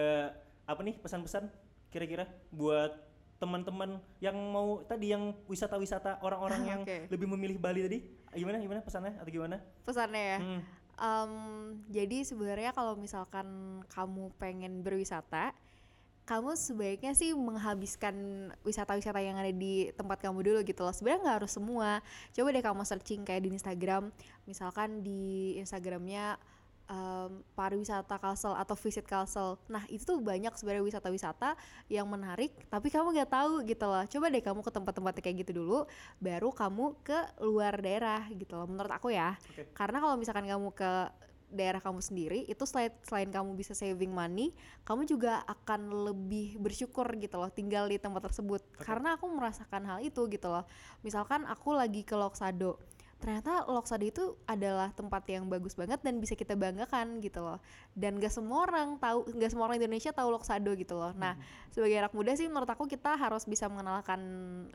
apa 0.68 0.82
nih 0.84 0.96
pesan-pesan 1.00 1.48
kira-kira 1.88 2.28
buat 2.52 3.07
teman-teman 3.38 4.02
yang 4.18 4.38
mau 4.50 4.82
tadi 4.86 5.14
yang 5.14 5.34
wisata-wisata 5.46 6.22
orang-orang 6.26 6.62
yang 6.66 6.82
Oke. 6.82 7.06
lebih 7.10 7.28
memilih 7.38 7.58
Bali 7.62 7.86
tadi? 7.86 8.00
Gimana 8.34 8.58
gimana 8.62 8.82
pesannya 8.82 9.18
atau 9.18 9.32
gimana? 9.32 9.58
pesannya 9.86 10.24
ya 10.36 10.40
Hmm, 10.42 10.62
Em, 10.98 11.34
jadi 11.94 12.26
sebenarnya 12.26 12.74
kalau 12.74 12.98
misalkan 12.98 13.46
kamu 13.94 14.34
pengen 14.42 14.82
berwisata 14.82 15.54
kamu 16.26 16.58
sebaiknya 16.58 17.14
sih 17.14 17.38
menghabiskan 17.38 18.50
wisata-wisata 18.66 19.22
yang 19.22 19.38
ada 19.38 19.54
di 19.54 19.94
tempat 19.94 20.20
kamu 20.20 20.42
dulu 20.42 20.60
gitu 20.66 20.82
loh 20.82 20.92
sebenarnya 20.92 21.22
nggak 21.24 21.38
harus 21.46 21.54
semua 21.54 22.02
coba 22.34 22.48
deh 22.50 22.66
kamu 22.66 22.82
searching 22.84 23.22
kayak 23.24 23.46
di 23.46 23.54
Instagram 23.54 24.10
misalkan 24.50 25.06
di 25.06 25.56
Instagramnya 25.62 26.42
em, 26.88 27.44
pariwisata 27.54 28.16
Kalsel 28.18 28.56
atau 28.56 28.76
visit 28.80 29.06
Kalsel. 29.08 29.60
Nah 29.68 29.84
itu 29.92 30.04
tuh 30.08 30.20
banyak 30.24 30.52
sebenarnya 30.56 30.84
wisata-wisata 30.84 31.60
yang 31.92 32.08
menarik 32.08 32.56
tapi 32.72 32.88
kamu 32.88 33.14
nggak 33.16 33.32
tahu 33.32 33.64
gitu 33.68 33.86
loh. 33.88 34.04
Coba 34.08 34.26
deh 34.32 34.44
kamu 34.44 34.60
ke 34.64 34.72
tempat-tempat 34.72 35.14
kayak 35.20 35.36
gitu 35.48 35.52
dulu 35.64 35.84
baru 36.20 36.50
kamu 36.52 36.86
ke 37.04 37.20
luar 37.44 37.80
daerah 37.80 38.24
gitu 38.32 38.56
loh 38.56 38.68
menurut 38.68 38.92
aku 38.92 39.12
ya. 39.12 39.36
Oke. 39.54 39.70
karena 39.76 39.98
kalau 40.00 40.16
misalkan 40.16 40.48
kamu 40.48 40.72
ke 40.74 40.92
daerah 41.48 41.80
kamu 41.80 42.04
sendiri 42.04 42.44
itu 42.44 42.64
selain 42.68 42.92
selain 43.08 43.32
kamu 43.32 43.56
bisa 43.56 43.72
saving 43.72 44.12
money 44.12 44.52
kamu 44.84 45.08
juga 45.08 45.48
akan 45.48 46.12
lebih 46.12 46.60
bersyukur 46.60 47.08
gitu 47.16 47.40
loh 47.40 47.48
tinggal 47.48 47.88
di 47.88 47.96
tempat 48.00 48.32
tersebut. 48.32 48.64
Karena 48.84 49.16
aku 49.16 49.32
merasakan 49.32 49.84
hal 49.88 50.00
itu 50.04 50.28
gitu 50.28 50.48
loh. 50.52 50.68
Misalkan 51.04 51.48
aku 51.48 51.72
lagi 51.76 52.04
ke 52.04 52.16
Loksado 52.20 52.80
ternyata 53.18 53.66
Loksada 53.66 54.06
itu 54.06 54.38
adalah 54.46 54.94
tempat 54.94 55.26
yang 55.26 55.50
bagus 55.50 55.74
banget 55.74 55.98
dan 56.06 56.22
bisa 56.22 56.38
kita 56.38 56.54
banggakan 56.54 57.18
gitu 57.18 57.42
loh 57.42 57.58
dan 57.98 58.22
gak 58.22 58.30
semua 58.30 58.70
orang 58.70 59.02
tahu 59.02 59.26
gak 59.38 59.50
semua 59.50 59.66
orang 59.66 59.82
Indonesia 59.82 60.14
tahu 60.14 60.30
Loksado 60.30 60.70
gitu 60.78 60.94
loh 60.94 61.14
nah 61.18 61.34
sebagai 61.74 61.98
anak 61.98 62.14
muda 62.14 62.38
sih 62.38 62.46
menurut 62.46 62.70
aku 62.70 62.86
kita 62.86 63.18
harus 63.18 63.50
bisa 63.50 63.66
mengenalkan 63.66 64.22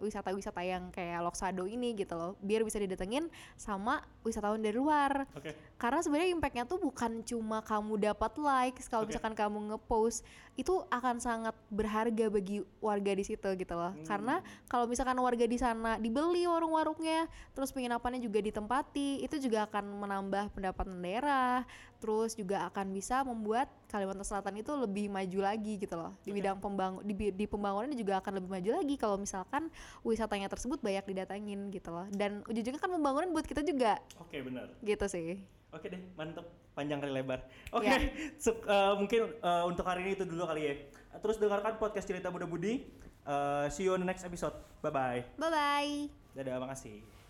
wisata-wisata 0.02 0.58
yang 0.66 0.90
kayak 0.90 1.22
Loksado 1.22 1.70
ini 1.70 1.94
gitu 1.94 2.18
loh 2.18 2.34
biar 2.42 2.66
bisa 2.66 2.82
didatengin 2.82 3.30
sama 3.54 4.02
wisatawan 4.26 4.58
dari 4.58 4.74
luar 4.74 5.30
Oke. 5.38 5.54
karena 5.78 6.02
sebenarnya 6.02 6.30
impactnya 6.34 6.64
tuh 6.66 6.82
bukan 6.82 7.22
cuma 7.22 7.62
kamu 7.62 8.10
dapat 8.10 8.32
likes 8.42 8.90
kalau 8.90 9.06
Oke. 9.06 9.14
misalkan 9.14 9.38
kamu 9.38 9.74
ngepost 9.74 10.26
itu 10.52 10.84
akan 10.92 11.16
sangat 11.16 11.56
berharga 11.72 12.28
bagi 12.28 12.60
warga 12.82 13.12
di 13.14 13.24
situ 13.24 13.48
gitu 13.56 13.74
loh 13.78 13.92
Hmm. 13.92 14.08
karena 14.08 14.40
kalau 14.72 14.88
misalkan 14.88 15.16
warga 15.20 15.44
di 15.44 15.60
sana 15.60 16.00
dibeli 16.00 16.48
warung-warungnya 16.48 17.28
terus 17.52 17.68
penginapannya 17.76 18.24
juga 18.24 18.31
ditempati 18.40 19.20
itu 19.20 19.36
juga 19.36 19.68
akan 19.68 19.84
menambah 20.00 20.54
pendapatan 20.54 20.96
daerah 20.96 21.66
terus 21.98 22.32
juga 22.32 22.64
akan 22.66 22.88
bisa 22.90 23.20
membuat 23.22 23.68
Kalimantan 23.86 24.24
Selatan 24.24 24.56
itu 24.56 24.72
lebih 24.72 25.06
maju 25.06 25.38
lagi 25.42 25.76
gitu 25.76 25.94
loh 25.94 26.16
di 26.22 26.30
bidang 26.30 26.56
pembangun 26.56 27.02
di, 27.02 27.28
di 27.28 27.44
pembangunan 27.44 27.92
juga 27.92 28.22
akan 28.22 28.40
lebih 28.40 28.50
maju 28.50 28.70
lagi 28.80 28.94
kalau 28.96 29.16
misalkan 29.18 29.68
wisatanya 30.00 30.48
tersebut 30.48 30.80
banyak 30.80 31.04
didatangin 31.04 31.68
gitu 31.68 31.90
loh 31.90 32.08
dan 32.10 32.40
ujung-ujungnya 32.46 32.80
kan 32.80 32.90
pembangunan 32.90 33.28
buat 33.30 33.44
kita 33.44 33.60
juga 33.60 34.00
Oke, 34.16 34.40
benar. 34.40 34.70
gitu 34.80 35.04
sih 35.06 35.42
Oke 35.72 35.88
deh, 35.88 36.04
mantep. 36.20 36.44
Panjang 36.76 37.00
kali 37.00 37.16
lebar. 37.16 37.48
Oke, 37.72 37.88
Ya. 37.88 37.96
suk- 38.44 38.60
eh, 38.60 38.92
mungkin 38.92 39.32
eh, 39.32 39.64
untuk 39.64 39.88
hari 39.88 40.04
ini 40.04 40.12
itu 40.12 40.28
dulu 40.28 40.44
kali 40.44 40.68
ya. 40.68 40.74
Terus 41.16 41.40
dengarkan 41.40 41.80
podcast 41.80 42.04
cerita 42.04 42.28
Muda 42.28 42.44
Budi. 42.44 42.84
Eh, 43.24 43.64
see 43.72 43.88
you 43.88 43.96
on 43.96 44.00
the 44.00 44.08
next 44.08 44.20
episode. 44.20 44.52
Bye 44.84 44.92
bye. 44.92 45.20
bye 45.40 45.48
bye 45.48 46.12
Dadah, 46.36 46.60
makasih. 46.60 47.21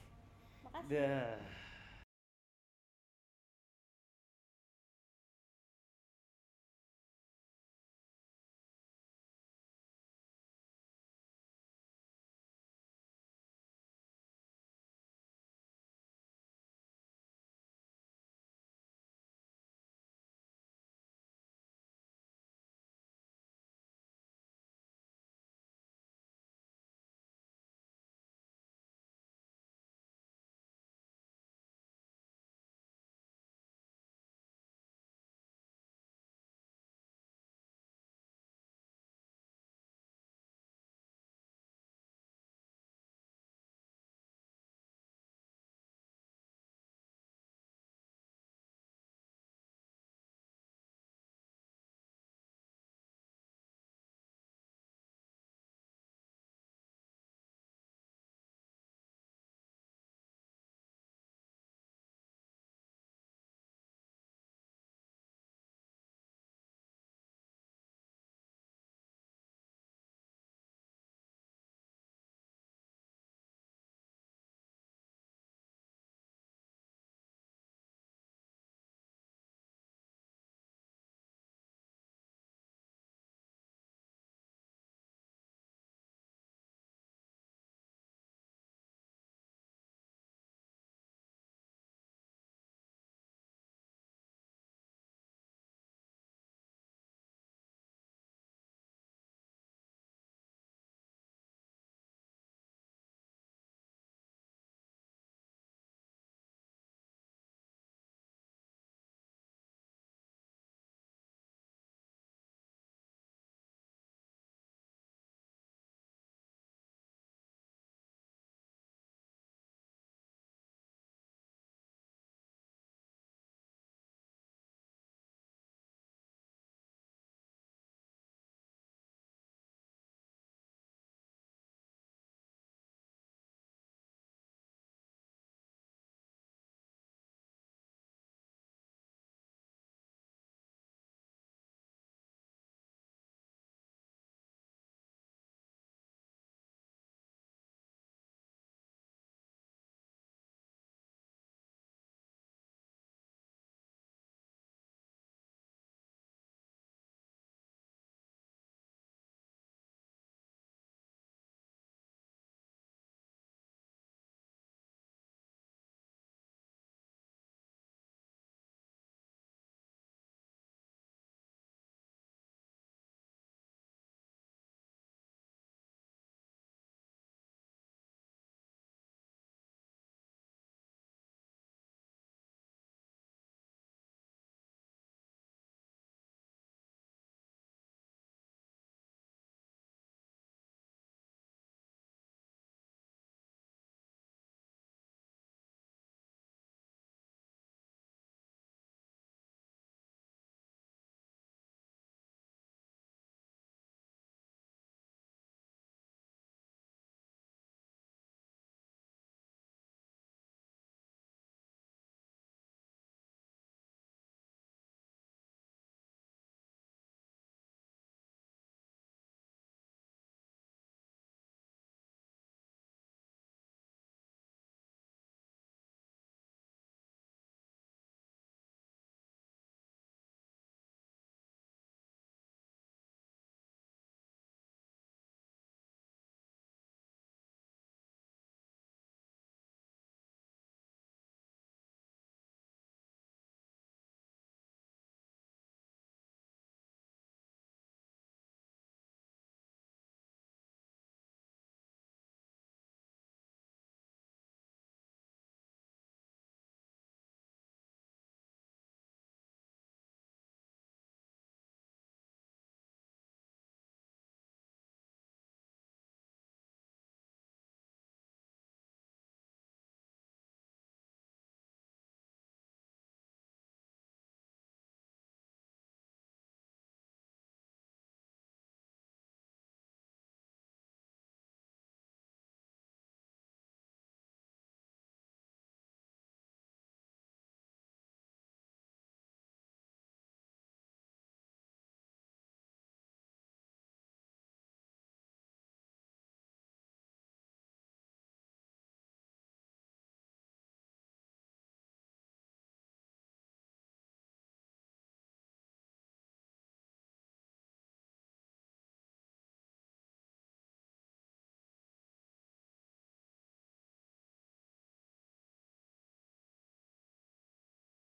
Makasih. 0.73 0.89
Dah. 0.89 1.62